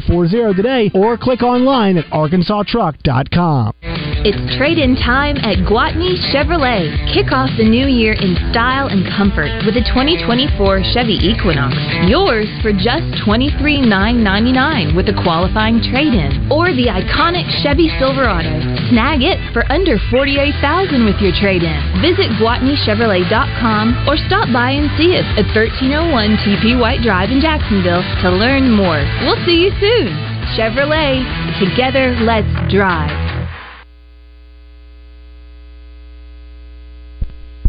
0040 0.00 0.54
today 0.54 0.90
or 0.94 1.18
click 1.18 1.42
online 1.42 1.98
at 1.98 2.06
arkansastruck.com. 2.06 3.74
It's 4.24 4.38
trade 4.54 4.78
in 4.78 4.94
time 4.94 5.34
at 5.42 5.66
Gwatney 5.66 6.14
Chevrolet. 6.30 6.94
Kick 7.10 7.34
off 7.34 7.50
the 7.58 7.66
new 7.66 7.90
year 7.90 8.14
in 8.14 8.38
style 8.54 8.86
and 8.86 9.02
comfort 9.18 9.50
with 9.66 9.74
the 9.74 9.82
2024 9.82 10.94
Chevy 10.94 11.18
Equinox. 11.18 11.74
Yours 12.06 12.46
for 12.62 12.70
just 12.70 13.02
$23,999 13.26 14.94
with 15.02 15.10
a 15.10 15.22
qualifying 15.22 15.82
trade 15.82 16.14
in. 16.14 16.30
Or 16.46 16.70
the 16.70 16.86
iconic 16.86 17.50
Chevy 17.62 17.90
Silverado. 17.98 18.54
Snag 18.90 19.22
it 19.22 19.38
for 19.52 19.66
under 19.72 19.98
48,000 20.10 21.04
with 21.04 21.18
your 21.18 21.34
trade 21.34 21.66
in. 21.66 21.80
Visit 21.98 22.30
GwatneyChevrolet.com 22.38 24.06
or 24.06 24.16
stop 24.30 24.46
by 24.54 24.78
and 24.78 24.86
see 24.94 25.18
us 25.18 25.26
at 25.34 25.50
1301 25.50 26.38
TP 26.46 26.78
White 26.78 27.02
Drive 27.02 27.30
in 27.30 27.40
Jacksonville 27.40 28.06
to 28.22 28.30
learn 28.30 28.70
more. 28.70 29.02
We'll 29.26 29.42
see 29.42 29.66
you 29.66 29.74
soon. 29.82 30.14
Chevrolet, 30.54 31.26
together 31.58 32.14
let's 32.22 32.50
drive. 32.70 33.31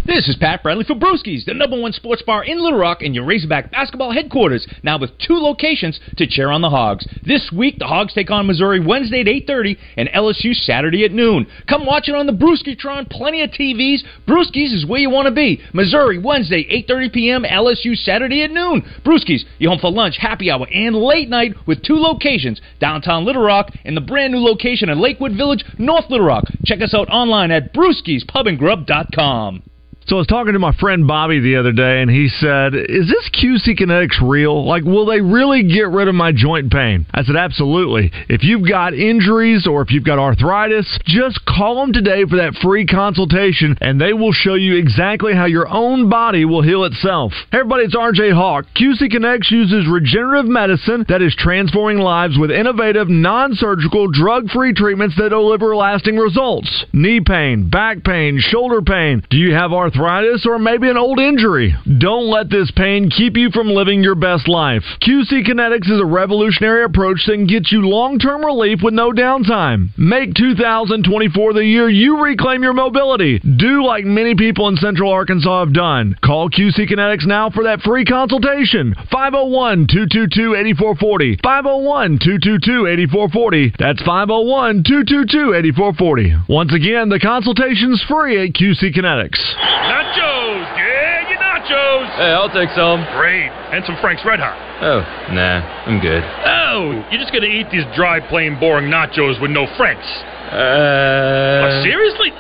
This 0.06 0.28
is 0.28 0.36
Pat 0.36 0.62
Bradley 0.62 0.84
for 0.84 0.96
Brewskis, 0.96 1.46
the 1.46 1.54
number 1.54 1.80
one 1.80 1.94
sports 1.94 2.22
bar 2.24 2.44
in 2.44 2.62
Little 2.62 2.78
Rock 2.78 3.02
and 3.02 3.16
your 3.16 3.24
Razorback 3.24 3.72
basketball 3.72 4.12
headquarters, 4.12 4.68
now 4.84 4.98
with 4.98 5.18
two 5.18 5.36
locations 5.36 5.98
to 6.18 6.28
cheer 6.28 6.50
on 6.52 6.60
the 6.60 6.70
Hogs. 6.70 7.08
This 7.26 7.50
week, 7.56 7.80
the 7.80 7.88
Hogs 7.88 8.14
take 8.14 8.30
on 8.30 8.46
Missouri 8.46 8.82
Wednesday 8.86 9.22
at 9.22 9.28
8.30 9.28 9.78
and 9.96 10.10
LSU 10.10 10.54
Saturday 10.54 11.06
at 11.06 11.14
noon. 11.14 11.48
Come 11.70 11.86
watch 11.86 12.10
it 12.10 12.16
on 12.16 12.26
the 12.28 12.34
Brewskitron, 12.34 13.10
plenty 13.10 13.44
of 13.44 13.52
TVs. 13.52 14.00
Brewskis 14.28 14.74
is 14.74 14.86
where 14.86 15.00
you 15.00 15.10
want 15.10 15.28
to 15.28 15.34
be. 15.34 15.62
Missouri 15.72 16.18
Wednesday, 16.18 16.66
8.30 16.86 17.14
p.m., 17.14 17.44
LSU 17.44 17.96
Saturday 17.96 18.44
at 18.44 18.52
noon. 18.52 18.82
Brewskis, 19.06 19.46
you 19.58 19.70
home 19.70 19.80
for 19.80 19.90
lunch, 19.90 20.18
happy 20.20 20.52
hour, 20.52 20.68
and 20.70 20.98
late 20.98 21.30
night 21.30 21.54
with 21.66 21.82
two 21.82 21.96
locations, 21.96 22.60
downtown 22.82 23.24
Little 23.24 23.44
Rock 23.44 23.72
and 23.86 23.96
the 23.96 24.02
brand 24.02 24.34
new 24.34 24.44
location 24.44 24.90
in 24.90 25.00
Lakewood 25.00 25.38
Village, 25.38 25.64
North 25.80 26.10
Little 26.10 26.28
Rock. 26.28 26.44
Check 26.66 26.82
us 26.82 26.94
out 26.94 27.08
online 27.08 27.52
at 27.52 27.74
brewskispubandgrub.com. 27.74 29.64
So 30.06 30.18
I 30.18 30.20
was 30.20 30.28
talking 30.28 30.52
to 30.52 30.60
my 30.60 30.74
friend 30.74 31.08
Bobby 31.08 31.40
the 31.40 31.56
other 31.56 31.72
day, 31.72 32.02
and 32.02 32.12
he 32.12 32.28
said, 32.28 32.76
"Is 32.76 33.08
this 33.08 33.30
QC 33.30 33.74
Kinetics 33.74 34.20
real? 34.22 34.66
Like, 34.66 34.84
will 34.84 35.06
they 35.06 35.22
really 35.22 35.64
get 35.64 35.88
rid 35.88 36.10
of 36.10 36.16
my 36.16 36.34
joint 36.34 36.70
pain?" 36.74 37.06
I 37.14 37.24
said, 37.24 37.38
"Absolutely. 37.38 38.12
If 38.28 38.44
you've 38.44 38.68
got 38.68 38.94
injuries 38.94 39.66
or 39.66 39.82
if 39.82 39.92
you've 39.92 40.04
got 40.04 40.20
arthritis, 40.20 41.00
just 41.06 41.46
call 41.46 41.80
them 41.80 41.94
today 41.94 42.26
for 42.26 42.36
that 42.36 42.58
free 42.58 42.86
consultation, 42.86 43.78
and 43.80 44.00
they 44.00 44.12
will 44.12 44.34
show 44.34 44.56
you 44.56 44.76
exactly 44.76 45.34
how 45.34 45.46
your 45.46 45.70
own 45.72 46.10
body 46.10 46.44
will 46.44 46.62
heal 46.62 46.84
itself." 46.84 47.32
Hey 47.54 47.60
everybody, 47.60 47.86
it's 47.86 47.96
RJ 47.96 48.32
Hawk. 48.32 48.66
QC 48.76 49.08
Kinetics 49.08 49.52
uses 49.52 49.88
regenerative 49.88 50.50
medicine 50.52 51.06
that 51.08 51.22
is 51.22 51.34
transforming 51.36 52.00
lives 52.00 52.38
with 52.38 52.52
innovative, 52.52 53.08
non-surgical, 53.08 54.08
drug-free 54.10 54.74
treatments 54.74 55.16
that 55.16 55.30
deliver 55.30 55.74
lasting 55.78 56.18
results. 56.18 56.86
Knee 56.92 57.22
pain, 57.22 57.70
back 57.70 58.04
pain, 58.04 58.38
shoulder 58.38 58.82
pain. 58.82 59.24
Do 59.30 59.38
you 59.38 59.54
have 59.54 59.72
arthritis? 59.72 59.93
Arthritis, 59.94 60.46
or 60.46 60.60
maybe 60.60 60.90
an 60.90 60.98
old 60.98 61.20
injury. 61.20 61.76
Don't 62.00 62.30
let 62.30 62.50
this 62.50 62.72
pain 62.76 63.10
keep 63.10 63.38
you 63.38 63.50
from 63.52 63.68
living 63.68 64.04
your 64.04 64.16
best 64.16 64.48
life. 64.48 64.84
QC 65.02 65.46
Kinetics 65.46 65.90
is 65.90 66.00
a 66.00 66.06
revolutionary 66.06 66.84
approach 66.84 67.22
that 67.26 67.34
can 67.34 67.48
get 67.48 67.72
you 67.72 67.88
long 67.88 68.20
term 68.20 68.44
relief 68.44 68.80
with 68.84 68.94
no 68.94 69.12
downtime. 69.12 69.90
Make 69.98 70.34
2024 70.36 71.54
the 71.54 71.66
year 71.66 71.90
you 71.90 72.22
reclaim 72.22 72.64
your 72.64 72.74
mobility. 72.74 73.40
Do 73.40 73.84
like 73.84 74.06
many 74.06 74.36
people 74.36 74.68
in 74.68 74.78
Central 74.78 75.12
Arkansas 75.12 75.66
have 75.66 75.74
done. 75.74 76.16
Call 76.24 76.50
QC 76.50 76.90
Kinetics 76.90 77.26
now 77.26 77.50
for 77.50 77.64
that 77.64 77.82
free 77.82 78.06
consultation. 78.06 78.96
501 79.12 79.88
222 79.88 80.56
8440. 80.56 81.40
501 81.44 82.20
222 82.20 82.88
8440. 82.88 83.74
That's 83.78 84.02
501 84.02 84.84
222 84.84 85.54
8440. 85.54 86.36
Once 86.50 86.74
again, 86.74 87.10
the 87.10 87.20
consultation's 87.20 88.04
free 88.08 88.48
at 88.48 88.54
QC 88.54 88.94
Kinetics. 88.96 89.83
Nachos! 89.90 90.64
Yeah, 90.80 91.30
your 91.30 91.40
nachos! 91.40 92.08
Hey, 92.16 92.32
I'll 92.32 92.52
take 92.52 92.70
some. 92.76 93.04
Great. 93.18 93.52
And 93.74 93.84
some 93.86 93.98
Frank's 94.00 94.24
Red 94.24 94.40
Hot. 94.40 94.56
Oh, 94.84 95.02
nah, 95.34 95.60
I'm 95.88 96.00
good. 96.00 96.24
Oh, 96.24 96.92
you're 97.12 97.20
just 97.20 97.34
gonna 97.34 97.52
eat 97.52 97.68
these 97.72 97.86
dry, 97.96 98.20
plain, 98.20 98.60
boring 98.60 98.88
nachos 98.92 99.42
with 99.42 99.52
no 99.52 99.68
Franks. 99.76 100.08
Uh. 100.52 101.66
Oh, 101.66 101.82
seriously? 101.84 102.32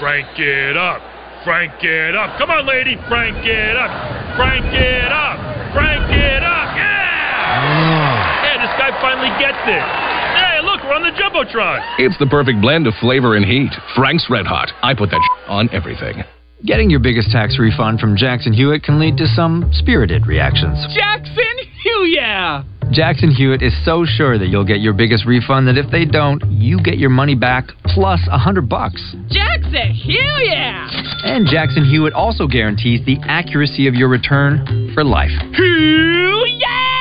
Frank 0.00 0.28
it 0.38 0.76
up. 0.76 1.02
Frank 1.44 1.76
it 1.84 2.16
up. 2.16 2.38
Come 2.38 2.50
on, 2.50 2.66
lady. 2.66 2.96
Frank 3.06 3.36
it 3.44 3.76
up. 3.76 3.92
Frank 4.36 4.64
it 4.72 5.12
up. 5.12 5.36
Frank 5.76 6.08
it 6.10 6.42
up. 6.42 6.68
Yeah! 6.74 8.44
Yeah, 8.44 8.56
this 8.64 8.74
guy 8.80 8.90
finally 9.00 9.28
gets 9.38 9.60
it. 9.68 9.84
Hey, 10.40 10.64
look, 10.64 10.82
we're 10.82 10.96
on 10.96 11.02
the 11.02 11.12
Jumbotron. 11.12 11.84
It's 11.98 12.16
the 12.18 12.26
perfect 12.26 12.60
blend 12.60 12.86
of 12.86 12.94
flavor 13.00 13.36
and 13.36 13.44
heat. 13.44 13.70
Frank's 13.94 14.26
Red 14.30 14.46
Hot. 14.46 14.72
I 14.82 14.94
put 14.94 15.10
that 15.10 15.20
on 15.46 15.68
everything. 15.72 16.24
Getting 16.64 16.88
your 16.88 17.00
biggest 17.00 17.30
tax 17.30 17.58
refund 17.58 18.00
from 18.00 18.16
Jackson 18.16 18.54
Hewitt 18.54 18.82
can 18.82 18.98
lead 18.98 19.18
to 19.18 19.26
some 19.26 19.68
spirited 19.74 20.26
reactions. 20.26 20.78
Jackson 20.94 21.58
Hugh, 21.82 22.04
yeah! 22.06 22.64
Jackson 22.90 23.30
Hewitt 23.30 23.60
is 23.60 23.74
so 23.84 24.06
sure 24.06 24.38
that 24.38 24.46
you'll 24.46 24.64
get 24.64 24.80
your 24.80 24.94
biggest 24.94 25.26
refund 25.26 25.68
that 25.68 25.76
if 25.76 25.90
they 25.90 26.06
don't, 26.06 26.42
you 26.50 26.80
get 26.82 26.96
your 26.96 27.10
money 27.10 27.34
back 27.34 27.64
plus 27.84 28.20
a 28.30 28.38
hundred 28.38 28.66
bucks. 28.66 29.14
Jackson 29.28 29.92
Hugh, 29.92 30.40
yeah! 30.42 30.88
And 31.24 31.46
Jackson 31.46 31.84
Hewitt 31.84 32.14
also 32.14 32.46
guarantees 32.46 33.04
the 33.04 33.18
accuracy 33.24 33.86
of 33.86 33.94
your 33.94 34.08
return 34.08 34.90
for 34.94 35.04
life. 35.04 35.32
Hugh, 35.52 36.44
yeah! 36.46 36.93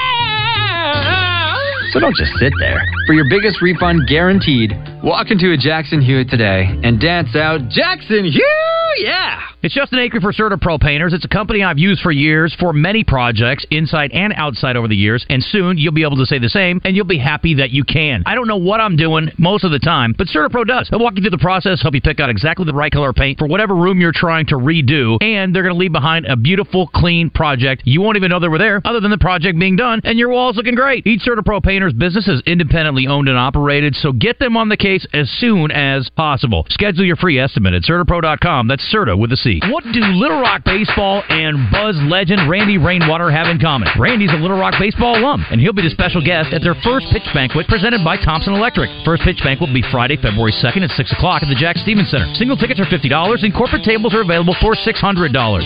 So 1.94 2.00
don't 2.00 2.16
just 2.16 2.34
sit 2.39 2.54
there. 2.58 2.84
For 3.06 3.14
your 3.14 3.30
biggest 3.30 3.62
refund 3.62 4.08
guaranteed, 4.08 4.72
walk 5.04 5.30
into 5.30 5.52
a 5.52 5.58
Jackson 5.58 6.02
Hewitt 6.02 6.28
today 6.28 6.66
and 6.82 7.00
dance 7.00 7.36
out 7.36 7.70
Jackson 7.70 8.26
Hugh, 8.26 8.94
yeah! 8.98 9.41
It's 9.62 9.74
Justin 9.74 10.00
Acre 10.00 10.20
for 10.20 10.34
Certa 10.34 10.58
Pro 10.58 10.78
Painters. 10.78 11.14
It's 11.14 11.24
a 11.24 11.30
company 11.30 11.64
I've 11.64 11.78
used 11.78 12.02
for 12.02 12.12
years 12.12 12.54
for 12.60 12.74
many 12.74 13.06
projects, 13.06 13.66
inside 13.72 14.12
and 14.12 14.34
outside 14.36 14.76
over 14.76 14.89
the 14.89 14.96
years, 14.96 15.26
and 15.30 15.41
soon 15.41 15.78
you'll 15.78 15.94
be 15.94 16.04
able 16.04 16.18
to 16.18 16.26
say 16.26 16.38
the 16.38 16.50
same, 16.50 16.82
and 16.84 16.98
you'll 16.98 17.06
be 17.06 17.18
happy 17.18 17.54
that 17.56 17.72
you 17.72 17.86
can. 17.86 18.24
I 18.26 18.36
don't 18.36 18.48
know 18.48 18.58
what 18.58 18.82
I'm 18.82 18.98
doing 18.98 19.32
most 19.38 19.64
of 19.64 19.72
the 19.72 19.80
time, 19.80 20.16
but 20.18 20.28
Certa 20.28 20.50
Pro 20.50 20.66
does. 20.66 20.89
They'll 20.89 21.00
walk 21.00 21.14
you 21.16 21.22
through 21.22 21.30
the 21.30 21.38
process, 21.38 21.82
help 21.82 21.96
you 21.96 22.02
pick 22.02 22.20
out 22.20 22.30
exactly 22.30 22.66
the 22.66 22.74
right 22.74 22.91
color 22.91 23.14
paint 23.14 23.39
for 23.39 23.48
whatever 23.48 23.74
room 23.74 24.02
you're 24.02 24.12
trying 24.14 24.48
to 24.48 24.56
redo, 24.56 25.18
and 25.24 25.56
they're 25.56 25.64
going 25.64 25.76
to 25.76 25.80
leave 25.80 25.94
behind 25.94 26.26
a 26.26 26.36
beautiful, 26.36 26.88
clean 26.88 27.30
project. 27.30 27.84
You 27.86 28.02
won't 28.02 28.18
even 28.18 28.32
know 28.32 28.41
they 28.41 28.50
were 28.50 28.58
there, 28.58 28.82
other 28.84 29.00
than 29.00 29.12
the 29.12 29.18
project 29.18 29.58
being 29.58 29.78
done, 29.78 30.02
and 30.04 30.20
your 30.20 30.28
wall's 30.28 30.58
looking 30.58 30.76
great. 30.76 31.08
Each 31.08 31.22
Certa 31.22 31.41
Pro 31.41 31.62
Business 31.92 32.30
is 32.30 32.42
independently 32.46 33.08
owned 33.08 33.28
and 33.28 33.38
operated, 33.38 33.96
so 33.96 34.14
get 34.14 34.40
them 34.40 34.56
on 34.56 34.70
the 34.70 34.78
case 34.78 35.06
as 35.12 35.30
soon 35.42 35.72
as 35.72 36.10
possible. 36.16 36.66
Schedule 36.70 37.04
your 37.04 37.18
free 37.18 37.40
estimate 37.40 37.74
at 37.74 37.84
CertaPro.com. 37.84 38.70
That's 38.70 38.84
Certa 38.84 39.18
with 39.18 39.34
a 39.34 39.38
C. 39.38 39.60
What 39.68 39.84
do 39.84 40.00
Little 40.00 40.40
Rock 40.40 40.64
Baseball 40.64 41.24
and 41.28 41.68
Buzz 41.70 42.00
legend 42.08 42.48
Randy 42.50 42.78
Rainwater 42.78 43.30
have 43.30 43.48
in 43.48 43.60
common? 43.60 43.90
Randy's 44.00 44.32
a 44.32 44.40
Little 44.40 44.58
Rock 44.58 44.76
Baseball 44.80 45.20
alum, 45.20 45.44
and 45.52 45.60
he'll 45.60 45.74
be 45.74 45.82
the 45.82 45.90
special 45.90 46.24
guest 46.24 46.54
at 46.54 46.62
their 46.62 46.76
first 46.86 47.08
pitch 47.12 47.28
banquet 47.34 47.68
presented 47.68 48.06
by 48.06 48.16
Thompson 48.16 48.54
Electric. 48.54 48.88
First 49.04 49.24
pitch 49.24 49.44
banquet 49.44 49.68
will 49.68 49.76
be 49.76 49.84
Friday, 49.92 50.16
February 50.16 50.54
2nd 50.54 50.88
at 50.88 50.96
6 50.96 51.12
o'clock 51.12 51.44
at 51.44 51.50
the 51.50 51.60
Jack 51.60 51.76
Stephens 51.82 52.08
Center. 52.08 52.32
Single 52.38 52.56
tickets 52.56 52.80
are 52.80 52.88
$50, 52.88 53.10
and 53.44 53.52
corporate 53.52 53.84
tables 53.84 54.14
are 54.14 54.22
available 54.22 54.56
for 54.62 54.72
$600. 54.72 54.94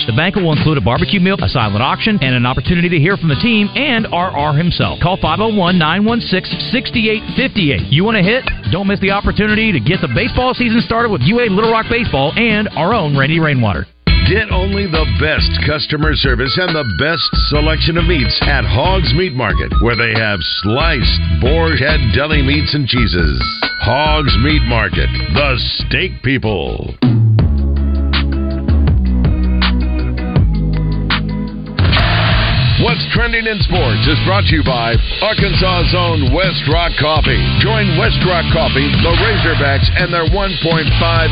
The 0.07 0.17
banquet 0.17 0.43
will 0.43 0.55
include 0.55 0.79
a 0.79 0.81
barbecue 0.81 1.19
meal, 1.19 1.37
a 1.43 1.49
silent 1.49 1.83
auction, 1.83 2.17
and 2.23 2.33
an 2.33 2.45
opportunity 2.47 2.89
to 2.89 2.97
hear 2.97 3.17
from 3.17 3.29
the 3.29 3.41
team 3.43 3.67
and 3.75 4.07
RR 4.09 4.57
himself. 4.57 5.03
Call 5.03 5.17
501 5.19 5.77
916 5.77 6.06
6858. 6.07 7.91
You 7.91 8.03
want 8.03 8.15
to 8.15 8.23
hit? 8.23 8.47
Don't 8.71 8.87
miss 8.87 8.99
the 8.99 9.11
opportunity 9.11 9.71
to 9.71 9.79
get 9.79 9.99
the 9.99 10.07
baseball 10.15 10.53
season 10.53 10.79
started 10.81 11.11
with 11.11 11.21
UA 11.21 11.51
Little 11.51 11.71
Rock 11.71 11.87
Baseball 11.89 12.31
and 12.39 12.69
our 12.79 12.93
own 12.93 13.17
Randy 13.17 13.39
Rainwater. 13.39 13.85
Get 14.31 14.51
only 14.51 14.87
the 14.87 15.07
best 15.19 15.51
customer 15.67 16.15
service 16.15 16.55
and 16.59 16.75
the 16.75 16.87
best 16.99 17.27
selection 17.47 17.97
of 17.97 18.07
meats 18.07 18.35
at 18.43 18.63
Hogs 18.63 19.13
Meat 19.15 19.31
Market, 19.31 19.71
where 19.81 19.95
they 19.95 20.11
have 20.19 20.39
sliced 20.63 21.19
boar 21.39 21.75
head 21.75 21.99
deli 22.15 22.41
meats 22.41 22.73
and 22.75 22.87
cheeses. 22.87 23.39
Hogs 23.83 24.35
Meat 24.43 24.63
Market, 24.63 25.07
the 25.31 25.55
steak 25.79 26.23
people. 26.23 27.16
What's 32.77 33.01
trending 33.09 33.49
in 33.49 33.57
sports 33.65 34.05
is 34.05 34.21
brought 34.21 34.45
to 34.53 34.53
you 34.53 34.61
by 34.61 34.93
Arkansas's 35.25 35.97
own 35.97 36.29
West 36.29 36.61
Rock 36.69 36.93
Coffee. 37.01 37.41
Join 37.57 37.97
West 37.97 38.21
Rock 38.21 38.45
Coffee, 38.53 38.85
the 39.01 39.17
Razorbacks, 39.17 39.89
and 39.97 40.13
their 40.13 40.29
1.5 40.29 40.61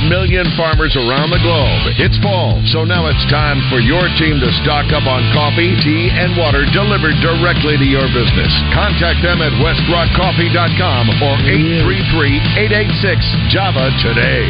million 0.09 0.49
farmers 0.57 0.97
around 0.97 1.29
the 1.29 1.37
globe. 1.45 2.01
It's 2.01 2.17
fall, 2.25 2.57
so 2.73 2.81
now 2.81 3.05
it's 3.05 3.21
time 3.29 3.61
for 3.69 3.77
your 3.77 4.09
team 4.17 4.41
to 4.41 4.49
stock 4.65 4.89
up 4.89 5.05
on 5.05 5.21
coffee, 5.37 5.77
tea, 5.85 6.09
and 6.09 6.33
water 6.33 6.65
delivered 6.73 7.21
directly 7.21 7.77
to 7.77 7.85
your 7.85 8.09
business. 8.09 8.49
Contact 8.73 9.21
them 9.21 9.45
at 9.45 9.53
westrockcoffee.com 9.61 11.03
or 11.21 11.37
833-886-JAVA 11.45 13.85
today. 14.01 14.49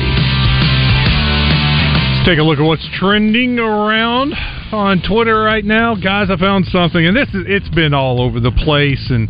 Take 2.25 2.39
a 2.39 2.41
look 2.41 2.57
at 2.57 2.65
what's 2.65 2.89
trending 2.97 3.59
around 3.59 4.33
on 4.73 4.99
Twitter 5.07 5.43
right 5.43 5.63
now, 5.63 5.93
guys. 5.93 6.31
I 6.31 6.37
found 6.37 6.65
something, 6.65 7.05
and 7.05 7.15
this 7.15 7.29
is 7.29 7.45
it's 7.45 7.69
been 7.69 7.93
all 7.93 8.19
over 8.19 8.39
the 8.39 8.49
place, 8.49 9.11
and 9.11 9.29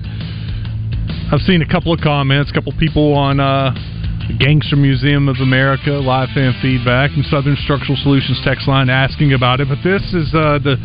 I've 1.30 1.42
seen 1.42 1.62
a 1.62 1.68
couple 1.68 1.92
of 1.92 2.00
comments, 2.00 2.52
a 2.52 2.54
couple 2.54 2.72
people 2.80 3.12
on 3.12 3.42
uh, 3.42 3.76
the 4.32 4.38
Gangster 4.40 4.78
Museum 4.78 5.28
of 5.28 5.36
America, 5.42 5.92
live 5.92 6.30
fan 6.34 6.56
feedback, 6.62 7.12
and 7.12 7.26
Southern 7.26 7.58
Structural 7.58 7.98
Solutions 8.02 8.40
text 8.46 8.66
line 8.66 8.90
asking 8.90 9.34
about 9.34 9.60
it. 9.60 9.68
But 9.68 9.84
this 9.84 10.02
is 10.14 10.32
uh, 10.34 10.64
the 10.64 10.80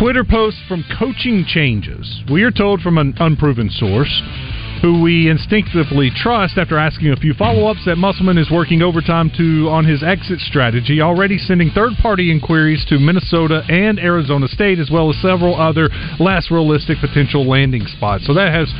Twitter 0.00 0.24
post 0.24 0.56
from 0.66 0.82
Coaching 0.98 1.44
Changes. 1.46 2.22
We 2.32 2.42
are 2.42 2.50
told 2.50 2.80
from 2.80 2.96
an 2.96 3.12
unproven 3.20 3.68
source 3.68 4.22
who 4.80 5.02
we 5.02 5.28
instinctively 5.28 6.10
trust 6.14 6.56
after 6.56 6.78
asking 6.78 7.12
a 7.12 7.16
few 7.16 7.34
follow-ups 7.34 7.84
that 7.84 7.96
Musselman 7.96 8.38
is 8.38 8.50
working 8.50 8.82
overtime 8.82 9.30
to 9.36 9.68
on 9.68 9.84
his 9.84 10.02
exit 10.02 10.40
strategy, 10.40 11.00
already 11.00 11.36
sending 11.36 11.70
third-party 11.70 12.30
inquiries 12.30 12.84
to 12.88 12.98
Minnesota 12.98 13.62
and 13.68 13.98
Arizona 13.98 14.48
State, 14.48 14.78
as 14.78 14.90
well 14.90 15.10
as 15.10 15.20
several 15.20 15.54
other 15.60 15.90
less 16.18 16.50
realistic 16.50 16.98
potential 16.98 17.46
landing 17.46 17.86
spots. 17.86 18.26
So 18.26 18.32
that 18.34 18.52
has 18.54 18.72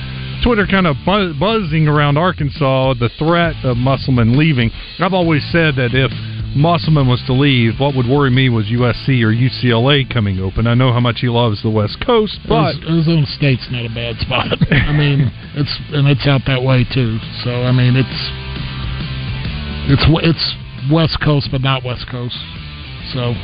Twitter 0.42 0.66
kind 0.66 0.86
of 0.86 0.96
buzz- 1.04 1.36
buzzing 1.36 1.86
around 1.86 2.16
Arkansas, 2.16 2.94
the 2.94 3.10
threat 3.18 3.56
of 3.62 3.76
Musselman 3.76 4.38
leaving. 4.38 4.70
I've 4.98 5.12
always 5.12 5.44
said 5.52 5.76
that 5.76 5.90
if 5.92 6.10
Musselman 6.56 7.06
was 7.06 7.22
to 7.26 7.32
leave, 7.32 7.78
what 7.78 7.94
would 7.94 8.06
worry 8.06 8.30
me 8.30 8.48
was 8.48 8.66
USC 8.66 9.22
or 9.22 9.30
UCLA 9.32 10.02
coming 10.12 10.40
open. 10.40 10.66
I 10.66 10.74
know 10.74 10.92
how 10.92 11.00
much 11.00 11.18
he 11.20 11.28
loves 11.28 11.62
the 11.62 11.70
West 11.70 12.04
Coast, 12.04 12.38
but 12.48 12.74
Arizona 12.82 13.24
State's 13.26 13.66
not 13.70 13.86
a 13.86 13.94
bad 13.94 14.16
spot. 14.18 14.46
I 14.72 14.92
mean, 14.92 15.30
it's 15.54 15.78
and 15.92 16.08
it's 16.08 16.26
out 16.26 16.42
that 16.46 16.62
way 16.62 16.84
too. 16.92 17.18
So 17.44 17.50
I 17.50 17.72
mean, 17.72 17.94
it's 17.94 18.20
it's 19.90 20.04
it's 20.26 20.54
West 20.92 21.18
Coast, 21.22 21.48
but 21.52 21.60
not 21.60 21.84
West 21.84 22.06
Coast. 22.10 22.36
So 23.14 23.34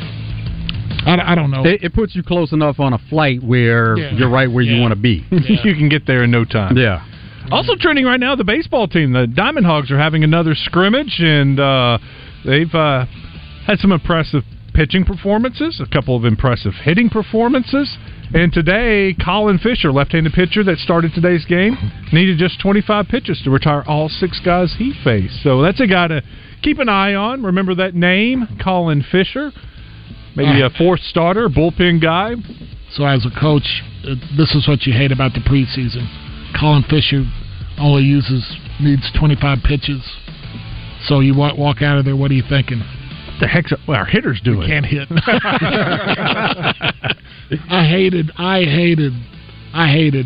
I, 1.05 1.31
I 1.31 1.35
don't 1.35 1.51
know. 1.51 1.65
It, 1.65 1.83
it 1.83 1.93
puts 1.93 2.15
you 2.15 2.23
close 2.23 2.51
enough 2.51 2.79
on 2.79 2.93
a 2.93 2.97
flight 3.09 3.41
where 3.43 3.97
Yeah. 3.97 4.11
you're 4.13 4.29
right 4.29 4.51
where 4.51 4.63
you 4.63 4.81
want 4.81 4.91
to 4.91 4.99
be. 4.99 5.25
you 5.31 5.75
can 5.75 5.89
get 5.89 6.05
there 6.05 6.23
in 6.23 6.31
no 6.31 6.43
time. 6.45 6.75
Yeah. 6.77 7.05
Also 7.51 7.75
trending 7.79 8.03
right 8.05 8.19
now, 8.19 8.35
the 8.35 8.43
baseball 8.43 8.89
team, 8.89 9.13
the 9.13 9.25
Diamond 9.25 9.65
Hogs, 9.65 9.89
are 9.89 9.97
having 9.97 10.25
another 10.25 10.53
scrimmage, 10.53 11.15
and 11.19 11.57
uh, 11.57 11.97
they've 12.47 12.73
uh, 12.73 13.05
had 13.67 13.77
some 13.79 13.91
impressive 13.91 14.43
pitching 14.73 15.03
performances, 15.03 15.81
a 15.81 15.91
couple 15.91 16.15
of 16.15 16.23
impressive 16.23 16.73
hitting 16.83 17.09
performances. 17.09 17.97
And 18.33 18.51
today, 18.51 19.15
Colin 19.23 19.57
Fisher, 19.57 19.91
left-handed 19.91 20.33
pitcher 20.33 20.63
that 20.63 20.77
started 20.77 21.13
today's 21.13 21.45
game, 21.45 21.75
needed 22.11 22.37
just 22.37 22.61
25 22.61 23.07
pitches 23.07 23.41
to 23.43 23.49
retire 23.49 23.83
all 23.87 24.09
six 24.09 24.39
guys 24.43 24.75
he 24.77 24.93
faced. 25.03 25.43
So 25.43 25.61
that's 25.61 25.79
a 25.79 25.87
guy 25.87 26.07
to 26.07 26.21
keep 26.61 26.79
an 26.79 26.89
eye 26.89 27.13
on. 27.13 27.43
Remember 27.43 27.75
that 27.75 27.95
name, 27.95 28.59
Colin 28.63 29.03
Fisher. 29.11 29.51
Maybe 30.35 30.61
a 30.61 30.69
fourth 30.69 30.99
starter, 31.01 31.49
bullpen 31.49 31.99
guy. 31.99 32.35
So 32.91 33.05
as 33.05 33.25
a 33.25 33.39
coach, 33.39 33.81
uh, 34.05 34.13
this 34.37 34.53
is 34.53 34.67
what 34.67 34.85
you 34.85 34.93
hate 34.93 35.11
about 35.11 35.33
the 35.33 35.39
preseason. 35.39 36.05
Colin 36.59 36.83
Fisher 36.83 37.23
only 37.79 38.03
uses 38.03 38.55
needs 38.79 39.11
25 39.17 39.59
pitches. 39.63 40.03
So 41.07 41.19
you 41.21 41.35
walk, 41.35 41.57
walk 41.57 41.81
out 41.81 41.97
of 41.97 42.05
there. 42.05 42.15
What 42.15 42.31
are 42.31 42.35
you 42.35 42.43
thinking? 42.47 42.79
The 43.39 43.47
heck's 43.47 43.71
our 43.87 44.05
hitters 44.05 44.41
doing? 44.43 44.67
Can't 44.67 44.85
hit. 44.85 45.07
I 47.69 47.87
hated, 47.87 48.31
I 48.37 48.63
hated, 48.63 49.13
I 49.73 49.91
hated 49.91 50.25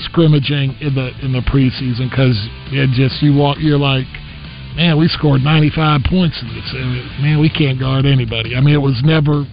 scrimmaging 0.00 0.76
in 0.80 0.94
the 0.94 1.10
in 1.24 1.32
the 1.32 1.40
preseason 1.40 2.10
because 2.10 2.36
it 2.72 2.90
just 2.92 3.22
you 3.22 3.34
walk, 3.34 3.56
you're 3.60 3.78
like, 3.78 4.06
man, 4.76 4.98
we 4.98 5.08
scored 5.08 5.40
95 5.40 6.02
points 6.04 6.36
in 6.42 6.48
this. 6.52 6.68
and, 6.74 7.22
Man, 7.22 7.40
we 7.40 7.48
can't 7.48 7.80
guard 7.80 8.04
anybody. 8.04 8.54
I 8.54 8.60
mean, 8.60 8.74
it 8.74 8.82
was 8.82 9.00
never, 9.02 9.46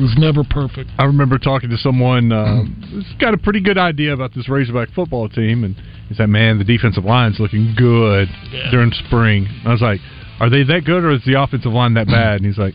it 0.00 0.02
was 0.02 0.14
never 0.16 0.42
perfect. 0.42 0.88
I 0.98 1.04
remember 1.04 1.38
talking 1.38 1.68
to 1.70 1.76
someone 1.76 2.32
um, 2.32 2.82
who's 2.90 3.04
got 3.20 3.34
a 3.34 3.38
pretty 3.38 3.60
good 3.60 3.76
idea 3.76 4.14
about 4.14 4.34
this 4.34 4.48
Razorback 4.48 4.88
football 4.94 5.28
team, 5.28 5.62
and 5.62 5.76
he 6.08 6.14
said, 6.14 6.30
"Man, 6.30 6.56
the 6.58 6.64
defensive 6.64 7.04
line's 7.04 7.38
looking 7.38 7.74
good 7.76 8.28
Yeah. 8.50 8.70
during 8.70 8.92
spring." 8.92 9.46
I 9.66 9.70
was 9.70 9.82
like, 9.82 10.00
"Are 10.40 10.48
they 10.48 10.62
that 10.64 10.84
good, 10.84 11.04
or 11.04 11.10
is 11.10 11.22
the 11.26 11.40
offensive 11.40 11.72
line 11.72 11.94
that 11.94 12.06
bad?" 12.06 12.36
And 12.40 12.46
he's 12.46 12.56
like, 12.56 12.74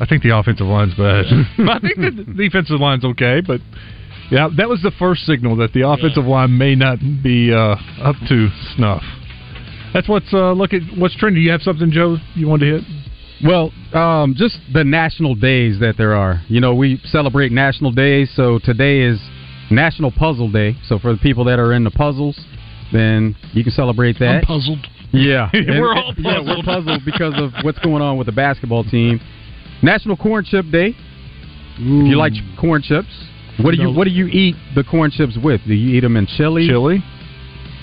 "I 0.00 0.06
think 0.06 0.22
the 0.22 0.34
offensive 0.36 0.66
line's 0.66 0.94
bad. 0.94 1.26
I 1.58 1.78
think 1.78 1.96
the 1.96 2.24
defensive 2.36 2.80
line's 2.80 3.04
okay, 3.04 3.40
but." 3.46 3.60
Yeah, 4.30 4.48
that 4.58 4.68
was 4.68 4.80
the 4.80 4.92
first 4.92 5.26
signal 5.26 5.56
that 5.56 5.72
the 5.72 5.88
offensive 5.88 6.24
line 6.24 6.56
may 6.56 6.76
not 6.76 7.00
be 7.20 7.52
uh, 7.52 7.74
up 8.00 8.14
to 8.28 8.48
snuff. 8.76 9.02
That's 9.92 10.08
what's 10.08 10.32
uh, 10.32 10.52
look 10.52 10.72
at 10.72 10.82
what's 10.96 11.16
trending. 11.16 11.42
You 11.42 11.50
have 11.50 11.62
something, 11.62 11.90
Joe? 11.90 12.16
You 12.36 12.46
want 12.46 12.60
to 12.62 12.78
hit? 12.78 12.84
Well, 13.44 13.72
um, 13.94 14.34
just 14.36 14.58
the 14.72 14.84
national 14.84 15.34
days 15.34 15.80
that 15.80 15.94
there 15.96 16.14
are. 16.14 16.42
You 16.48 16.60
know, 16.60 16.74
we 16.74 17.00
celebrate 17.04 17.52
national 17.52 17.92
days, 17.92 18.30
so 18.34 18.58
today 18.58 19.00
is 19.00 19.18
National 19.70 20.10
Puzzle 20.10 20.50
Day. 20.50 20.76
So 20.86 20.98
for 20.98 21.12
the 21.12 21.18
people 21.18 21.44
that 21.44 21.58
are 21.58 21.72
into 21.72 21.90
puzzles, 21.90 22.38
then 22.92 23.36
you 23.52 23.62
can 23.64 23.72
celebrate 23.72 24.18
that. 24.18 24.28
I'm 24.28 24.42
puzzled. 24.42 24.86
Yeah, 25.12 25.48
We're 25.54 25.94
all 25.94 26.14
Yeah, 26.18 26.40
we're 26.40 26.62
puzzled. 26.62 26.64
puzzled 26.64 27.04
because 27.04 27.34
of 27.36 27.52
what's 27.62 27.78
going 27.80 28.02
on 28.02 28.16
with 28.16 28.26
the 28.26 28.32
basketball 28.32 28.84
team. 28.84 29.20
National 29.82 30.16
Corn 30.16 30.44
Chip 30.44 30.66
Day. 30.70 30.94
If 31.82 32.06
you 32.06 32.16
like 32.18 32.34
corn 32.60 32.82
chips, 32.82 33.08
what 33.62 33.74
do 33.74 33.80
you 33.80 33.90
what 33.90 34.04
do 34.04 34.10
you 34.10 34.26
eat 34.26 34.54
the 34.74 34.84
corn 34.84 35.10
chips 35.10 35.38
with? 35.42 35.62
Do 35.66 35.72
you 35.72 35.96
eat 35.96 36.00
them 36.00 36.16
in 36.16 36.26
chili? 36.26 36.66
Chili. 36.68 37.02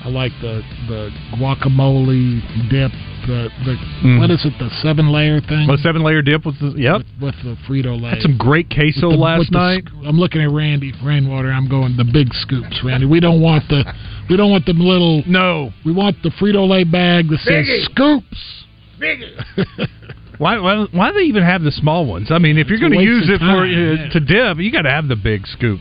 I 0.07 0.09
like 0.09 0.31
the 0.39 0.63
the 0.87 1.09
guacamole 1.35 2.39
dip. 2.69 2.91
The 3.27 3.49
the 3.65 3.75
Mm. 4.07 4.19
what 4.19 4.31
is 4.31 4.45
it? 4.45 4.53
The 4.57 4.69
seven 4.81 5.11
layer 5.11 5.41
thing. 5.41 5.67
The 5.67 5.77
seven 5.83 6.01
layer 6.01 6.21
dip 6.21 6.45
with 6.45 6.57
the 6.59 6.79
yep. 6.79 7.01
With, 7.19 7.35
the 7.43 7.57
Frito 7.67 7.99
Lay. 8.01 8.11
Had 8.11 8.21
some 8.21 8.37
great 8.37 8.69
queso 8.73 9.09
the- 9.11 9.17
last 9.17 9.39
with 9.39 9.51
the 9.51 9.57
night. 9.57 9.83
sc- 9.85 10.05
I'm 10.07 10.17
looking 10.17 10.41
at 10.41 10.49
Randy 10.49 10.93
Rainwater. 11.03 11.51
I'm 11.51 11.67
going 11.67 11.97
the 11.97 12.05
big 12.05 12.33
scoops, 12.33 12.81
Randy. 12.85 13.05
We 13.05 13.19
don't 13.19 13.41
want 13.41 13.67
the 13.67 13.83
we 14.29 14.37
don't 14.37 14.49
want 14.49 14.65
the 14.65 14.71
little. 14.73 15.23
No. 15.27 15.73
We 15.83 15.91
want 15.91 16.23
the 16.23 16.29
Frito 16.29 16.65
Lay 16.69 16.85
bag 16.85 17.27
that 17.27 17.39
says 17.41 17.65
Biggie. 17.67 17.83
scoops. 17.91 18.63
Why, 20.37 20.59
why 20.59 20.85
why 20.91 21.09
do 21.09 21.15
they 21.15 21.25
even 21.25 21.41
have 21.43 21.63
the 21.63 21.71
small 21.71 22.05
ones? 22.05 22.27
I 22.31 22.37
mean, 22.37 22.57
if 22.59 22.67
you're 22.67 22.79
going 22.79 22.91
to 22.93 23.01
use 23.01 23.27
of 23.27 23.35
it 23.35 23.39
for 23.39 23.65
uh, 23.65 24.09
to 24.13 24.19
dip, 24.19 24.59
you 24.59 24.71
got 24.71 24.83
to 24.83 24.91
have 24.91 25.07
the 25.07 25.15
big 25.15 25.47
scoop. 25.47 25.79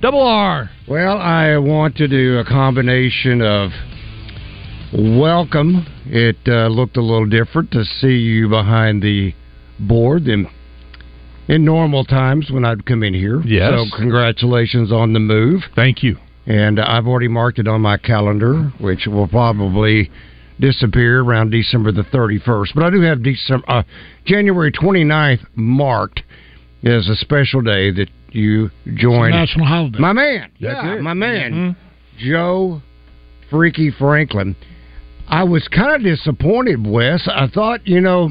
Double 0.00 0.22
R. 0.22 0.70
Well, 0.88 1.18
I 1.18 1.58
want 1.58 1.96
to 1.96 2.08
do 2.08 2.38
a 2.38 2.44
combination 2.44 3.42
of 3.42 3.70
welcome. 4.94 5.86
It 6.06 6.38
uh, 6.46 6.68
looked 6.68 6.96
a 6.96 7.02
little 7.02 7.26
different 7.26 7.70
to 7.72 7.84
see 7.84 8.16
you 8.16 8.48
behind 8.48 9.02
the 9.02 9.34
board 9.78 10.24
than 10.24 10.46
in 11.48 11.66
normal 11.66 12.06
times 12.06 12.50
when 12.50 12.64
I'd 12.64 12.86
come 12.86 13.02
in 13.02 13.12
here. 13.12 13.42
Yes. 13.42 13.72
So, 13.74 13.96
congratulations 13.98 14.90
on 14.90 15.12
the 15.12 15.20
move. 15.20 15.64
Thank 15.76 16.02
you. 16.02 16.16
And 16.46 16.80
I've 16.80 17.06
already 17.06 17.28
marked 17.28 17.58
it 17.58 17.68
on 17.68 17.82
my 17.82 17.98
calendar, 17.98 18.72
which 18.80 19.06
will 19.06 19.28
probably 19.28 20.10
disappear 20.58 21.22
around 21.22 21.50
December 21.50 21.92
the 21.92 22.04
31st. 22.04 22.68
But 22.74 22.84
I 22.84 22.90
do 22.90 23.02
have 23.02 23.22
December, 23.22 23.64
uh, 23.68 23.82
January 24.24 24.72
29th 24.72 25.46
marked 25.56 26.22
as 26.84 27.06
a 27.08 27.16
special 27.16 27.60
day 27.60 27.90
that 27.90 28.08
you 28.32 28.70
join. 28.94 29.30
national 29.30 29.66
holiday. 29.66 29.98
My 29.98 30.12
man. 30.12 30.50
That's 30.60 30.84
yeah, 30.84 30.94
it. 30.94 31.02
my 31.02 31.14
man. 31.14 31.52
Mm-hmm. 31.52 32.30
Joe 32.30 32.82
Freaky 33.50 33.90
Franklin. 33.90 34.56
I 35.28 35.44
was 35.44 35.66
kind 35.68 35.94
of 35.94 36.02
disappointed, 36.02 36.84
Wes. 36.84 37.28
I 37.32 37.46
thought, 37.46 37.86
you 37.86 38.00
know, 38.00 38.30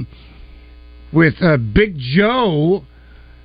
with 1.14 1.36
uh, 1.41 1.58
Big 1.58 1.95
Joe 1.97 2.84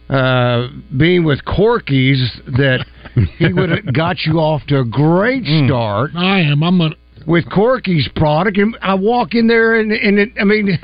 uh, 0.08 0.68
being 0.96 1.24
with 1.24 1.44
Corky's, 1.44 2.40
that 2.46 2.84
he 3.38 3.52
would 3.52 3.70
have 3.70 3.94
got 3.94 4.18
you 4.24 4.34
off 4.34 4.62
to 4.68 4.80
a 4.80 4.84
great 4.84 5.44
start. 5.66 6.10
I 6.16 6.40
am. 6.40 6.62
I'm 6.62 6.80
a, 6.80 6.90
with 7.26 7.48
Corky's 7.50 8.08
product, 8.16 8.58
and 8.58 8.76
I 8.82 8.94
walk 8.94 9.34
in 9.34 9.46
there, 9.46 9.78
and, 9.78 9.92
and 9.92 10.18
it, 10.18 10.30
I 10.40 10.44
mean, 10.44 10.78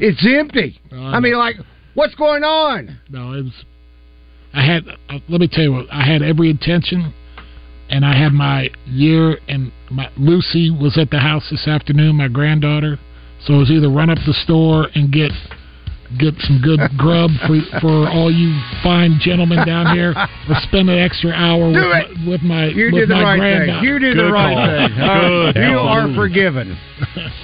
it's 0.00 0.26
empty. 0.26 0.80
I 0.92 1.20
mean, 1.20 1.36
like, 1.36 1.56
what's 1.94 2.14
going 2.14 2.42
on? 2.42 2.98
No, 3.10 3.32
it 3.32 3.44
was. 3.44 3.64
I 4.54 4.62
had. 4.64 4.84
Uh, 5.08 5.18
let 5.28 5.40
me 5.40 5.48
tell 5.48 5.64
you 5.64 5.72
what. 5.72 5.86
I 5.92 6.04
had 6.04 6.22
every 6.22 6.48
intention, 6.50 7.12
and 7.90 8.04
I 8.04 8.16
had 8.16 8.32
my 8.32 8.70
year. 8.86 9.38
And 9.48 9.72
my 9.90 10.10
Lucy 10.16 10.70
was 10.70 10.96
at 10.98 11.10
the 11.10 11.18
house 11.18 11.48
this 11.50 11.66
afternoon. 11.66 12.16
My 12.16 12.28
granddaughter. 12.28 12.98
So 13.44 13.54
it 13.54 13.58
was 13.58 13.70
either 13.70 13.90
run 13.90 14.08
up 14.10 14.18
the 14.26 14.32
store 14.32 14.88
and 14.94 15.12
get 15.12 15.32
get 16.18 16.34
some 16.38 16.60
good 16.62 16.78
grub 16.96 17.30
for 17.46 17.58
for 17.80 18.08
all 18.08 18.30
you 18.30 18.54
fine 18.82 19.18
gentlemen 19.20 19.66
down 19.66 19.94
here, 19.96 20.14
or 20.16 20.54
spend 20.62 20.88
an 20.88 20.98
extra 20.98 21.30
hour 21.32 21.66
with 21.68 21.76
it. 21.76 21.80
my, 22.20 22.30
with 22.30 22.42
my 22.42 22.66
You 22.68 22.86
with 22.86 22.94
did 22.94 23.08
the 23.10 23.16
my 23.16 23.22
right 23.34 23.38
granddaughter. 23.38 23.80
thing. 23.80 23.84
You 23.84 23.98
did 23.98 24.16
the 24.16 24.30
right 24.32 24.54
thing. 24.88 24.96
Good 24.96 25.56
You 25.68 25.78
are 25.78 26.14
forgiven. 26.14 26.78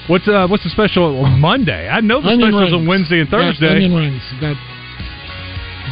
What's 0.06 0.28
uh 0.28 0.46
what's 0.48 0.62
the 0.64 0.70
special 0.70 1.24
on 1.24 1.40
Monday? 1.40 1.88
I 1.88 2.00
know 2.00 2.22
the 2.22 2.28
Onion 2.28 2.52
specials 2.52 2.72
on. 2.74 2.86
Wednesday 2.86 3.20
and 3.20 3.30
Got 3.30 3.36
Thursday. 3.58 3.68
onion 3.76 3.94
rings. 3.94 4.22
Got 4.40 4.56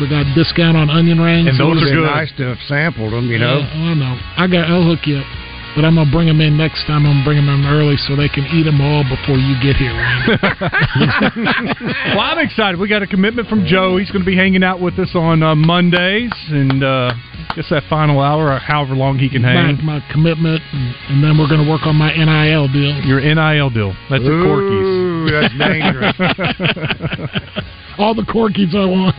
we 0.00 0.08
got 0.08 0.26
a 0.26 0.34
discount 0.34 0.76
on 0.76 0.90
onion 0.90 1.20
rings. 1.20 1.48
And 1.48 1.58
those 1.58 1.82
are 1.82 1.94
good. 1.94 2.04
Nice 2.06 2.32
to 2.38 2.54
have 2.54 2.58
sampled 2.66 3.12
them, 3.12 3.30
you 3.30 3.38
know. 3.38 3.58
Yeah, 3.58 3.90
I 3.90 3.94
know. 3.94 4.18
I 4.36 4.46
got. 4.46 4.70
I'll 4.70 4.84
hook 4.84 5.06
you 5.06 5.18
up. 5.18 5.26
but 5.76 5.84
I'm 5.84 5.94
gonna 5.94 6.10
bring 6.10 6.26
them 6.26 6.40
in 6.40 6.56
next 6.56 6.86
time. 6.86 7.06
I'm 7.06 7.22
gonna 7.22 7.24
bring 7.24 7.36
them 7.38 7.48
in 7.48 7.64
early 7.66 7.96
so 7.96 8.16
they 8.16 8.28
can 8.28 8.44
eat 8.50 8.64
them 8.64 8.80
all 8.80 9.04
before 9.04 9.36
you 9.38 9.54
get 9.62 9.76
here. 9.76 9.94
well, 12.16 12.26
I'm 12.26 12.38
excited. 12.38 12.78
We 12.80 12.88
got 12.88 13.02
a 13.02 13.06
commitment 13.06 13.48
from 13.48 13.64
Joe. 13.66 13.96
He's 13.96 14.10
going 14.10 14.22
to 14.24 14.26
be 14.26 14.36
hanging 14.36 14.64
out 14.64 14.80
with 14.80 14.98
us 14.98 15.10
on 15.14 15.42
uh, 15.42 15.54
Mondays, 15.54 16.32
and 16.50 16.82
uh, 16.82 17.12
I 17.14 17.52
guess 17.54 17.68
that 17.70 17.84
final 17.88 18.20
hour, 18.20 18.52
or 18.52 18.58
however 18.58 18.94
long 18.94 19.18
he 19.18 19.28
can 19.28 19.42
hang. 19.44 19.76
my, 19.84 19.98
my 20.00 20.12
commitment, 20.12 20.62
and, 20.72 20.94
and 21.10 21.22
then 21.24 21.38
we're 21.38 21.48
gonna 21.48 21.68
work 21.68 21.86
on 21.86 21.94
my 21.96 22.10
NIL 22.10 22.66
deal. 22.68 22.94
Your 23.04 23.20
NIL 23.20 23.70
deal. 23.70 23.94
That's 24.10 24.24
a 24.24 24.42
Corky's. 24.42 25.30
That's 25.30 25.54
dangerous. 25.58 26.14
all 27.98 28.14
the 28.14 28.22
Corkies 28.22 28.74
I 28.74 28.86
want. 28.86 29.16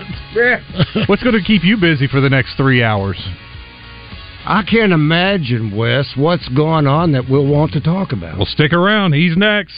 What's 1.09 1.23
going 1.23 1.35
to 1.35 1.43
keep 1.43 1.63
you 1.63 1.77
busy 1.77 2.07
for 2.07 2.21
the 2.21 2.29
next 2.29 2.55
three 2.55 2.81
hours? 2.81 3.17
I 4.45 4.63
can't 4.63 4.93
imagine, 4.93 5.75
Wes, 5.75 6.13
what's 6.15 6.47
going 6.49 6.87
on 6.87 7.11
that 7.11 7.29
we'll 7.29 7.45
want 7.45 7.73
to 7.73 7.81
talk 7.81 8.13
about. 8.13 8.37
Well, 8.37 8.47
stick 8.47 8.73
around. 8.73 9.13
He's 9.13 9.35
next. 9.37 9.75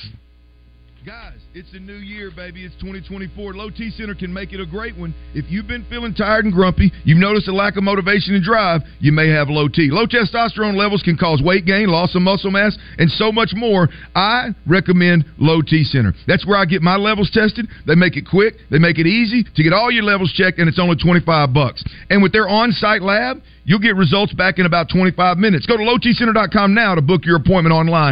It's 1.54 1.70
the 1.74 1.82
new 1.82 2.00
year, 2.00 2.32
baby. 2.34 2.64
It's 2.64 2.76
2024. 2.76 3.54
Low 3.56 3.70
T 3.70 3.92
Center 3.92 4.16
can 4.16 4.32
make 4.32 4.54
it 4.54 4.62
a 4.62 4.66
great 4.66 4.98
one. 4.98 5.14
If 5.34 5.52
you've 5.52 5.68
been 5.68 5.84
feeling 5.90 6.14
tired 6.14 6.46
and 6.46 6.54
grumpy, 6.54 6.94
you've 7.04 7.18
noticed 7.18 7.50
a 7.50 7.52
lack 7.52 7.76
of 7.76 7.84
motivation 7.84 8.36
and 8.36 8.42
drive, 8.44 8.84
you 9.02 9.12
may 9.12 9.28
have 9.28 9.50
low 9.50 9.68
T. 9.68 9.90
Low 9.92 10.06
testosterone 10.06 10.78
levels 10.78 11.02
can 11.02 11.18
cause 11.18 11.42
weight 11.44 11.66
gain, 11.66 11.90
loss 11.90 12.16
of 12.16 12.22
muscle 12.22 12.52
mass, 12.52 12.78
and 12.98 13.12
so 13.12 13.34
much 13.34 13.52
more. 13.54 13.90
I 14.16 14.56
recommend 14.66 15.26
Low 15.40 15.62
T 15.62 15.84
Center. 15.84 16.14
That's 16.26 16.48
where 16.48 16.58
I 16.58 16.64
get 16.64 16.82
my 16.82 16.96
levels 16.96 17.30
tested. 17.34 17.68
They 17.86 17.96
make 17.96 18.16
it 18.16 18.26
quick, 18.30 18.56
they 18.70 18.80
make 18.80 18.98
it 18.98 19.06
easy 19.06 19.44
to 19.44 19.62
get 19.62 19.74
all 19.74 19.92
your 19.92 20.04
levels 20.04 20.32
checked, 20.32 20.58
and 20.58 20.70
it's 20.70 20.80
only 20.80 20.96
25 20.96 21.54
bucks. 21.54 21.84
And 22.10 22.24
with 22.24 22.32
their 22.32 22.48
on-site 22.48 23.02
lab, 23.02 23.42
you'll 23.66 23.80
get 23.80 23.98
results 23.98 24.34
back 24.34 24.58
in 24.58 24.66
about 24.66 24.88
25 24.90 25.38
minutes. 25.38 25.66
Go 25.66 25.76
to 25.76 25.84
lowtcenter.com 25.84 26.74
now 26.74 26.96
to 26.96 27.02
book 27.02 27.26
your 27.26 27.36
appointment 27.36 27.74
online. 27.74 28.00